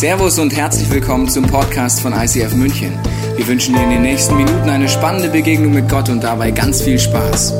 Servus 0.00 0.38
und 0.38 0.56
herzlich 0.56 0.88
willkommen 0.88 1.28
zum 1.28 1.46
Podcast 1.46 2.00
von 2.00 2.14
ICF 2.14 2.54
München. 2.54 2.98
Wir 3.36 3.46
wünschen 3.46 3.74
dir 3.74 3.82
in 3.82 3.90
den 3.90 4.00
nächsten 4.00 4.34
Minuten 4.34 4.70
eine 4.70 4.88
spannende 4.88 5.28
Begegnung 5.28 5.74
mit 5.74 5.90
Gott 5.90 6.08
und 6.08 6.24
dabei 6.24 6.52
ganz 6.52 6.80
viel 6.80 6.98
Spaß. 6.98 7.52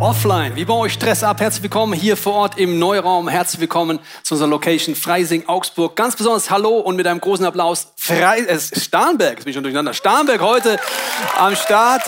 Offline, 0.00 0.56
wie 0.56 0.64
baue 0.64 0.88
ich 0.88 0.94
Stress 0.94 1.22
ab? 1.22 1.38
Herzlich 1.38 1.62
willkommen 1.62 1.92
hier 1.92 2.16
vor 2.16 2.34
Ort 2.34 2.58
im 2.58 2.80
Neuraum. 2.80 3.28
Herzlich 3.28 3.60
willkommen 3.60 4.00
zu 4.24 4.34
unserer 4.34 4.48
Location 4.48 4.96
Freising, 4.96 5.46
Augsburg. 5.46 5.94
Ganz 5.94 6.16
besonders 6.16 6.50
Hallo 6.50 6.80
und 6.80 6.96
mit 6.96 7.06
einem 7.06 7.20
großen 7.20 7.44
Applaus 7.44 7.92
Frei 7.94 8.40
äh, 8.40 8.58
Starnberg, 8.58 9.34
jetzt 9.34 9.44
bin 9.44 9.50
ich 9.50 9.54
schon 9.54 9.62
durcheinander. 9.62 9.94
Starnberg 9.94 10.40
heute 10.40 10.80
am 11.38 11.54
Start. 11.54 12.02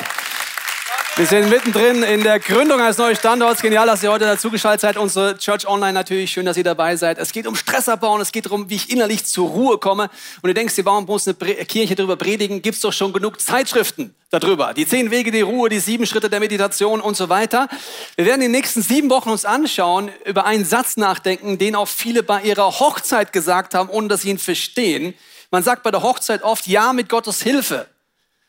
Wir 1.18 1.26
sind 1.26 1.50
mittendrin 1.50 2.04
in 2.04 2.22
der 2.22 2.38
Gründung 2.38 2.80
eines 2.80 2.96
neuen 2.96 3.16
Standorts. 3.16 3.60
Genial, 3.60 3.88
dass 3.88 4.04
ihr 4.04 4.12
heute 4.12 4.24
dazugeschaltet 4.24 4.82
seid. 4.82 4.96
Unsere 4.96 5.36
Church 5.36 5.66
Online 5.66 5.92
natürlich. 5.92 6.30
Schön, 6.30 6.46
dass 6.46 6.56
ihr 6.56 6.62
dabei 6.62 6.94
seid. 6.94 7.18
Es 7.18 7.32
geht 7.32 7.48
um 7.48 7.56
Stressabbau 7.56 8.14
und 8.14 8.20
es 8.20 8.30
geht 8.30 8.46
darum, 8.46 8.70
wie 8.70 8.76
ich 8.76 8.88
innerlich 8.88 9.24
zur 9.24 9.48
Ruhe 9.48 9.78
komme. 9.78 10.10
Und 10.42 10.46
du 10.46 10.54
denkst 10.54 10.76
dir, 10.76 10.84
warum 10.84 11.06
muss 11.06 11.26
eine 11.26 11.34
Kirche 11.34 11.96
darüber 11.96 12.14
predigen? 12.14 12.62
Gibt 12.62 12.76
es 12.76 12.82
doch 12.82 12.92
schon 12.92 13.12
genug 13.12 13.40
Zeitschriften 13.40 14.14
darüber. 14.30 14.72
Die 14.74 14.86
zehn 14.86 15.10
Wege 15.10 15.32
der 15.32 15.42
Ruhe, 15.42 15.68
die 15.68 15.80
sieben 15.80 16.06
Schritte 16.06 16.30
der 16.30 16.38
Meditation 16.38 17.00
und 17.00 17.16
so 17.16 17.28
weiter. 17.28 17.68
Wir 18.14 18.24
werden 18.24 18.40
in 18.40 18.52
den 18.52 18.60
nächsten 18.60 18.82
sieben 18.82 19.10
Wochen 19.10 19.30
uns 19.30 19.44
anschauen, 19.44 20.12
über 20.24 20.44
einen 20.44 20.64
Satz 20.64 20.96
nachdenken, 20.96 21.58
den 21.58 21.74
auch 21.74 21.88
viele 21.88 22.22
bei 22.22 22.42
ihrer 22.42 22.78
Hochzeit 22.78 23.32
gesagt 23.32 23.74
haben, 23.74 23.88
ohne 23.88 24.06
dass 24.06 24.22
sie 24.22 24.30
ihn 24.30 24.38
verstehen. 24.38 25.14
Man 25.50 25.64
sagt 25.64 25.82
bei 25.82 25.90
der 25.90 26.04
Hochzeit 26.04 26.44
oft, 26.44 26.68
ja, 26.68 26.92
mit 26.92 27.08
Gottes 27.08 27.42
Hilfe. 27.42 27.88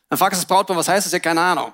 Dann 0.08 0.20
fragst 0.20 0.38
du 0.40 0.42
das 0.44 0.48
Brautpaar, 0.48 0.78
was 0.78 0.88
heißt 0.88 1.08
das? 1.08 1.14
Ja, 1.14 1.18
keine 1.18 1.42
Ahnung. 1.42 1.74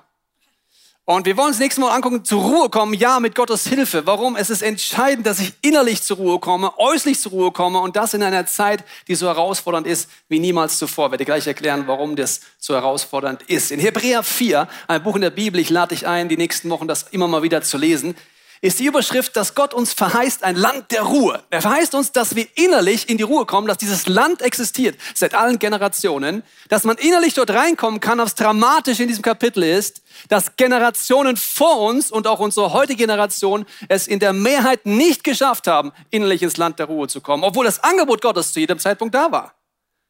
Und 1.08 1.24
wir 1.24 1.36
wollen 1.36 1.50
uns 1.50 1.60
nächstes 1.60 1.80
Mal 1.80 1.94
angucken, 1.94 2.24
zur 2.24 2.42
Ruhe 2.42 2.68
kommen, 2.68 2.92
ja, 2.92 3.20
mit 3.20 3.36
Gottes 3.36 3.64
Hilfe. 3.68 4.06
Warum? 4.06 4.34
Es 4.34 4.50
ist 4.50 4.60
entscheidend, 4.60 5.24
dass 5.24 5.38
ich 5.38 5.52
innerlich 5.62 6.02
zur 6.02 6.16
Ruhe 6.16 6.40
komme, 6.40 6.76
äußerlich 6.78 7.20
zur 7.20 7.30
Ruhe 7.30 7.52
komme 7.52 7.78
und 7.78 7.94
das 7.94 8.12
in 8.12 8.24
einer 8.24 8.44
Zeit, 8.46 8.82
die 9.06 9.14
so 9.14 9.28
herausfordernd 9.28 9.86
ist 9.86 10.10
wie 10.28 10.40
niemals 10.40 10.78
zuvor. 10.78 11.06
Ich 11.06 11.10
werde 11.12 11.24
gleich 11.24 11.46
erklären, 11.46 11.84
warum 11.86 12.16
das 12.16 12.40
so 12.58 12.74
herausfordernd 12.74 13.42
ist. 13.42 13.70
In 13.70 13.78
Hebräer 13.78 14.24
4, 14.24 14.66
ein 14.88 15.02
Buch 15.04 15.14
in 15.14 15.20
der 15.20 15.30
Bibel, 15.30 15.60
ich 15.60 15.70
lade 15.70 15.94
dich 15.94 16.08
ein, 16.08 16.28
die 16.28 16.36
nächsten 16.36 16.70
Wochen 16.70 16.88
das 16.88 17.04
immer 17.04 17.28
mal 17.28 17.44
wieder 17.44 17.62
zu 17.62 17.78
lesen 17.78 18.16
ist 18.60 18.78
die 18.78 18.86
Überschrift, 18.86 19.36
dass 19.36 19.54
Gott 19.54 19.74
uns 19.74 19.92
verheißt 19.92 20.42
ein 20.42 20.56
Land 20.56 20.90
der 20.90 21.02
Ruhe. 21.02 21.42
Er 21.50 21.62
verheißt 21.62 21.94
uns, 21.94 22.12
dass 22.12 22.34
wir 22.34 22.46
innerlich 22.54 23.08
in 23.08 23.18
die 23.18 23.22
Ruhe 23.22 23.46
kommen, 23.46 23.66
dass 23.66 23.78
dieses 23.78 24.06
Land 24.06 24.42
existiert 24.42 24.98
seit 25.14 25.34
allen 25.34 25.58
Generationen, 25.58 26.42
dass 26.68 26.84
man 26.84 26.96
innerlich 26.96 27.34
dort 27.34 27.50
reinkommen 27.50 28.00
kann. 28.00 28.18
Was 28.18 28.34
dramatisch 28.34 29.00
in 29.00 29.08
diesem 29.08 29.22
Kapitel 29.22 29.62
ist, 29.62 30.02
dass 30.28 30.56
Generationen 30.56 31.36
vor 31.36 31.80
uns 31.80 32.10
und 32.10 32.26
auch 32.26 32.40
unsere 32.40 32.72
heutige 32.72 32.96
Generation 32.96 33.66
es 33.88 34.08
in 34.08 34.18
der 34.18 34.32
Mehrheit 34.32 34.86
nicht 34.86 35.22
geschafft 35.22 35.66
haben, 35.66 35.92
innerlich 36.10 36.42
ins 36.42 36.56
Land 36.56 36.78
der 36.78 36.86
Ruhe 36.86 37.08
zu 37.08 37.20
kommen, 37.20 37.44
obwohl 37.44 37.66
das 37.66 37.82
Angebot 37.82 38.22
Gottes 38.22 38.52
zu 38.52 38.60
jedem 38.60 38.78
Zeitpunkt 38.78 39.14
da 39.14 39.30
war. 39.30 39.54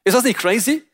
Ist 0.05 0.14
das 0.14 0.22
nicht 0.22 0.39
crazy? 0.39 0.86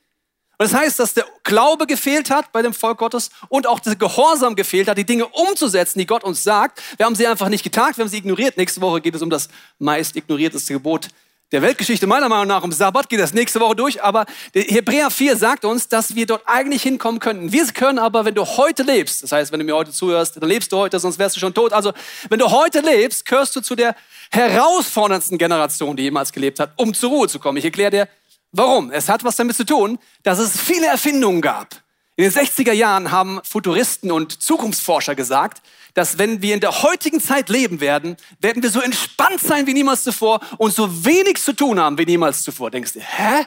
Und 0.59 0.71
das 0.71 0.75
heißt, 0.75 0.99
dass 0.99 1.15
der 1.15 1.25
Glaube 1.45 1.87
gefehlt 1.87 2.31
hat 2.31 2.53
bei 2.53 2.63
dem 2.63 2.73
Volk 2.75 2.99
Gottes 2.99 3.31
und 3.49 3.67
auch 3.67 3.81
der 3.81 3.97
Gehorsam 3.97 4.55
gefehlt 4.55 4.89
hat, 4.89 4.99
die 4.99 5.05
Dinge 5.05 5.27
umzusetzen, 5.27 5.99
die 5.99 6.07
Gott 6.07 6.25
uns 6.25 6.43
sagt. 6.45 6.81
Wir 6.97 7.07
haben 7.07 7.15
sie 7.15 7.27
einfach 7.27 7.49
nicht 7.49 7.65
getagt, 7.65 7.97
wir 7.97 8.05
haben 8.05 8.11
sie 8.11 8.19
ignoriert. 8.19 8.57
Nächste 8.57 8.81
Woche 8.81 9.01
geht 9.01 9.15
es 9.15 9.23
um 9.23 9.31
das 9.31 9.49
meist 9.79 10.15
ignorierteste 10.15 10.75
Gebot 10.75 11.09
der 11.53 11.61
Weltgeschichte. 11.61 12.07
Meiner 12.07 12.29
Meinung 12.29 12.47
nach 12.47 12.65
um 12.65 12.73
Sabbat 12.73 13.09
geht 13.09 13.21
das 13.21 13.35
nächste 13.35 13.61
Woche 13.61 13.77
durch. 13.77 14.03
Aber 14.03 14.25
Hebräer 14.55 15.11
4 15.11 15.37
sagt 15.37 15.65
uns, 15.65 15.89
dass 15.89 16.15
wir 16.15 16.27
dort 16.27 16.43
eigentlich 16.47 16.83
hinkommen 16.83 17.21
könnten. 17.21 17.53
Wir 17.53 17.67
können 17.67 17.99
aber, 17.99 18.25
wenn 18.25 18.35
du 18.35 18.45
heute 18.45 18.83
lebst, 18.83 19.23
das 19.23 19.33
heißt, 19.33 19.53
wenn 19.53 19.61
du 19.61 19.67
mir 19.67 19.77
heute 19.77 19.93
zuhörst, 19.93 20.37
dann 20.37 20.49
lebst 20.49 20.73
du 20.73 20.79
heute, 20.79 20.99
sonst 20.99 21.19
wärst 21.19 21.37
du 21.37 21.41
schon 21.41 21.55
tot. 21.55 21.73
Also, 21.73 21.93
wenn 22.29 22.39
du 22.39 22.51
heute 22.51 22.81
lebst, 22.81 23.27
gehörst 23.27 23.55
du 23.55 23.61
zu 23.61 23.75
der 23.75 23.95
herausforderndsten 24.31 25.37
Generation, 25.39 25.97
die 25.97 26.05
jemals 26.05 26.33
gelebt 26.33 26.59
hat, 26.59 26.73
um 26.77 26.95
zur 26.95 27.11
Ruhe 27.11 27.29
zu 27.29 27.39
kommen. 27.39 27.59
Ich 27.59 27.65
erkläre 27.65 27.91
dir, 27.91 28.09
Warum? 28.53 28.91
Es 28.91 29.09
hat 29.09 29.25
was 29.25 29.37
damit 29.37 29.57
zu 29.57 29.65
tun, 29.65 29.99
dass 30.23 30.39
es 30.39 30.61
viele 30.61 30.87
Erfindungen 30.87 31.41
gab. 31.41 31.83
In 32.17 32.25
den 32.25 32.33
60er 32.33 32.73
Jahren 32.73 33.11
haben 33.11 33.41
Futuristen 33.43 34.13
und 34.13 34.43
Zukunftsforscher 34.43 35.15
gesagt, 35.15 35.63
dass 35.95 36.19
wenn 36.19 36.43
wir 36.43 36.55
in 36.55 36.61
der 36.61 36.83
heutigen 36.83 37.21
Zeit 37.21 37.49
leben 37.49 37.81
werden, 37.81 38.17
werden 38.41 38.63
wir 38.63 38.71
so 38.71 38.81
entspannt 38.81 39.41
sein 39.41 39.67
wie 39.67 39.73
niemals 39.73 40.03
zuvor 40.05 40.41
und 40.59 40.75
so 40.75 41.05
wenig 41.05 41.43
zu 41.43 41.55
tun 41.55 41.81
haben 41.81 41.97
wie 41.97 42.05
niemals 42.05 42.43
zuvor. 42.43 42.71
Denkst 42.71 42.93
du, 42.93 43.01
hä? 43.01 43.47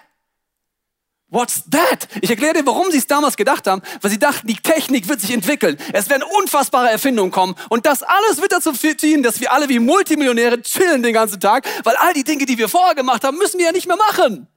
What's 1.29 1.63
that? 1.69 2.07
Ich 2.22 2.29
erkläre 2.29 2.53
dir, 2.53 2.66
warum 2.66 2.91
sie 2.91 2.97
es 2.97 3.07
damals 3.07 3.35
gedacht 3.35 3.67
haben, 3.67 3.81
weil 4.01 4.11
sie 4.11 4.19
dachten, 4.19 4.47
die 4.47 4.55
Technik 4.55 5.07
wird 5.07 5.22
sich 5.22 5.31
entwickeln. 5.31 5.77
Es 5.91 6.09
werden 6.09 6.23
unfassbare 6.23 6.89
Erfindungen 6.89 7.31
kommen 7.31 7.55
und 7.69 7.85
das 7.85 8.03
alles 8.03 8.41
wird 8.41 8.51
dazu 8.51 8.73
führen, 8.73 9.22
dass 9.22 9.39
wir 9.39 9.51
alle 9.51 9.69
wie 9.69 9.79
Multimillionäre 9.79 10.61
chillen 10.61 11.03
den 11.03 11.13
ganzen 11.13 11.39
Tag, 11.39 11.67
weil 11.83 11.95
all 11.97 12.13
die 12.13 12.23
Dinge, 12.23 12.45
die 12.45 12.57
wir 12.57 12.69
vorher 12.69 12.95
gemacht 12.95 13.23
haben, 13.23 13.37
müssen 13.37 13.57
wir 13.59 13.67
ja 13.67 13.72
nicht 13.72 13.87
mehr 13.87 13.97
machen. 13.97 14.47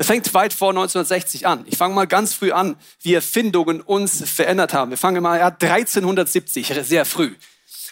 Es 0.00 0.06
fängt 0.06 0.32
weit 0.32 0.52
vor 0.52 0.70
1960 0.70 1.46
an. 1.46 1.64
Ich 1.66 1.76
fange 1.76 1.94
mal 1.94 2.06
ganz 2.06 2.32
früh 2.32 2.52
an, 2.52 2.76
wie 3.02 3.14
Erfindungen 3.14 3.80
uns 3.80 4.22
verändert 4.30 4.72
haben. 4.72 4.90
Wir 4.90 4.98
fangen 4.98 5.20
mal 5.22 5.38
ja 5.38 5.48
1370, 5.48 6.72
sehr 6.82 7.04
früh. 7.04 7.34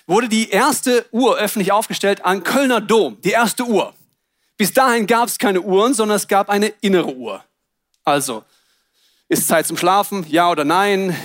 Wurde 0.07 0.29
die 0.29 0.51
erste 0.51 1.05
Uhr 1.11 1.37
öffentlich 1.37 1.73
aufgestellt 1.73 2.25
an 2.25 2.45
Kölner 2.45 2.81
Dom, 2.81 3.21
die 3.23 3.31
erste 3.31 3.65
Uhr. 3.65 3.93
Bis 4.57 4.73
dahin 4.73 5.09
gab 5.09 5.27
es 5.27 5.37
keine 5.37 5.61
Uhren, 5.61 5.95
sondern 5.95 6.17
es 6.17 6.29
gab 6.29 6.49
eine 6.49 6.69
innere 6.81 7.13
Uhr. 7.13 7.45
Also, 8.05 8.45
ist 9.29 9.49
Zeit 9.49 9.67
zum 9.67 9.77
Schlafen? 9.77 10.25
Ja 10.29 10.49
oder 10.49 10.65
nein? 10.65 11.17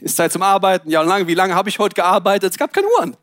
Ist 0.00 0.16
Zeit 0.16 0.30
zum 0.32 0.42
Arbeiten? 0.42 0.88
Ja 0.88 1.00
oder 1.00 1.08
nein? 1.08 1.26
Wie 1.26 1.34
lange 1.34 1.56
habe 1.56 1.68
ich 1.68 1.80
heute 1.80 1.94
gearbeitet? 1.94 2.52
Es 2.52 2.58
gab 2.58 2.72
keine 2.72 2.86
Uhren. 2.96 3.16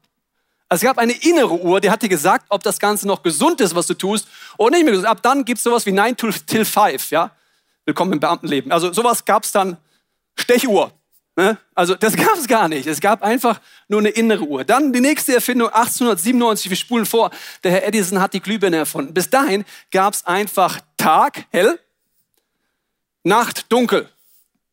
Also 0.68 0.84
es 0.84 0.90
gab 0.90 0.98
eine 0.98 1.14
innere 1.14 1.60
Uhr, 1.62 1.80
die 1.80 1.92
hat 1.92 2.02
dir 2.02 2.10
gesagt, 2.10 2.46
ob 2.50 2.64
das 2.64 2.80
Ganze 2.80 3.08
noch 3.08 3.22
gesund 3.22 3.62
ist, 3.62 3.76
was 3.76 3.88
du 3.88 3.94
tust, 3.94 4.28
oder 4.58 4.76
nicht 4.76 4.84
mehr 4.84 4.92
gesund. 4.92 5.08
Ab 5.08 5.22
dann 5.22 5.46
gibt 5.46 5.58
es 5.58 5.64
sowas 5.64 5.86
wie 5.86 5.92
9 5.92 6.18
till 6.18 6.66
5, 6.66 7.12
ja. 7.12 7.32
Willkommen 7.86 8.14
im 8.14 8.20
Beamtenleben. 8.20 8.72
Also 8.72 8.92
sowas 8.92 9.26
gab 9.26 9.44
es 9.44 9.52
dann, 9.52 9.78
Stechuhr. 10.36 10.92
Ne? 11.36 11.58
Also 11.76 11.96
das 11.96 12.16
gab 12.18 12.36
es 12.36 12.48
gar 12.48 12.68
nicht. 12.68 12.88
Es 12.88 13.00
gab 13.00 13.22
einfach 13.22 13.62
nur 13.88 14.00
eine 14.00 14.10
innere 14.10 14.44
Uhr. 14.44 14.64
Dann 14.64 14.92
die 14.92 15.02
nächste 15.02 15.36
Erfindung 15.36 15.68
1897, 15.68 16.70
wir 16.70 16.78
spulen 16.78 17.06
vor. 17.06 17.30
Der 17.64 17.72
Herr 17.72 17.88
Edison 17.88 18.20
hat 18.20 18.34
die 18.34 18.40
Glühbirne 18.40 18.78
erfunden. 18.78 19.14
Bis 19.14 19.30
dahin 19.30 19.66
gab 19.92 20.14
es 20.14 20.26
einfach 20.26 20.80
Tag, 20.98 21.46
hell, 21.52 21.80
Nacht, 23.24 23.72
dunkel. 23.72 24.08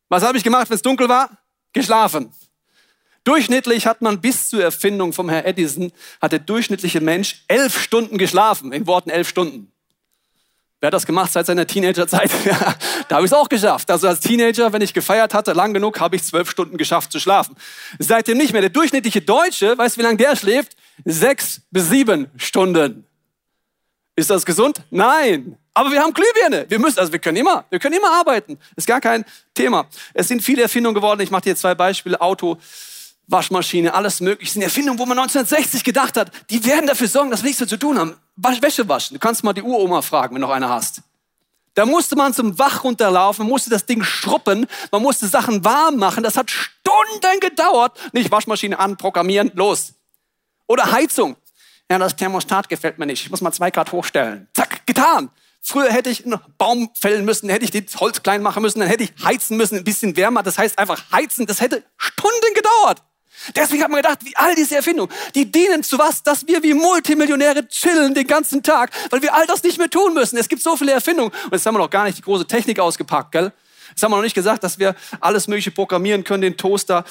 Was 0.09 0.23
habe 0.23 0.37
ich 0.37 0.43
gemacht, 0.43 0.69
wenn 0.69 0.75
es 0.75 0.83
dunkel 0.83 1.09
war? 1.09 1.29
Geschlafen. 1.73 2.31
Durchschnittlich 3.23 3.87
hat 3.87 4.01
man 4.01 4.19
bis 4.19 4.49
zur 4.49 4.63
Erfindung 4.63 5.13
vom 5.13 5.29
Herr 5.29 5.45
Edison, 5.45 5.91
hat 6.21 6.33
der 6.33 6.39
durchschnittliche 6.39 6.99
Mensch 6.99 7.43
elf 7.47 7.81
Stunden 7.81 8.17
geschlafen. 8.17 8.73
In 8.73 8.85
Worten 8.85 9.09
elf 9.09 9.29
Stunden. 9.29 9.71
Wer 10.83 10.87
hat 10.87 10.93
das 10.93 11.05
gemacht 11.05 11.31
seit 11.31 11.45
seiner 11.45 11.65
Teenagerzeit? 11.65 12.29
Da 13.07 13.17
habe 13.17 13.25
ich 13.25 13.31
es 13.31 13.37
auch 13.37 13.47
geschafft. 13.47 13.89
Also 13.91 14.07
als 14.07 14.21
Teenager, 14.21 14.73
wenn 14.73 14.81
ich 14.81 14.93
gefeiert 14.93 15.33
hatte, 15.33 15.53
lang 15.53 15.73
genug, 15.73 15.99
habe 15.99 16.15
ich 16.15 16.23
zwölf 16.23 16.49
Stunden 16.49 16.77
geschafft 16.77 17.11
zu 17.11 17.19
schlafen. 17.19 17.55
Seitdem 17.99 18.37
nicht 18.37 18.53
mehr. 18.53 18.61
Der 18.61 18.69
durchschnittliche 18.69 19.21
Deutsche, 19.21 19.77
weißt 19.77 19.95
du, 19.95 19.99
wie 19.99 20.03
lange 20.03 20.17
der 20.17 20.35
schläft? 20.35 20.75
Sechs 21.05 21.61
bis 21.71 21.89
sieben 21.89 22.29
Stunden. 22.37 23.05
Ist 24.15 24.29
das 24.29 24.45
gesund? 24.45 24.81
Nein. 24.89 25.57
Aber 25.73 25.91
wir 25.91 26.01
haben 26.01 26.13
Glühbirne. 26.13 26.65
Wir 26.69 26.79
müssen, 26.79 26.99
also 26.99 27.11
wir 27.11 27.19
können 27.19 27.37
immer, 27.37 27.65
wir 27.69 27.79
können 27.79 27.95
immer 27.95 28.11
arbeiten. 28.11 28.59
Ist 28.75 28.87
gar 28.87 29.01
kein 29.01 29.25
Thema. 29.53 29.87
Es 30.13 30.27
sind 30.27 30.41
viele 30.41 30.63
Erfindungen 30.63 30.95
geworden. 30.95 31.21
Ich 31.21 31.31
mache 31.31 31.43
dir 31.43 31.55
zwei 31.55 31.75
Beispiele. 31.75 32.19
Auto, 32.19 32.57
Waschmaschine, 33.27 33.93
alles 33.93 34.19
mögliche. 34.19 34.49
Das 34.49 34.53
sind 34.53 34.61
Erfindungen, 34.63 34.99
wo 34.99 35.05
man 35.05 35.17
1960 35.17 35.83
gedacht 35.83 36.17
hat, 36.17 36.31
die 36.49 36.65
werden 36.65 36.87
dafür 36.87 37.07
sorgen, 37.07 37.31
dass 37.31 37.41
wir 37.41 37.47
nichts 37.47 37.59
mehr 37.59 37.69
zu 37.69 37.77
tun 37.77 37.97
haben. 37.97 38.15
Wäsche 38.35 38.87
waschen. 38.89 39.15
Du 39.15 39.19
kannst 39.19 39.43
mal 39.43 39.53
die 39.53 39.61
Uroma 39.61 40.01
fragen, 40.01 40.35
wenn 40.35 40.41
du 40.41 40.47
noch 40.47 40.53
eine 40.53 40.69
hast. 40.69 41.01
Da 41.75 41.85
musste 41.85 42.15
man 42.15 42.33
zum 42.33 42.59
Wach 42.59 42.83
runterlaufen, 42.83 43.47
musste 43.47 43.69
das 43.69 43.85
Ding 43.85 44.03
schruppen, 44.03 44.67
man 44.91 45.01
musste 45.01 45.27
Sachen 45.27 45.65
warm 45.65 45.97
machen. 45.97 46.23
Das 46.23 46.37
hat 46.37 46.51
Stunden 46.51 47.39
gedauert. 47.39 47.97
Nicht 48.13 48.29
Waschmaschine 48.29 48.77
an, 48.77 48.97
programmieren, 48.97 49.51
los. 49.55 49.93
Oder 50.67 50.91
Heizung. 50.91 51.35
Ja, 51.89 51.97
das 51.97 52.15
Thermostat 52.15 52.69
gefällt 52.69 52.99
mir 52.99 53.05
nicht. 53.05 53.23
Ich 53.23 53.31
muss 53.31 53.41
mal 53.41 53.51
zwei 53.51 53.71
Grad 53.71 53.91
hochstellen. 53.91 54.47
Zack, 54.53 54.85
getan. 54.85 55.29
Früher 55.61 55.91
hätte 55.91 56.09
ich 56.09 56.25
einen 56.25 56.39
Baum 56.57 56.89
fällen 56.93 57.25
müssen, 57.25 57.49
hätte 57.49 57.65
ich 57.65 57.71
das 57.71 57.99
Holz 57.99 58.21
klein 58.21 58.41
machen 58.41 58.61
müssen, 58.61 58.79
dann 58.79 58.89
hätte 58.89 59.05
ich 59.05 59.13
heizen 59.23 59.55
müssen, 59.55 59.77
ein 59.77 59.83
bisschen 59.83 60.15
wärmer. 60.15 60.43
Das 60.43 60.57
heißt 60.57 60.77
einfach 60.77 61.11
heizen. 61.11 61.45
Das 61.45 61.61
hätte 61.61 61.83
Stunden 61.97 62.53
gedauert. 62.53 63.01
Deswegen 63.55 63.83
hat 63.83 63.89
man 63.89 64.01
gedacht, 64.01 64.19
wie 64.23 64.35
all 64.35 64.55
diese 64.55 64.75
Erfindungen, 64.75 65.11
die 65.35 65.51
dienen 65.51 65.83
zu 65.83 65.97
was, 65.97 66.23
dass 66.23 66.47
wir 66.47 66.63
wie 66.63 66.73
Multimillionäre 66.73 67.67
chillen 67.67 68.13
den 68.13 68.27
ganzen 68.27 68.63
Tag, 68.63 68.91
weil 69.09 69.21
wir 69.21 69.33
all 69.33 69.45
das 69.47 69.63
nicht 69.63 69.77
mehr 69.77 69.89
tun 69.89 70.13
müssen. 70.13 70.37
Es 70.37 70.49
gibt 70.49 70.61
so 70.61 70.75
viele 70.75 70.91
Erfindungen. 70.91 71.31
Und 71.31 71.51
jetzt 71.51 71.65
haben 71.65 71.75
wir 71.75 71.79
noch 71.79 71.89
gar 71.89 72.05
nicht 72.05 72.17
die 72.17 72.21
große 72.21 72.47
Technik 72.47 72.79
ausgepackt, 72.79 73.31
gell? 73.31 73.51
Jetzt 73.89 74.01
haben 74.01 74.11
wir 74.11 74.15
noch 74.15 74.23
nicht 74.23 74.33
gesagt, 74.33 74.63
dass 74.63 74.79
wir 74.79 74.95
alles 75.19 75.47
Mögliche 75.47 75.69
programmieren 75.69 76.23
können, 76.23 76.41
den 76.41 76.57
Toaster, 76.57 77.05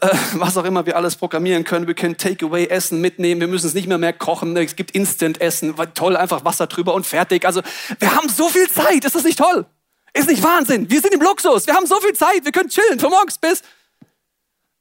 äh, 0.00 0.08
was 0.34 0.56
auch 0.58 0.64
immer 0.64 0.84
wir 0.84 0.96
alles 0.96 1.16
programmieren 1.16 1.64
können. 1.64 1.86
Wir 1.86 1.94
können 1.94 2.16
Takeaway-Essen 2.16 3.00
mitnehmen, 3.00 3.40
wir 3.40 3.48
müssen 3.48 3.66
es 3.66 3.74
nicht 3.74 3.88
mehr 3.88 3.98
mehr 3.98 4.12
kochen. 4.12 4.56
Es 4.56 4.76
gibt 4.76 4.90
Instant-Essen, 4.90 5.74
toll, 5.94 6.16
einfach 6.16 6.44
Wasser 6.44 6.66
drüber 6.66 6.92
und 6.94 7.06
fertig. 7.06 7.46
Also 7.46 7.62
wir 7.98 8.14
haben 8.14 8.28
so 8.28 8.48
viel 8.48 8.68
Zeit, 8.68 9.04
ist 9.04 9.14
das 9.14 9.24
nicht 9.24 9.38
toll? 9.38 9.64
Ist 10.12 10.28
nicht 10.28 10.42
Wahnsinn? 10.42 10.90
Wir 10.90 11.00
sind 11.00 11.14
im 11.14 11.20
Luxus, 11.20 11.66
wir 11.66 11.74
haben 11.74 11.86
so 11.86 11.98
viel 12.00 12.12
Zeit, 12.12 12.44
wir 12.44 12.52
können 12.52 12.68
chillen 12.68 12.98
von 12.98 13.10
morgens 13.10 13.38
bis 13.38 13.62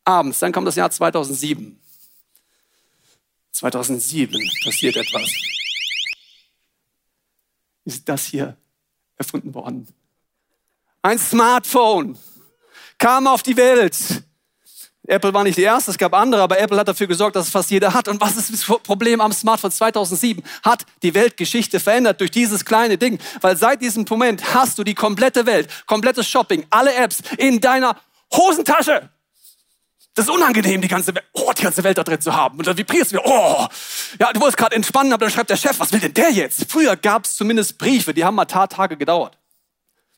abends. 0.07 0.39
Dann 0.39 0.51
kommt 0.51 0.67
das 0.67 0.75
Jahr 0.75 0.89
2007. 0.89 1.79
2007 3.51 4.51
passiert 4.63 4.95
etwas. 4.95 5.29
Ist 7.85 8.07
das 8.07 8.25
hier 8.25 8.55
erfunden 9.17 9.53
worden? 9.53 9.87
Ein 11.01 11.19
Smartphone 11.19 12.17
kam 12.97 13.27
auf 13.27 13.43
die 13.43 13.55
Welt. 13.57 14.23
Apple 15.07 15.33
war 15.33 15.45
nicht 15.45 15.57
die 15.57 15.63
erste, 15.63 15.91
es 15.91 15.97
gab 15.97 16.13
andere, 16.13 16.41
aber 16.41 16.59
Apple 16.59 16.77
hat 16.77 16.87
dafür 16.89 17.07
gesorgt, 17.07 17.37
dass 17.37 17.45
es 17.45 17.51
fast 17.51 17.71
jeder 17.71 17.93
hat. 17.93 18.09
Und 18.09 18.19
was 18.19 18.35
ist 18.35 18.51
das 18.51 18.65
Problem 18.83 19.21
am 19.21 19.31
Smartphone 19.31 19.71
2007? 19.71 20.43
Hat 20.63 20.85
die 21.01 21.13
Weltgeschichte 21.13 21.79
verändert 21.79 22.19
durch 22.19 22.29
dieses 22.29 22.65
kleine 22.65 22.97
Ding. 22.97 23.17
Weil 23.39 23.55
seit 23.55 23.81
diesem 23.81 24.05
Moment 24.09 24.53
hast 24.53 24.77
du 24.77 24.83
die 24.83 24.95
komplette 24.95 25.45
Welt, 25.45 25.69
komplettes 25.85 26.27
Shopping, 26.27 26.65
alle 26.69 26.93
Apps 26.93 27.21
in 27.37 27.61
deiner 27.61 27.95
Hosentasche. 28.33 29.09
Das 30.17 30.25
ist 30.25 30.31
unangenehm, 30.31 30.81
die 30.81 30.87
ganze 30.87 31.13
Welt, 31.13 31.25
oh, 31.33 31.53
die 31.55 31.61
ganze 31.61 31.83
Welt 31.83 31.95
da 31.95 32.03
drin 32.03 32.19
zu 32.19 32.35
haben. 32.35 32.57
Und 32.57 32.65
dann 32.65 32.75
vibrierst 32.75 33.11
du, 33.11 33.19
oh, 33.23 33.67
ja, 34.19 34.33
du 34.33 34.39
wolltest 34.39 34.57
gerade 34.57 34.75
entspannen, 34.75 35.13
aber 35.13 35.25
dann 35.25 35.31
schreibt 35.31 35.51
der 35.51 35.57
Chef, 35.57 35.79
was 35.79 35.91
will 35.91 35.99
denn 35.99 36.15
der 36.15 36.31
jetzt? 36.31 36.71
Früher 36.71 36.95
gab 36.95 37.25
es 37.25 37.35
zumindest 37.35 37.77
Briefe, 37.77 38.15
die 38.15 38.25
haben 38.25 38.33
mal 38.33 38.45
Tage 38.45 38.97
gedauert. 38.97 39.37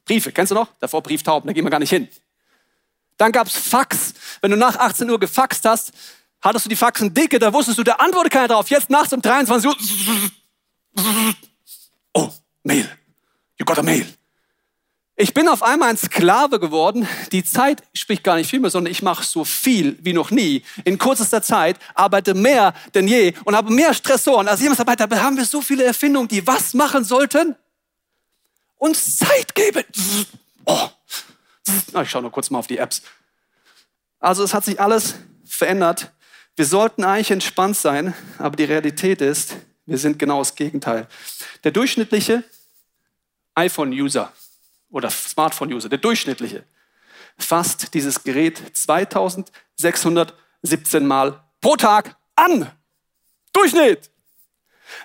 Briefe, 0.05 0.31
kennst 0.31 0.51
du 0.51 0.55
noch? 0.55 0.69
Davor 0.79 1.03
Brieftauben, 1.03 1.47
da 1.47 1.53
gehen 1.53 1.65
wir 1.65 1.69
gar 1.69 1.81
nicht 1.81 1.89
hin. 1.89 2.07
Dann 3.17 3.33
gab's 3.33 3.57
Fax. 3.57 4.13
Wenn 4.39 4.51
du 4.51 4.55
nach 4.55 4.77
18 4.77 5.09
Uhr 5.09 5.19
gefaxt 5.19 5.65
hast, 5.65 5.91
hattest 6.41 6.63
du 6.63 6.69
die 6.69 6.77
Faxen 6.77 7.13
dicke, 7.13 7.37
da 7.37 7.51
wusstest 7.51 7.77
du, 7.77 7.83
da 7.83 7.95
antwortet 7.95 8.31
keiner 8.31 8.47
drauf. 8.47 8.69
Jetzt 8.69 8.89
nachts 8.89 9.11
um 9.11 9.21
23 9.21 9.69
Uhr. 9.69 9.75
Oh, 12.13 12.29
Mail. 12.63 12.87
You 13.57 13.65
got 13.65 13.77
a 13.77 13.83
mail. 13.83 14.05
Ich 15.21 15.33
bin 15.33 15.49
auf 15.49 15.63
einmal 15.63 15.89
ein 15.89 15.97
Sklave 15.97 16.61
geworden. 16.61 17.05
Die 17.33 17.43
Zeit 17.43 17.83
spricht 17.93 18.23
gar 18.23 18.37
nicht 18.37 18.49
viel 18.49 18.61
mehr, 18.61 18.69
sondern 18.69 18.89
ich 18.89 19.01
mache 19.01 19.25
so 19.25 19.43
viel 19.43 19.99
wie 19.99 20.13
noch 20.13 20.31
nie. 20.31 20.63
In 20.85 20.97
kürzester 20.97 21.41
Zeit 21.41 21.77
arbeite 21.93 22.33
mehr 22.33 22.73
denn 22.93 23.05
je 23.05 23.33
und 23.43 23.53
habe 23.53 23.69
mehr 23.69 23.93
Stressoren 23.93 24.47
als 24.47 24.61
jemals 24.61 24.77
dabei. 24.77 24.95
Da 24.95 25.09
haben 25.21 25.35
wir 25.35 25.43
so 25.43 25.61
viele 25.61 25.83
Erfindungen, 25.83 26.29
die 26.29 26.47
was 26.47 26.73
machen 26.73 27.03
sollten? 27.03 27.57
Uns 28.77 29.17
Zeit 29.17 29.53
geben. 29.55 29.83
Oh. 30.63 30.87
Ich 32.01 32.09
schaue 32.09 32.21
nur 32.21 32.31
kurz 32.31 32.49
mal 32.49 32.59
auf 32.59 32.67
die 32.67 32.77
Apps. 32.77 33.01
Also 34.21 34.45
es 34.45 34.53
hat 34.53 34.63
sich 34.63 34.79
alles 34.79 35.15
verändert. 35.43 36.13
Wir 36.55 36.65
sollten 36.65 37.03
eigentlich 37.03 37.31
entspannt 37.31 37.75
sein, 37.75 38.13
aber 38.37 38.55
die 38.55 38.63
Realität 38.63 39.19
ist, 39.19 39.57
wir 39.85 39.97
sind 39.97 40.17
genau 40.17 40.39
das 40.39 40.55
Gegenteil. 40.55 41.09
Der 41.65 41.71
durchschnittliche 41.71 42.45
iPhone-User 43.55 44.31
oder 44.89 45.09
Smartphone-User, 45.09 45.89
der 45.89 45.99
durchschnittliche, 45.99 46.63
fasst 47.37 47.93
dieses 47.93 48.23
Gerät 48.23 48.75
2617 48.75 51.05
Mal 51.05 51.43
pro 51.61 51.75
Tag 51.75 52.15
an. 52.35 52.71
Durchschnitt. 53.53 54.09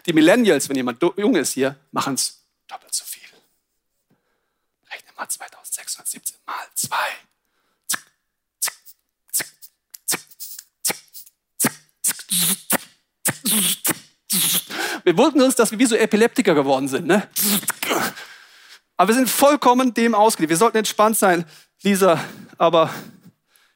Die 0.07 0.13
Millennials, 0.13 0.69
wenn 0.69 0.77
jemand 0.77 1.03
jung 1.17 1.37
ist 1.37 1.53
hier, 1.53 1.77
machen 1.93 2.15
es 2.15 2.45
doppelt 2.67 2.95
so 2.95 3.05
viel. 3.05 3.23
Rechne 4.91 5.11
mal 5.17 5.29
2617 5.29 6.37
mal 6.47 6.67
2. 6.75 6.97
Wir 15.05 15.17
wundern 15.19 15.43
uns, 15.43 15.55
dass 15.55 15.71
wir 15.71 15.79
wie 15.79 15.87
so 15.87 15.97
Epileptiker 15.97 16.55
geworden 16.55 16.89
sind. 16.89 17.07
Ne? 17.07 17.29
Aber 18.97 19.09
wir 19.09 19.15
sind 19.15 19.29
vollkommen 19.29 19.95
dem 19.95 20.15
ausgeliefert. 20.15 20.51
Wir 20.51 20.57
sollten 20.57 20.79
entspannt 20.79 21.17
sein, 21.17 21.45
Lisa. 21.83 22.23
Aber 22.59 22.91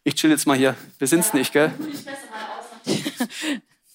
ich 0.05 0.15
chill 0.15 0.31
jetzt 0.31 0.47
mal 0.47 0.57
hier. 0.57 0.77
Wir 0.99 1.07
sind 1.07 1.21
es 1.21 1.33
ja, 1.33 1.39
nicht, 1.39 1.53
gell? 1.53 1.73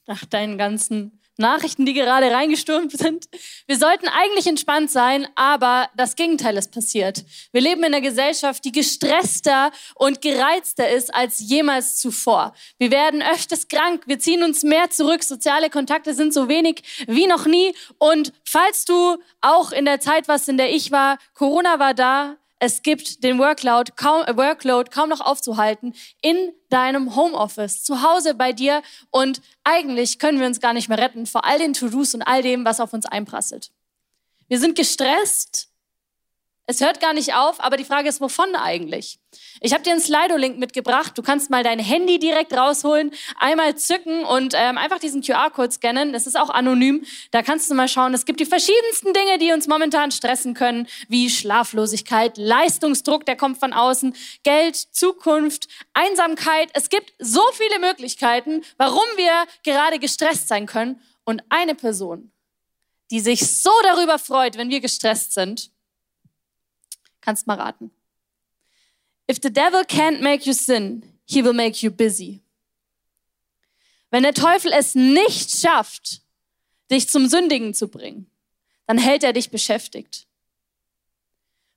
Nach 0.05 0.25
deinen 0.25 0.57
ganzen 0.57 1.19
Nachrichten, 1.37 1.85
die 1.85 1.93
gerade 1.93 2.31
reingestürmt 2.31 2.91
sind. 2.91 3.25
Wir 3.65 3.77
sollten 3.77 4.07
eigentlich 4.07 4.47
entspannt 4.47 4.91
sein, 4.91 5.27
aber 5.35 5.89
das 5.95 6.15
Gegenteil 6.15 6.57
ist 6.57 6.71
passiert. 6.71 7.23
Wir 7.51 7.61
leben 7.61 7.83
in 7.83 7.93
einer 7.93 8.01
Gesellschaft, 8.01 8.63
die 8.65 8.71
gestresster 8.71 9.71
und 9.95 10.21
gereizter 10.21 10.89
ist 10.89 11.13
als 11.13 11.39
jemals 11.39 11.97
zuvor. 11.97 12.53
Wir 12.77 12.91
werden 12.91 13.21
öfters 13.21 13.67
krank, 13.67 14.03
wir 14.05 14.19
ziehen 14.19 14.43
uns 14.43 14.63
mehr 14.63 14.89
zurück, 14.89 15.23
soziale 15.23 15.69
Kontakte 15.69 16.13
sind 16.13 16.33
so 16.33 16.49
wenig 16.49 16.83
wie 17.07 17.27
noch 17.27 17.45
nie. 17.45 17.73
Und 17.97 18.31
falls 18.45 18.85
du 18.85 19.17
auch 19.41 19.71
in 19.71 19.85
der 19.85 19.99
Zeit 19.99 20.27
warst, 20.27 20.49
in 20.49 20.57
der 20.57 20.73
ich 20.73 20.91
war, 20.91 21.17
Corona 21.33 21.79
war 21.79 21.93
da, 21.93 22.37
es 22.65 22.81
gibt 22.81 23.25
den 23.25 23.39
Workload 23.39 23.91
kaum, 23.97 24.23
äh, 24.23 24.37
Workload 24.37 24.89
kaum 24.89 25.09
noch 25.09 25.19
aufzuhalten 25.19 25.93
in 26.21 26.53
deinem 26.69 27.13
Homeoffice, 27.13 27.83
zu 27.83 28.01
Hause 28.01 28.35
bei 28.35 28.53
dir. 28.53 28.81
Und 29.11 29.41
eigentlich 29.65 30.17
können 30.17 30.39
wir 30.39 30.47
uns 30.47 30.61
gar 30.61 30.71
nicht 30.71 30.87
mehr 30.87 30.97
retten 30.97 31.25
vor 31.25 31.43
all 31.43 31.59
den 31.59 31.73
To-Dos 31.73 32.13
und 32.13 32.21
all 32.21 32.41
dem, 32.41 32.63
was 32.63 32.79
auf 32.79 32.93
uns 32.93 33.05
einprasselt. 33.05 33.71
Wir 34.47 34.59
sind 34.59 34.77
gestresst, 34.77 35.72
es 36.65 36.79
hört 36.79 37.01
gar 37.01 37.13
nicht 37.13 37.35
auf, 37.35 37.61
aber 37.61 37.75
die 37.75 37.83
Frage 37.83 38.07
ist, 38.07 38.21
wovon 38.21 38.55
eigentlich? 38.55 39.19
Ich 39.59 39.73
habe 39.73 39.83
dir 39.83 39.91
einen 39.91 39.99
Slido-Link 39.99 40.57
mitgebracht. 40.57 41.17
Du 41.17 41.21
kannst 41.21 41.49
mal 41.49 41.61
dein 41.61 41.79
Handy 41.79 42.19
direkt 42.19 42.53
rausholen, 42.53 43.11
einmal 43.37 43.75
zücken 43.75 44.23
und 44.23 44.53
ähm, 44.55 44.77
einfach 44.77 44.99
diesen 44.99 45.21
QR-Code 45.21 45.71
scannen. 45.71 46.13
Das 46.13 46.25
ist 46.25 46.39
auch 46.39 46.49
anonym. 46.49 47.03
Da 47.31 47.41
kannst 47.41 47.69
du 47.69 47.75
mal 47.75 47.89
schauen. 47.89 48.13
Es 48.13 48.25
gibt 48.25 48.39
die 48.39 48.45
verschiedensten 48.45 49.11
Dinge, 49.11 49.39
die 49.39 49.51
uns 49.51 49.67
momentan 49.67 50.11
stressen 50.11 50.53
können, 50.53 50.87
wie 51.09 51.29
Schlaflosigkeit, 51.29 52.37
Leistungsdruck, 52.37 53.25
der 53.25 53.35
kommt 53.35 53.57
von 53.57 53.73
außen, 53.73 54.15
Geld, 54.43 54.77
Zukunft, 54.77 55.67
Einsamkeit. 55.93 56.69
Es 56.73 56.87
gibt 56.87 57.13
so 57.19 57.41
viele 57.53 57.79
Möglichkeiten, 57.79 58.63
warum 58.77 59.03
wir 59.17 59.45
gerade 59.63 59.99
gestresst 59.99 60.47
sein 60.47 60.65
können. 60.65 61.01
Und 61.25 61.43
eine 61.49 61.75
Person, 61.75 62.31
die 63.11 63.19
sich 63.19 63.41
so 63.45 63.71
darüber 63.83 64.17
freut, 64.17 64.57
wenn 64.57 64.69
wir 64.69 64.79
gestresst 64.79 65.33
sind, 65.33 65.72
Kannst 67.23 67.47
mal 67.47 67.57
raten. 67.57 67.89
If 69.31 69.39
the 69.41 69.49
devil 69.49 69.85
can't 69.85 70.21
make 70.21 70.45
you 70.45 70.53
sin, 70.53 71.17
he 71.25 71.41
will 71.41 71.53
make 71.53 71.81
you 71.81 71.89
busy. 71.89 72.41
Wenn 74.11 74.23
der 74.23 74.33
Teufel 74.33 74.73
es 74.73 74.93
nicht 74.93 75.49
schafft, 75.49 76.21
dich 76.91 77.07
zum 77.07 77.29
Sündigen 77.29 77.73
zu 77.73 77.87
bringen, 77.87 78.29
dann 78.87 78.97
hält 78.97 79.23
er 79.23 79.31
dich 79.31 79.49
beschäftigt. 79.49 80.27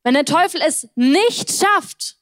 Wenn 0.03 0.15
der 0.15 0.25
Teufel 0.25 0.61
es 0.61 0.89
nicht 0.97 1.53
schafft, 1.53 2.17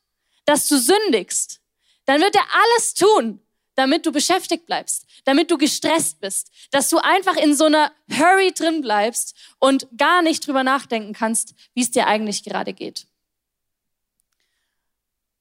dass 0.44 0.68
du 0.68 0.78
sündigst, 0.78 1.62
dann 2.04 2.20
wird 2.20 2.34
er 2.36 2.44
alles 2.52 2.92
tun, 2.92 3.40
damit 3.74 4.04
du 4.04 4.12
beschäftigt 4.12 4.66
bleibst, 4.66 5.06
damit 5.24 5.50
du 5.50 5.56
gestresst 5.56 6.20
bist, 6.20 6.50
dass 6.70 6.90
du 6.90 6.98
einfach 6.98 7.36
in 7.36 7.56
so 7.56 7.64
einer 7.64 7.90
Hurry 8.10 8.52
drin 8.52 8.82
bleibst 8.82 9.34
und 9.58 9.88
gar 9.96 10.20
nicht 10.20 10.46
drüber 10.46 10.62
nachdenken 10.62 11.14
kannst, 11.14 11.54
wie 11.72 11.80
es 11.80 11.90
dir 11.90 12.06
eigentlich 12.06 12.44
gerade 12.44 12.74
geht. 12.74 13.06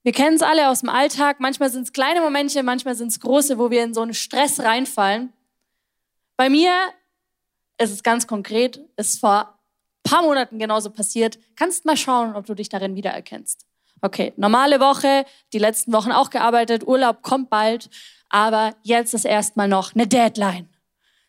Wir 0.03 0.11
kennen 0.11 0.35
es 0.35 0.41
alle 0.41 0.69
aus 0.69 0.81
dem 0.81 0.89
Alltag. 0.89 1.39
Manchmal 1.39 1.69
sind 1.69 1.83
es 1.83 1.93
kleine 1.93 2.19
Momente, 2.19 2.61
manchmal 2.61 2.95
sind 2.95 3.07
es 3.07 3.21
große, 3.21 3.57
wo 3.57 3.71
wir 3.71 3.83
in 3.83 3.93
so 3.93 4.01
einen 4.01 4.13
Stress 4.13 4.59
reinfallen. 4.59 5.31
Bei 6.35 6.49
mir 6.49 6.73
ist 7.77 7.91
es 7.91 8.03
ganz 8.03 8.27
konkret, 8.27 8.81
ist 8.97 9.21
vor 9.21 9.57
ein 10.05 10.11
paar 10.11 10.21
Monaten 10.23 10.59
genauso 10.59 10.89
passiert. 10.89 11.39
Kannst 11.55 11.85
mal 11.85 11.95
schauen, 11.95 12.35
ob 12.35 12.45
du 12.45 12.53
dich 12.53 12.67
darin 12.67 12.95
wiedererkennst. 12.95 13.65
Okay, 14.01 14.33
normale 14.35 14.81
Woche, 14.81 15.25
die 15.53 15.59
letzten 15.59 15.93
Wochen 15.93 16.11
auch 16.11 16.29
gearbeitet, 16.29 16.85
Urlaub 16.85 17.21
kommt 17.21 17.49
bald, 17.49 17.89
aber 18.27 18.75
jetzt 18.83 19.13
ist 19.13 19.23
erstmal 19.23 19.69
noch 19.69 19.95
eine 19.95 20.05
Deadline. 20.05 20.67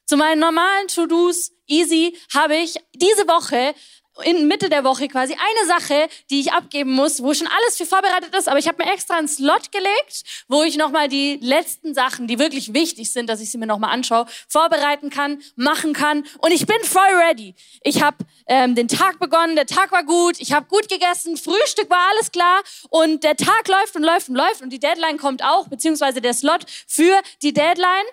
Zu 0.06 0.16
meinen 0.16 0.40
normalen 0.40 0.88
To-Dos, 0.88 1.52
easy, 1.68 2.18
habe 2.34 2.56
ich 2.56 2.74
diese 2.94 3.28
Woche 3.28 3.74
in 4.22 4.46
Mitte 4.46 4.68
der 4.68 4.84
Woche 4.84 5.08
quasi 5.08 5.34
eine 5.34 5.66
Sache, 5.66 6.08
die 6.30 6.40
ich 6.40 6.52
abgeben 6.52 6.92
muss, 6.92 7.22
wo 7.22 7.34
schon 7.34 7.48
alles 7.48 7.76
für 7.76 7.86
vorbereitet 7.86 8.34
ist, 8.36 8.48
aber 8.48 8.58
ich 8.58 8.68
habe 8.68 8.82
mir 8.82 8.92
extra 8.92 9.16
einen 9.16 9.26
Slot 9.26 9.72
gelegt, 9.72 10.22
wo 10.48 10.62
ich 10.62 10.76
nochmal 10.76 11.08
die 11.08 11.38
letzten 11.40 11.94
Sachen, 11.94 12.28
die 12.28 12.38
wirklich 12.38 12.74
wichtig 12.74 13.10
sind, 13.10 13.28
dass 13.28 13.40
ich 13.40 13.50
sie 13.50 13.58
mir 13.58 13.66
nochmal 13.66 13.90
anschaue, 13.90 14.26
vorbereiten 14.48 15.10
kann, 15.10 15.42
machen 15.56 15.92
kann 15.92 16.24
und 16.38 16.52
ich 16.52 16.66
bin 16.66 16.78
voll 16.84 17.02
ready. 17.26 17.54
Ich 17.82 18.02
habe 18.02 18.18
ähm, 18.46 18.74
den 18.74 18.88
Tag 18.88 19.18
begonnen, 19.18 19.56
der 19.56 19.66
Tag 19.66 19.90
war 19.90 20.04
gut, 20.04 20.36
ich 20.38 20.52
habe 20.52 20.66
gut 20.66 20.88
gegessen, 20.88 21.36
Frühstück 21.36 21.90
war 21.90 22.10
alles 22.12 22.30
klar 22.30 22.62
und 22.90 23.24
der 23.24 23.36
Tag 23.36 23.66
läuft 23.66 23.96
und 23.96 24.02
läuft 24.04 24.28
und 24.28 24.36
läuft 24.36 24.62
und 24.62 24.70
die 24.70 24.78
Deadline 24.80 25.18
kommt 25.18 25.42
auch, 25.42 25.66
beziehungsweise 25.68 26.20
der 26.20 26.34
Slot 26.34 26.66
für 26.86 27.20
die 27.42 27.52
Deadline 27.52 28.06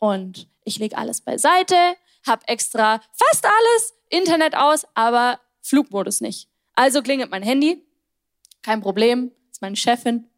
und 0.00 0.48
ich 0.64 0.78
lege 0.78 0.98
alles 0.98 1.20
beiseite, 1.20 1.76
habe 2.26 2.46
extra 2.48 3.00
fast 3.12 3.46
alles 3.46 3.94
Internet 4.10 4.54
aus, 4.56 4.86
aber 4.94 5.40
Flugmodus 5.62 6.20
nicht. 6.20 6.48
Also 6.74 7.02
klingelt 7.02 7.30
mein 7.30 7.42
Handy, 7.42 7.86
kein 8.62 8.80
Problem, 8.80 9.32
ist 9.50 9.62
meine 9.62 9.76
Chefin, 9.76 10.29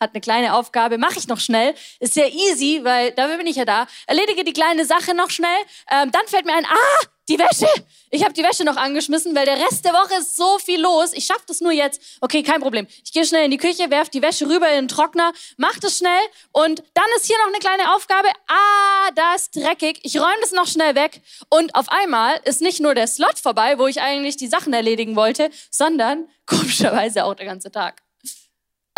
hat 0.00 0.14
eine 0.14 0.20
kleine 0.20 0.54
Aufgabe, 0.54 0.98
mache 0.98 1.18
ich 1.18 1.28
noch 1.28 1.40
schnell. 1.40 1.74
Ist 2.00 2.14
sehr 2.14 2.32
easy, 2.32 2.80
weil 2.82 3.12
dafür 3.12 3.38
bin 3.38 3.46
ich 3.46 3.56
ja 3.56 3.64
da. 3.64 3.86
Erledige 4.06 4.44
die 4.44 4.52
kleine 4.52 4.84
Sache 4.84 5.14
noch 5.14 5.30
schnell. 5.30 5.58
Ähm, 5.90 6.10
dann 6.12 6.26
fällt 6.26 6.46
mir 6.46 6.54
ein, 6.54 6.66
ah, 6.66 7.06
die 7.28 7.38
Wäsche. 7.38 7.66
Ich 8.10 8.24
habe 8.24 8.32
die 8.32 8.42
Wäsche 8.42 8.64
noch 8.64 8.76
angeschmissen, 8.76 9.34
weil 9.36 9.44
der 9.44 9.58
Rest 9.58 9.84
der 9.84 9.92
Woche 9.92 10.14
ist 10.14 10.36
so 10.36 10.58
viel 10.58 10.80
los. 10.80 11.12
Ich 11.12 11.26
schaffe 11.26 11.44
das 11.46 11.60
nur 11.60 11.72
jetzt. 11.72 12.00
Okay, 12.20 12.42
kein 12.42 12.60
Problem. 12.60 12.86
Ich 13.04 13.12
gehe 13.12 13.24
schnell 13.24 13.44
in 13.44 13.50
die 13.50 13.58
Küche, 13.58 13.90
werf 13.90 14.08
die 14.08 14.22
Wäsche 14.22 14.48
rüber 14.48 14.68
in 14.68 14.86
den 14.86 14.88
Trockner, 14.88 15.32
mach 15.56 15.78
das 15.78 15.98
schnell 15.98 16.20
und 16.52 16.82
dann 16.94 17.04
ist 17.16 17.26
hier 17.26 17.36
noch 17.38 17.48
eine 17.48 17.58
kleine 17.58 17.94
Aufgabe. 17.94 18.28
Ah, 18.46 19.10
da 19.14 19.34
ist 19.34 19.54
dreckig. 19.54 20.00
Ich 20.04 20.18
räume 20.18 20.40
das 20.40 20.52
noch 20.52 20.66
schnell 20.66 20.94
weg 20.94 21.20
und 21.50 21.74
auf 21.74 21.90
einmal 21.90 22.40
ist 22.44 22.62
nicht 22.62 22.80
nur 22.80 22.94
der 22.94 23.06
Slot 23.06 23.38
vorbei, 23.38 23.78
wo 23.78 23.86
ich 23.86 24.00
eigentlich 24.00 24.36
die 24.36 24.48
Sachen 24.48 24.72
erledigen 24.72 25.14
wollte, 25.14 25.50
sondern 25.70 26.28
komischerweise 26.46 27.24
auch 27.24 27.34
der 27.34 27.46
ganze 27.46 27.70
Tag. 27.70 28.02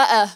Uh, 0.00 0.04
uh. 0.04 0.28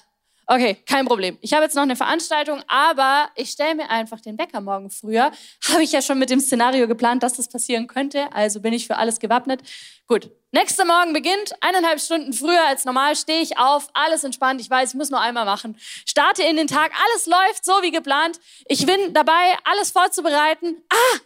Okay, 0.46 0.76
kein 0.86 1.06
Problem. 1.06 1.38
Ich 1.40 1.54
habe 1.54 1.64
jetzt 1.64 1.74
noch 1.74 1.82
eine 1.82 1.96
Veranstaltung, 1.96 2.62
aber 2.68 3.30
ich 3.34 3.50
stelle 3.50 3.74
mir 3.74 3.88
einfach 3.88 4.20
den 4.20 4.38
Wecker 4.38 4.60
morgen 4.60 4.90
früher. 4.90 5.32
Habe 5.70 5.82
ich 5.82 5.92
ja 5.92 6.02
schon 6.02 6.18
mit 6.18 6.28
dem 6.28 6.40
Szenario 6.40 6.86
geplant, 6.86 7.22
dass 7.22 7.34
das 7.34 7.48
passieren 7.48 7.86
könnte. 7.86 8.30
Also 8.32 8.60
bin 8.60 8.74
ich 8.74 8.86
für 8.86 8.96
alles 8.96 9.20
gewappnet. 9.20 9.62
Gut. 10.06 10.30
Nächster 10.52 10.84
Morgen 10.84 11.14
beginnt. 11.14 11.52
Eineinhalb 11.60 11.98
Stunden 11.98 12.32
früher 12.32 12.64
als 12.66 12.84
normal 12.84 13.16
stehe 13.16 13.40
ich 13.40 13.58
auf. 13.58 13.88
Alles 13.94 14.22
entspannt. 14.22 14.60
Ich 14.60 14.68
weiß, 14.68 14.90
ich 14.90 14.94
muss 14.94 15.10
nur 15.10 15.20
einmal 15.20 15.46
machen. 15.46 15.76
Starte 16.06 16.42
in 16.42 16.56
den 16.56 16.66
Tag. 16.66 16.92
Alles 17.06 17.26
läuft 17.26 17.64
so 17.64 17.72
wie 17.82 17.90
geplant. 17.90 18.38
Ich 18.66 18.84
bin 18.84 19.14
dabei, 19.14 19.56
alles 19.64 19.90
vorzubereiten. 19.90 20.82
Ah! 20.90 21.18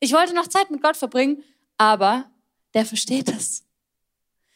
Ich 0.00 0.12
wollte 0.12 0.34
noch 0.34 0.48
Zeit 0.48 0.70
mit 0.70 0.82
Gott 0.82 0.96
verbringen. 0.96 1.42
Aber 1.78 2.30
der 2.74 2.84
versteht 2.84 3.28
es. 3.30 3.64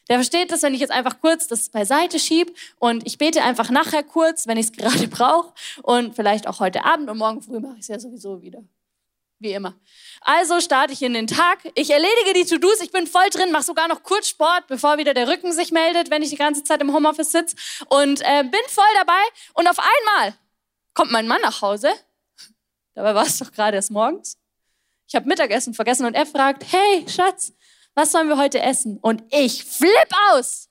Der 0.08 0.16
versteht 0.16 0.50
das, 0.50 0.62
wenn 0.62 0.74
ich 0.74 0.80
jetzt 0.80 0.90
einfach 0.90 1.20
kurz 1.20 1.46
das 1.46 1.68
beiseite 1.68 2.18
schieb 2.18 2.56
und 2.78 3.06
ich 3.06 3.18
bete 3.18 3.42
einfach 3.42 3.70
nachher 3.70 4.02
kurz, 4.02 4.46
wenn 4.46 4.56
ich 4.56 4.66
es 4.66 4.72
gerade 4.76 5.08
brauche 5.08 5.52
und 5.82 6.14
vielleicht 6.14 6.46
auch 6.46 6.60
heute 6.60 6.84
Abend 6.84 7.10
und 7.10 7.18
morgen 7.18 7.42
früh 7.42 7.60
mache 7.60 7.74
ich 7.74 7.80
es 7.80 7.88
ja 7.88 7.98
sowieso 7.98 8.42
wieder. 8.42 8.62
Wie 9.40 9.52
immer. 9.52 9.74
Also 10.20 10.60
starte 10.60 10.92
ich 10.92 11.00
in 11.00 11.14
den 11.14 11.28
Tag. 11.28 11.60
Ich 11.76 11.90
erledige 11.90 12.32
die 12.34 12.44
To-Dos. 12.44 12.80
Ich 12.80 12.90
bin 12.90 13.06
voll 13.06 13.28
drin, 13.30 13.52
mache 13.52 13.62
sogar 13.62 13.86
noch 13.86 14.02
kurz 14.02 14.28
Sport, 14.28 14.66
bevor 14.66 14.98
wieder 14.98 15.14
der 15.14 15.28
Rücken 15.28 15.52
sich 15.52 15.70
meldet, 15.70 16.10
wenn 16.10 16.22
ich 16.22 16.30
die 16.30 16.36
ganze 16.36 16.64
Zeit 16.64 16.80
im 16.80 16.92
Homeoffice 16.92 17.30
sitze. 17.30 17.54
Und 17.88 18.20
äh, 18.22 18.42
bin 18.42 18.60
voll 18.66 18.84
dabei. 18.96 19.20
Und 19.54 19.68
auf 19.68 19.78
einmal 19.78 20.34
kommt 20.92 21.12
mein 21.12 21.28
Mann 21.28 21.40
nach 21.40 21.62
Hause. 21.62 21.88
Dabei 22.94 23.14
war 23.14 23.26
es 23.26 23.38
doch 23.38 23.52
gerade 23.52 23.76
erst 23.76 23.92
morgens. 23.92 24.38
Ich 25.06 25.14
habe 25.14 25.28
Mittagessen 25.28 25.72
vergessen 25.72 26.04
und 26.04 26.14
er 26.14 26.26
fragt, 26.26 26.64
hey 26.72 27.06
Schatz, 27.08 27.52
was 27.99 28.12
sollen 28.12 28.28
wir 28.28 28.38
heute 28.38 28.61
essen? 28.61 28.99
Und 29.02 29.25
ich 29.31 29.64
flipp 29.64 30.09
aus. 30.31 30.69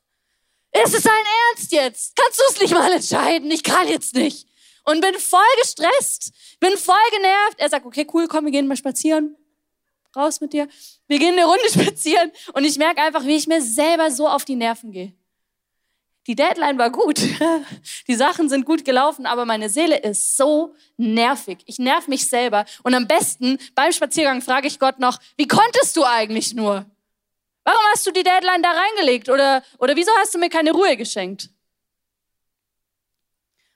Ist 0.71 0.95
es 0.95 1.03
dein 1.03 1.25
Ernst 1.49 1.73
jetzt? 1.73 2.15
Kannst 2.15 2.39
du 2.39 2.43
es 2.49 2.61
nicht 2.61 2.73
mal 2.73 2.89
entscheiden? 2.89 3.51
Ich 3.51 3.63
kann 3.63 3.87
jetzt 3.89 4.15
nicht. 4.15 4.47
Und 4.85 5.01
bin 5.01 5.13
voll 5.15 5.41
gestresst, 5.61 6.31
bin 6.61 6.77
voll 6.77 6.95
genervt. 7.11 7.55
Er 7.57 7.69
sagt, 7.69 7.85
okay, 7.85 8.07
cool, 8.13 8.29
komm, 8.29 8.45
wir 8.45 8.53
gehen 8.53 8.67
mal 8.67 8.77
spazieren. 8.77 9.35
Raus 10.15 10.39
mit 10.39 10.53
dir. 10.53 10.69
Wir 11.07 11.19
gehen 11.19 11.33
eine 11.33 11.45
Runde 11.45 11.69
spazieren. 11.69 12.31
Und 12.53 12.63
ich 12.63 12.77
merke 12.77 13.01
einfach, 13.01 13.25
wie 13.25 13.35
ich 13.35 13.45
mir 13.45 13.61
selber 13.61 14.09
so 14.09 14.29
auf 14.29 14.45
die 14.45 14.55
Nerven 14.55 14.93
gehe. 14.93 15.13
Die 16.27 16.35
Deadline 16.35 16.77
war 16.77 16.91
gut. 16.91 17.19
Die 18.07 18.15
Sachen 18.15 18.47
sind 18.47 18.65
gut 18.65 18.85
gelaufen, 18.85 19.25
aber 19.25 19.43
meine 19.43 19.69
Seele 19.69 19.97
ist 19.97 20.37
so 20.37 20.73
nervig. 20.95 21.59
Ich 21.65 21.77
nerv 21.77 22.07
mich 22.07 22.29
selber. 22.29 22.63
Und 22.83 22.93
am 22.93 23.05
besten 23.05 23.57
beim 23.75 23.91
Spaziergang 23.91 24.41
frage 24.41 24.67
ich 24.67 24.79
Gott 24.79 24.99
noch, 24.99 25.19
wie 25.35 25.47
konntest 25.47 25.97
du 25.97 26.05
eigentlich 26.05 26.53
nur? 26.53 26.85
Warum 27.67 27.81
hast 27.91 28.07
du 28.07 28.11
die 28.11 28.23
Deadline 28.23 28.63
da 28.63 28.71
reingelegt? 28.71 29.27
Oder, 29.27 29.61
oder 29.77 29.97
wieso 29.97 30.11
hast 30.19 30.33
du 30.33 30.39
mir 30.39 30.49
keine 30.49 30.71
Ruhe 30.71 30.95
geschenkt? 30.95 31.49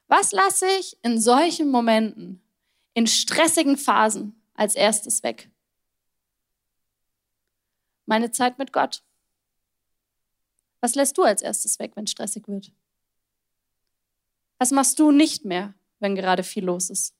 Was 0.07 0.31
lasse 0.31 0.65
ich 0.79 0.97
in 1.03 1.19
solchen 1.19 1.69
Momenten, 1.69 2.41
in 2.93 3.05
stressigen 3.05 3.75
Phasen 3.75 4.41
als 4.53 4.75
erstes 4.75 5.23
weg? 5.23 5.51
Meine 8.05 8.31
Zeit 8.31 8.57
mit 8.57 8.71
Gott. 8.71 9.03
Was 10.79 10.95
lässt 10.95 11.17
du 11.17 11.23
als 11.23 11.41
erstes 11.41 11.77
weg, 11.77 11.91
wenn 11.95 12.05
es 12.05 12.11
stressig 12.11 12.47
wird? 12.47 12.71
Was 14.57 14.71
machst 14.71 14.99
du 14.99 15.11
nicht 15.11 15.43
mehr, 15.43 15.73
wenn 15.99 16.15
gerade 16.15 16.43
viel 16.43 16.63
los 16.63 16.89
ist? 16.89 17.13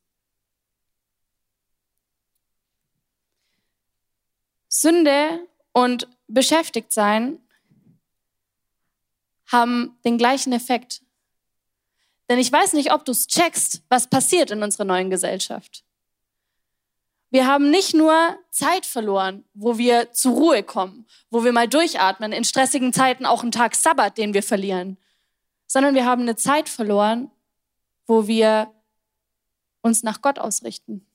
Sünde 4.70 5.51
und 5.74 6.08
beschäftigt 6.28 6.92
sein 6.92 7.40
haben 9.52 9.98
den 10.06 10.18
gleichen 10.18 10.54
Effekt. 10.54 11.02
Denn 12.30 12.40
ich 12.40 12.52
weiß 12.52 12.74
nicht, 12.74 12.94
ob 12.94 13.04
du 13.04 13.12
es 13.12 13.28
checkst, 13.28 13.84
was 13.90 14.08
passiert 14.10 14.52
in 14.52 14.64
unserer 14.64 14.86
neuen 14.86 15.10
Gesellschaft. 15.10 15.84
Wir 17.30 17.48
haben 17.48 17.70
nicht 17.70 17.94
nur 17.94 18.38
Zeit 18.50 18.86
verloren, 18.86 19.46
wo 19.54 19.78
wir 19.78 20.12
zur 20.12 20.34
Ruhe 20.34 20.64
kommen, 20.64 21.06
wo 21.30 21.44
wir 21.44 21.54
mal 21.54 21.68
durchatmen, 21.68 22.34
in 22.34 22.44
stressigen 22.44 22.92
Zeiten 22.92 23.26
auch 23.26 23.42
einen 23.42 23.54
Tag 23.54 23.76
Sabbat, 23.76 24.18
den 24.18 24.34
wir 24.34 24.44
verlieren, 24.44 24.98
sondern 25.66 25.96
wir 25.96 26.06
haben 26.06 26.24
eine 26.24 26.36
Zeit 26.36 26.68
verloren, 26.68 27.32
wo 28.06 28.28
wir 28.28 28.70
uns 29.82 30.04
nach 30.04 30.22
Gott 30.22 30.40
ausrichten. 30.40 31.06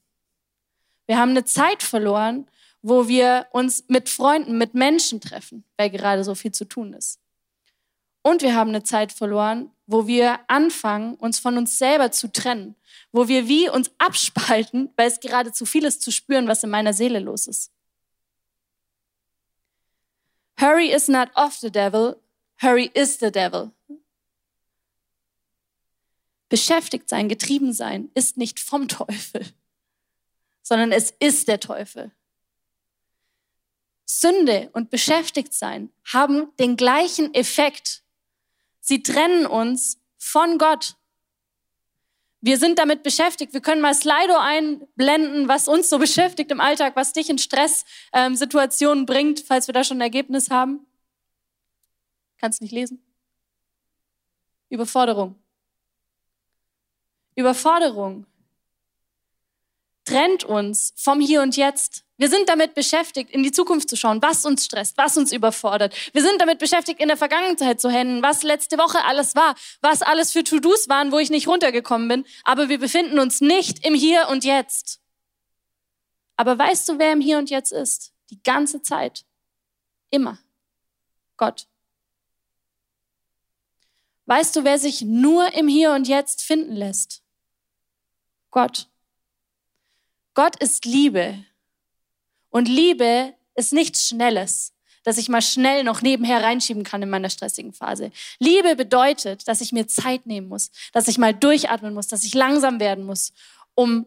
Wir 1.07 1.19
haben 1.19 1.31
eine 1.31 1.45
Zeit 1.45 1.83
verloren, 1.83 2.49
wo 2.87 3.09
wir 3.09 3.49
uns 3.50 3.83
mit 3.88 4.09
Freunden, 4.09 4.59
mit 4.59 4.75
Menschen 4.75 5.21
treffen, 5.21 5.64
weil 5.76 5.90
gerade 5.90 6.23
so 6.23 6.37
viel 6.37 6.52
zu 6.52 6.64
tun 6.64 6.93
ist. 6.93 7.19
Und 8.23 8.43
wir 8.43 8.55
haben 8.55 8.69
eine 8.69 8.85
Zeit 8.85 9.11
verloren, 9.11 9.73
wo 9.88 10.07
wir 10.07 10.38
anfangen, 10.49 11.16
uns 11.16 11.40
von 11.40 11.59
uns 11.59 11.78
selber 11.78 12.12
zu 12.12 12.31
trennen, 12.31 12.76
wo 13.11 13.26
wir 13.26 13.49
wie 13.49 13.69
uns 13.69 13.90
abspalten, 13.99 14.93
weil 14.95 15.09
es 15.09 15.19
gerade 15.19 15.52
zu 15.52 15.66
viel 15.66 15.85
ist 15.85 16.00
zu 16.00 16.12
spüren, 16.12 16.47
was 16.47 16.62
in 16.62 16.71
meiner 16.71 16.93
Seele 16.93 17.19
los 17.19 17.49
ist. 17.49 17.73
Hurry 20.61 20.93
is 20.93 21.09
not 21.09 21.28
of 21.35 21.55
the 21.55 21.73
devil, 21.73 22.23
hurry 22.62 22.93
is 22.95 23.19
the 23.19 23.33
devil. 23.33 23.73
Beschäftigt 26.49 27.09
sein, 27.09 27.28
getrieben 27.28 27.73
sein, 27.73 28.12
ist 28.14 28.37
nicht 28.37 28.61
vom 28.61 28.87
Teufel, 28.88 29.45
sondern 30.62 30.93
es 30.93 31.11
ist 31.19 31.49
der 31.49 31.59
Teufel. 31.59 32.12
Sünde 34.07 34.71
und 34.73 34.91
Beschäftigtsein 34.91 35.91
haben 36.05 36.49
den 36.59 36.77
gleichen 36.77 37.35
Effekt. 37.35 38.03
Sie 38.81 39.03
trennen 39.03 39.47
uns 39.47 39.99
von 40.17 40.59
Gott. 40.59 40.95
Wir 42.41 42.59
sind 42.59 42.79
damit 42.79 43.03
beschäftigt. 43.03 43.53
Wir 43.53 43.61
können 43.61 43.81
mal 43.81 43.95
Slido 43.95 44.37
einblenden, 44.39 45.49
was 45.49 45.67
uns 45.67 45.91
so 45.91 45.99
beschäftigt 46.07 46.53
im 46.53 46.61
Alltag, 46.61 46.95
was 46.95 47.13
dich 47.13 47.29
in 47.29 47.39
Stresssituationen 47.39 49.01
ähm, 49.01 49.07
bringt, 49.07 49.41
falls 49.41 49.67
wir 49.67 49.75
da 49.75 49.83
schon 49.83 49.99
ein 49.99 50.03
Ergebnis 50.03 50.51
haben. 50.51 50.87
Kannst 52.39 52.63
nicht 52.63 52.73
lesen. 52.73 53.03
Überforderung. 54.69 55.35
Überforderung 57.35 58.27
trennt 60.07 60.45
uns 60.45 60.95
vom 60.97 61.21
Hier 61.21 61.43
und 61.43 61.57
Jetzt. 61.57 62.05
Wir 62.17 62.31
sind 62.31 62.49
damit 62.49 62.75
beschäftigt, 62.75 63.31
in 63.31 63.43
die 63.43 63.53
Zukunft 63.53 63.91
zu 63.91 63.97
schauen, 63.97 64.23
was 64.23 64.47
uns 64.47 64.65
stresst, 64.65 64.97
was 64.97 65.19
uns 65.19 65.33
überfordert. 65.33 65.95
Wir 66.15 66.23
sind 66.23 66.41
damit 66.41 66.59
beschäftigt, 66.59 66.99
in 67.01 67.09
der 67.09 67.19
Vergangenheit 67.19 67.79
zu 67.79 67.91
hängen, 67.91 68.23
was 68.23 68.43
letzte 68.43 68.79
Woche 68.79 69.05
alles 69.05 69.35
war, 69.35 69.55
was 69.83 70.01
alles 70.01 70.33
für 70.33 70.43
To-Dos 70.43 70.89
waren, 70.89 71.13
wo 71.13 71.19
ich 71.19 71.29
nicht 71.29 71.47
runtergekommen 71.47 72.09
bin. 72.09 72.25
Aber 72.45 72.71
wir 72.71 72.79
befinden 72.79 73.19
uns 73.19 73.43
nicht 73.43 73.85
im 73.85 73.95
Hier 73.95 74.29
und 74.31 74.45
Jetzt. 74.45 75.01
Aber 76.37 76.59
weißt 76.59 76.89
du, 76.89 76.99
wer 76.99 77.13
im 77.13 77.21
Hier 77.21 77.37
und 77.37 77.51
Jetzt 77.51 77.73
ist? 77.73 78.15
Die 78.31 78.43
ganze 78.43 78.81
Zeit. 78.81 79.27
Immer. 80.11 80.39
Gott. 81.37 81.67
Weißt 84.25 84.57
du, 84.57 84.65
wer 84.65 84.79
sich 84.79 85.03
nur 85.03 85.53
im 85.55 85.69
Hier 85.69 85.93
und 85.93 86.09
Jetzt 86.09 86.43
finden 86.43 86.75
lässt? 86.75 87.23
Gott. 88.51 88.89
Gott 90.37 90.62
ist 90.62 90.85
Liebe. 90.85 91.43
Und 92.50 92.69
Liebe 92.69 93.35
ist 93.55 93.73
nichts 93.73 94.07
Schnelles, 94.07 94.75
das 95.02 95.16
ich 95.16 95.31
mal 95.31 95.40
schnell 95.40 95.83
noch 95.83 96.02
nebenher 96.02 96.43
reinschieben 96.43 96.85
kann 96.85 97.02
in 97.02 97.09
meiner 97.09 97.31
stressigen 97.31 97.73
Phase. 97.73 98.12
Liebe 98.38 98.76
bedeutet, 98.76 99.49
dass 99.49 99.62
ich 99.62 99.73
mir 99.73 99.88
Zeit 99.88 100.26
nehmen 100.26 100.49
muss, 100.49 100.71
dass 100.93 101.09
ich 101.09 101.16
mal 101.16 101.33
durchatmen 101.33 101.95
muss, 101.95 102.09
dass 102.09 102.23
ich 102.23 102.35
langsam 102.35 102.81
werden 102.81 103.07
muss, 103.07 103.33
um 103.75 104.07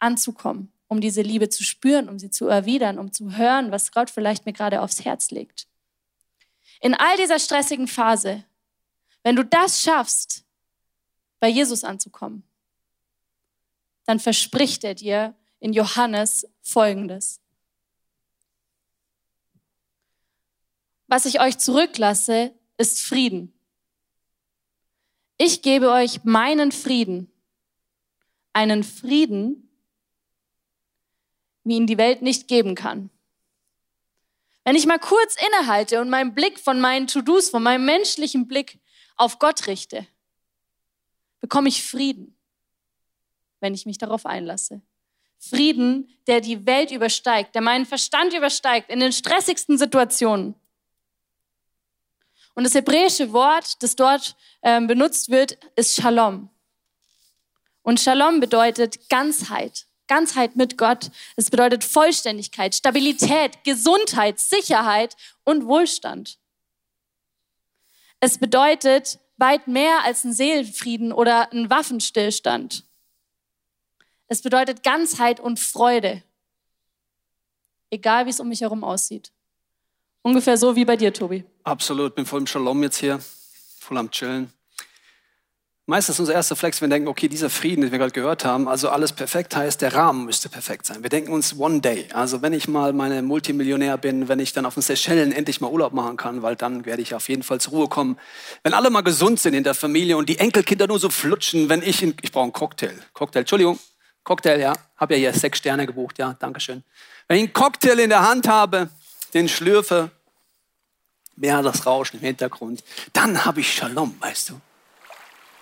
anzukommen, 0.00 0.70
um 0.86 1.00
diese 1.00 1.22
Liebe 1.22 1.48
zu 1.48 1.64
spüren, 1.64 2.10
um 2.10 2.18
sie 2.18 2.30
zu 2.30 2.46
erwidern, 2.46 2.98
um 2.98 3.10
zu 3.10 3.38
hören, 3.38 3.72
was 3.72 3.92
Gott 3.92 4.10
vielleicht 4.10 4.44
mir 4.44 4.52
gerade 4.52 4.82
aufs 4.82 5.02
Herz 5.06 5.30
legt. 5.30 5.66
In 6.82 6.92
all 6.92 7.16
dieser 7.16 7.38
stressigen 7.38 7.88
Phase, 7.88 8.44
wenn 9.22 9.34
du 9.34 9.46
das 9.46 9.80
schaffst, 9.80 10.44
bei 11.40 11.48
Jesus 11.48 11.84
anzukommen, 11.84 12.42
dann 14.06 14.20
verspricht 14.20 14.84
er 14.84 14.94
dir 14.94 15.34
in 15.60 15.72
Johannes 15.72 16.46
Folgendes. 16.62 17.40
Was 21.08 21.26
ich 21.26 21.40
euch 21.40 21.58
zurücklasse, 21.58 22.54
ist 22.78 23.02
Frieden. 23.02 23.52
Ich 25.38 25.62
gebe 25.62 25.90
euch 25.90 26.24
meinen 26.24 26.72
Frieden, 26.72 27.30
einen 28.52 28.82
Frieden, 28.84 29.68
wie 31.64 31.76
ihn 31.76 31.86
die 31.86 31.98
Welt 31.98 32.22
nicht 32.22 32.48
geben 32.48 32.74
kann. 32.74 33.10
Wenn 34.64 34.76
ich 34.76 34.86
mal 34.86 34.98
kurz 34.98 35.36
innehalte 35.46 36.00
und 36.00 36.10
meinen 36.10 36.34
Blick 36.34 36.58
von 36.58 36.80
meinen 36.80 37.06
To-Dos, 37.06 37.50
von 37.50 37.62
meinem 37.62 37.84
menschlichen 37.84 38.48
Blick 38.48 38.80
auf 39.16 39.38
Gott 39.38 39.66
richte, 39.66 40.06
bekomme 41.40 41.68
ich 41.68 41.84
Frieden, 41.84 42.35
wenn 43.66 43.74
ich 43.74 43.84
mich 43.84 43.98
darauf 43.98 44.26
einlasse. 44.26 44.80
Frieden, 45.38 46.08
der 46.28 46.40
die 46.40 46.66
Welt 46.66 46.92
übersteigt, 46.92 47.56
der 47.56 47.62
meinen 47.62 47.84
Verstand 47.84 48.32
übersteigt 48.32 48.90
in 48.90 49.00
den 49.00 49.12
stressigsten 49.12 49.76
Situationen. 49.76 50.54
Und 52.54 52.62
das 52.62 52.74
hebräische 52.74 53.32
Wort, 53.32 53.82
das 53.82 53.96
dort 53.96 54.36
äh, 54.62 54.80
benutzt 54.86 55.30
wird, 55.30 55.58
ist 55.74 56.00
Shalom. 56.00 56.48
Und 57.82 57.98
Shalom 57.98 58.38
bedeutet 58.38 59.08
Ganzheit. 59.10 59.86
Ganzheit 60.06 60.54
mit 60.54 60.78
Gott. 60.78 61.10
Es 61.34 61.50
bedeutet 61.50 61.82
Vollständigkeit, 61.82 62.72
Stabilität, 62.72 63.64
Gesundheit, 63.64 64.38
Sicherheit 64.38 65.16
und 65.42 65.66
Wohlstand. 65.66 66.38
Es 68.20 68.38
bedeutet 68.38 69.18
weit 69.38 69.66
mehr 69.66 70.04
als 70.04 70.22
ein 70.22 70.32
Seelenfrieden 70.32 71.12
oder 71.12 71.52
ein 71.52 71.68
Waffenstillstand. 71.68 72.85
Es 74.28 74.42
bedeutet 74.42 74.82
Ganzheit 74.82 75.40
und 75.40 75.60
Freude. 75.60 76.22
Egal, 77.90 78.26
wie 78.26 78.30
es 78.30 78.40
um 78.40 78.48
mich 78.48 78.60
herum 78.60 78.82
aussieht. 78.82 79.32
Ungefähr 80.22 80.56
so 80.56 80.74
wie 80.74 80.84
bei 80.84 80.96
dir, 80.96 81.12
Tobi. 81.12 81.44
Absolut, 81.62 82.16
bin 82.16 82.26
voll 82.26 82.40
im 82.40 82.46
Shalom 82.46 82.82
jetzt 82.82 82.98
hier, 82.98 83.20
voll 83.78 83.96
am 83.96 84.10
Chillen. 84.10 84.52
Meistens 85.88 86.18
unser 86.18 86.32
erster 86.32 86.56
Flex, 86.56 86.80
wir 86.80 86.88
denken, 86.88 87.06
okay, 87.06 87.28
dieser 87.28 87.48
Frieden, 87.48 87.82
den 87.82 87.92
wir 87.92 88.00
gerade 88.00 88.10
gehört 88.10 88.44
haben, 88.44 88.66
also 88.66 88.88
alles 88.88 89.12
perfekt 89.12 89.54
heißt, 89.54 89.80
der 89.82 89.94
Rahmen 89.94 90.24
müsste 90.24 90.48
perfekt 90.48 90.84
sein. 90.84 91.04
Wir 91.04 91.10
denken 91.10 91.30
uns 91.30 91.56
one 91.56 91.80
day. 91.80 92.08
Also 92.12 92.42
wenn 92.42 92.52
ich 92.52 92.66
mal 92.66 92.92
meine 92.92 93.22
Multimillionär 93.22 93.96
bin, 93.96 94.26
wenn 94.26 94.40
ich 94.40 94.52
dann 94.52 94.66
auf 94.66 94.74
den 94.74 94.82
Seychellen 94.82 95.30
endlich 95.30 95.60
mal 95.60 95.70
Urlaub 95.70 95.92
machen 95.92 96.16
kann, 96.16 96.42
weil 96.42 96.56
dann 96.56 96.86
werde 96.86 97.02
ich 97.02 97.14
auf 97.14 97.28
jeden 97.28 97.44
Fall 97.44 97.60
zur 97.60 97.74
Ruhe 97.74 97.88
kommen. 97.88 98.18
Wenn 98.64 98.74
alle 98.74 98.90
mal 98.90 99.02
gesund 99.02 99.38
sind 99.38 99.54
in 99.54 99.62
der 99.62 99.74
Familie 99.74 100.16
und 100.16 100.28
die 100.28 100.40
Enkelkinder 100.40 100.88
nur 100.88 100.98
so 100.98 101.08
flutschen, 101.08 101.68
wenn 101.68 101.82
ich, 101.82 102.02
in, 102.02 102.16
ich 102.20 102.32
brauche 102.32 102.42
einen 102.42 102.52
Cocktail. 102.52 102.98
Cocktail, 103.12 103.40
Entschuldigung, 103.40 103.78
Cocktail, 104.26 104.60
ja. 104.60 104.72
Hab 104.96 105.10
ja 105.12 105.16
hier 105.16 105.32
sechs 105.32 105.58
Sterne 105.58 105.86
gebucht, 105.86 106.18
ja, 106.18 106.34
Dankeschön. 106.40 106.82
Wenn 107.28 107.36
ich 107.36 107.44
einen 107.44 107.52
Cocktail 107.52 107.98
in 108.00 108.10
der 108.10 108.28
Hand 108.28 108.48
habe, 108.48 108.90
den 109.32 109.48
schlürfe, 109.48 110.10
mehr 111.36 111.62
das 111.62 111.86
Rauschen 111.86 112.18
im 112.18 112.22
Hintergrund, 112.22 112.82
dann 113.12 113.44
habe 113.44 113.60
ich 113.60 113.72
Shalom, 113.72 114.16
weißt 114.18 114.50
du. 114.50 114.60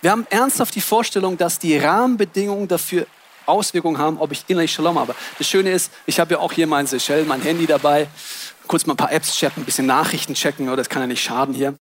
Wir 0.01 0.09
haben 0.09 0.25
ernsthaft 0.31 0.73
die 0.73 0.81
Vorstellung, 0.81 1.37
dass 1.37 1.59
die 1.59 1.77
Rahmenbedingungen 1.77 2.67
dafür 2.67 3.05
Auswirkungen 3.45 3.99
haben, 3.99 4.17
ob 4.19 4.31
ich 4.31 4.43
innerlich 4.47 4.73
Shalom 4.73 4.97
habe. 4.97 5.13
Das 5.37 5.47
Schöne 5.47 5.71
ist, 5.71 5.91
ich 6.07 6.19
habe 6.19 6.33
ja 6.33 6.39
auch 6.39 6.51
hier 6.51 6.65
mein 6.65 6.87
Seychelles, 6.87 7.27
mein 7.27 7.41
Handy 7.41 7.67
dabei. 7.67 8.07
Kurz 8.65 8.87
mal 8.87 8.93
ein 8.93 8.97
paar 8.97 9.11
Apps 9.11 9.35
checken, 9.35 9.61
ein 9.61 9.65
bisschen 9.65 9.85
Nachrichten 9.85 10.33
checken, 10.33 10.69
oder 10.69 10.77
das 10.77 10.89
kann 10.89 11.03
ja 11.03 11.07
nicht 11.07 11.23
schaden 11.23 11.53
hier. 11.53 11.75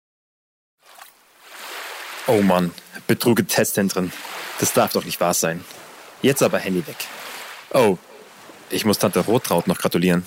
Oh 2.26 2.42
Mann, 2.42 2.74
Betrug 3.06 3.38
im 3.38 3.48
Testzentren. 3.48 4.12
Das 4.60 4.74
darf 4.74 4.92
doch 4.92 5.04
nicht 5.04 5.18
wahr 5.20 5.32
sein. 5.32 5.64
Jetzt 6.24 6.42
aber 6.42 6.58
Handy 6.58 6.86
weg. 6.86 6.96
Oh, 7.74 7.98
ich 8.70 8.86
muss 8.86 8.98
Tante 8.98 9.20
Rotraut 9.20 9.66
noch 9.66 9.76
gratulieren. 9.76 10.24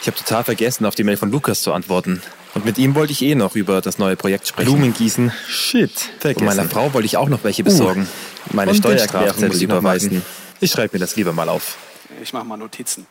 Ich 0.00 0.06
habe 0.06 0.16
total 0.16 0.42
vergessen, 0.42 0.86
auf 0.86 0.94
die 0.94 1.04
Mail 1.04 1.18
von 1.18 1.30
Lukas 1.30 1.60
zu 1.60 1.74
antworten. 1.74 2.22
Und 2.54 2.64
mit 2.64 2.78
ihm 2.78 2.94
wollte 2.94 3.12
ich 3.12 3.20
eh 3.20 3.34
noch 3.34 3.54
über 3.54 3.82
das 3.82 3.98
neue 3.98 4.16
Projekt 4.16 4.48
sprechen. 4.48 4.72
Blumen 4.72 4.94
gießen. 4.94 5.30
Shit. 5.46 5.92
Vergessen. 6.18 6.48
Und 6.48 6.56
meiner 6.56 6.70
Frau 6.70 6.94
wollte 6.94 7.04
ich 7.04 7.18
auch 7.18 7.28
noch 7.28 7.44
welche 7.44 7.62
besorgen. 7.62 8.08
Uh, 8.46 8.56
Meine 8.56 8.74
Steuererklärung 8.74 9.48
muss 9.48 9.56
ich 9.58 9.64
überweisen. 9.64 10.24
Ich 10.60 10.70
schreibe 10.70 10.96
mir 10.96 11.00
das 11.00 11.14
lieber 11.14 11.32
mal 11.32 11.50
auf. 11.50 11.76
Ich 12.22 12.32
mache 12.32 12.46
mal 12.46 12.56
Notizen. 12.56 13.06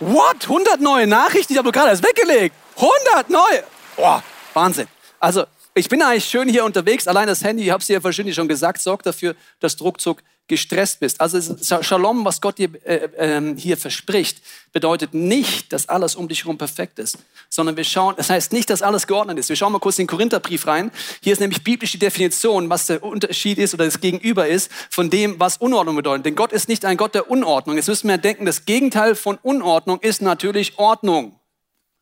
What? 0.00 0.42
100 0.42 0.80
neue 0.80 1.06
Nachrichten? 1.06 1.52
Ich 1.52 1.58
habe 1.60 1.70
gerade 1.70 1.90
erst 1.90 2.02
weggelegt. 2.02 2.56
100 2.74 3.30
neue? 3.30 3.62
Boah, 3.94 4.24
Wahnsinn. 4.54 4.88
Also, 5.20 5.44
ich 5.74 5.88
bin 5.88 6.02
eigentlich 6.02 6.24
schön 6.24 6.48
hier 6.48 6.64
unterwegs. 6.64 7.06
Allein 7.06 7.28
das 7.28 7.44
Handy, 7.44 7.62
ich 7.62 7.70
habe 7.70 7.80
es 7.80 7.86
dir 7.86 7.92
ja 7.94 8.02
wahrscheinlich 8.02 8.34
schon 8.34 8.48
gesagt, 8.48 8.80
sorgt 8.80 9.06
dafür, 9.06 9.36
dass 9.60 9.76
Druckzug 9.76 10.20
gestresst 10.50 11.00
bist. 11.00 11.20
Also 11.20 11.56
Shalom, 11.82 12.24
was 12.24 12.40
Gott 12.40 12.58
dir 12.58 12.68
äh, 12.84 13.38
äh, 13.38 13.56
hier 13.56 13.76
verspricht, 13.78 14.42
bedeutet 14.72 15.14
nicht, 15.14 15.72
dass 15.72 15.88
alles 15.88 16.16
um 16.16 16.28
dich 16.28 16.40
herum 16.42 16.58
perfekt 16.58 16.98
ist, 16.98 17.18
sondern 17.48 17.76
wir 17.76 17.84
schauen, 17.84 18.14
das 18.16 18.28
heißt 18.28 18.52
nicht, 18.52 18.68
dass 18.68 18.82
alles 18.82 19.06
geordnet 19.06 19.38
ist. 19.38 19.48
Wir 19.48 19.56
schauen 19.56 19.72
mal 19.72 19.78
kurz 19.78 19.98
in 19.98 20.02
den 20.02 20.08
Korintherbrief 20.08 20.66
rein. 20.66 20.90
Hier 21.22 21.32
ist 21.32 21.38
nämlich 21.38 21.62
biblische 21.62 21.98
Definition, 21.98 22.68
was 22.68 22.88
der 22.88 23.02
Unterschied 23.02 23.58
ist 23.58 23.74
oder 23.74 23.84
das 23.84 24.00
Gegenüber 24.00 24.48
ist 24.48 24.70
von 24.90 25.08
dem, 25.08 25.38
was 25.38 25.56
Unordnung 25.56 25.96
bedeutet. 25.96 26.26
Denn 26.26 26.34
Gott 26.34 26.52
ist 26.52 26.68
nicht 26.68 26.84
ein 26.84 26.96
Gott 26.96 27.14
der 27.14 27.30
Unordnung. 27.30 27.76
Jetzt 27.76 27.88
müssen 27.88 28.08
wir 28.08 28.18
denken, 28.18 28.44
das 28.44 28.64
Gegenteil 28.64 29.14
von 29.14 29.38
Unordnung 29.42 30.00
ist 30.00 30.20
natürlich 30.20 30.78
Ordnung. 30.78 31.38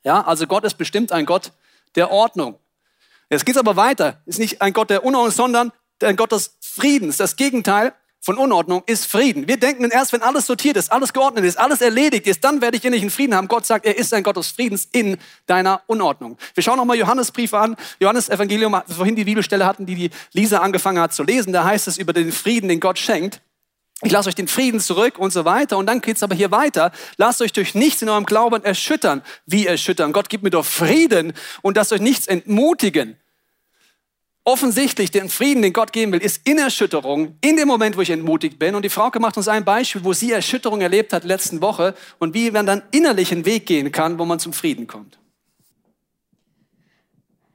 Ja, 0.05 0.23
also 0.23 0.47
Gott 0.47 0.65
ist 0.65 0.79
bestimmt 0.79 1.13
ein 1.13 1.27
Gott 1.27 1.53
der 1.97 2.11
Ordnung. 2.11 2.59
Jetzt 3.29 3.45
geht 3.45 3.57
es 3.57 3.61
aber 3.61 3.77
weiter. 3.77 4.23
Ist 4.25 4.39
nicht 4.39 4.63
ein 4.63 4.73
Gott 4.73 4.89
der 4.89 5.05
Unordnung, 5.05 5.33
sondern 5.33 5.73
ein 6.03 6.17
Gott 6.17 6.33
des 6.33 6.57
Friedens. 6.61 7.19
Das 7.19 7.37
Gegenteil 7.37 7.93
von 8.21 8.37
Unordnung 8.37 8.83
ist 8.87 9.07
Frieden. 9.07 9.47
Wir 9.47 9.59
denken 9.59 9.91
erst, 9.91 10.13
wenn 10.13 10.23
alles 10.23 10.47
sortiert 10.47 10.77
ist, 10.77 10.91
alles 10.91 11.13
geordnet 11.13 11.45
ist, 11.45 11.59
alles 11.59 11.81
erledigt 11.81 12.27
ist, 12.27 12.43
dann 12.43 12.61
werde 12.61 12.77
ich 12.77 12.85
innerlichen 12.85 13.11
Frieden 13.11 13.35
haben. 13.35 13.49
Gott 13.49 13.65
sagt, 13.65 13.87
er 13.87 13.97
ist 13.97 14.13
ein 14.13 14.23
Gott 14.23 14.37
des 14.37 14.49
Friedens 14.49 14.89
in 14.93 15.17
deiner 15.47 15.83
Unordnung. 15.87 16.37
Wir 16.55 16.63
schauen 16.63 16.77
nochmal 16.77 16.99
Johannesbrief 16.99 17.55
an. 17.55 17.77
Johannes 18.01 18.29
Evangelium, 18.29 18.77
vorhin 18.89 19.15
die 19.15 19.25
Bibelstelle 19.25 19.65
hatten, 19.65 19.87
die 19.87 19.95
die 19.95 20.11
Lisa 20.33 20.59
angefangen 20.59 21.01
hat 21.01 21.15
zu 21.15 21.23
lesen. 21.23 21.53
Da 21.53 21.65
heißt 21.65 21.89
es 21.89 21.97
über 21.97 22.13
den 22.13 22.33
Frieden, 22.33 22.69
den 22.69 22.81
Gott 22.81 22.99
schenkt. 22.99 23.41
Ich 24.03 24.13
lasse 24.13 24.29
euch 24.29 24.35
den 24.35 24.47
Frieden 24.47 24.79
zurück 24.79 25.19
und 25.19 25.33
so 25.33 25.45
weiter. 25.45 25.77
Und 25.77 25.87
dann 25.87 26.01
geht's 26.01 26.23
aber 26.23 26.35
hier 26.35 26.51
weiter. 26.51 26.93
Lasst 27.17 27.41
euch 27.43 27.53
durch 27.53 27.75
nichts 27.75 28.03
in 28.03 28.09
eurem 28.09 28.27
Glauben 28.27 28.63
erschüttern. 28.65 29.23
Wie 29.47 29.67
erschüttern? 29.67 30.13
Gott 30.13 30.29
gibt 30.29 30.45
mir 30.45 30.51
doch 30.51 30.65
Frieden 30.65 31.33
und 31.63 31.77
lasst 31.77 31.93
euch 31.93 32.01
nichts 32.01 32.27
entmutigen 32.27 33.17
offensichtlich 34.49 35.11
den 35.11 35.29
Frieden, 35.29 35.61
den 35.61 35.75
Gott 35.75 35.93
geben 35.93 36.11
will, 36.13 36.23
ist 36.23 36.49
in 36.49 36.57
Erschütterung, 36.57 37.37
in 37.43 37.59
dem 37.59 37.69
Moment, 37.69 37.99
wo 37.99 38.01
ich 38.01 38.09
entmutigt 38.09 38.59
bin. 38.59 38.75
Und 38.75 38.83
die 38.83 38.89
Frau 38.89 39.11
macht 39.21 39.37
uns 39.37 39.47
ein 39.47 39.63
Beispiel, 39.63 40.03
wo 40.05 40.15
sie 40.15 40.33
Erschütterung 40.33 40.81
erlebt 40.81 41.13
hat 41.13 41.25
letzten 41.25 41.61
Woche 41.61 41.95
und 42.19 42.33
wie 42.33 42.51
man 42.51 42.65
dann 42.65 42.83
innerlich 42.91 43.31
einen 43.31 43.45
Weg 43.45 43.67
gehen 43.67 43.93
kann, 43.93 44.19
wo 44.19 44.25
man 44.25 44.39
zum 44.39 44.55
Frieden 44.55 44.87
kommt. 44.87 45.19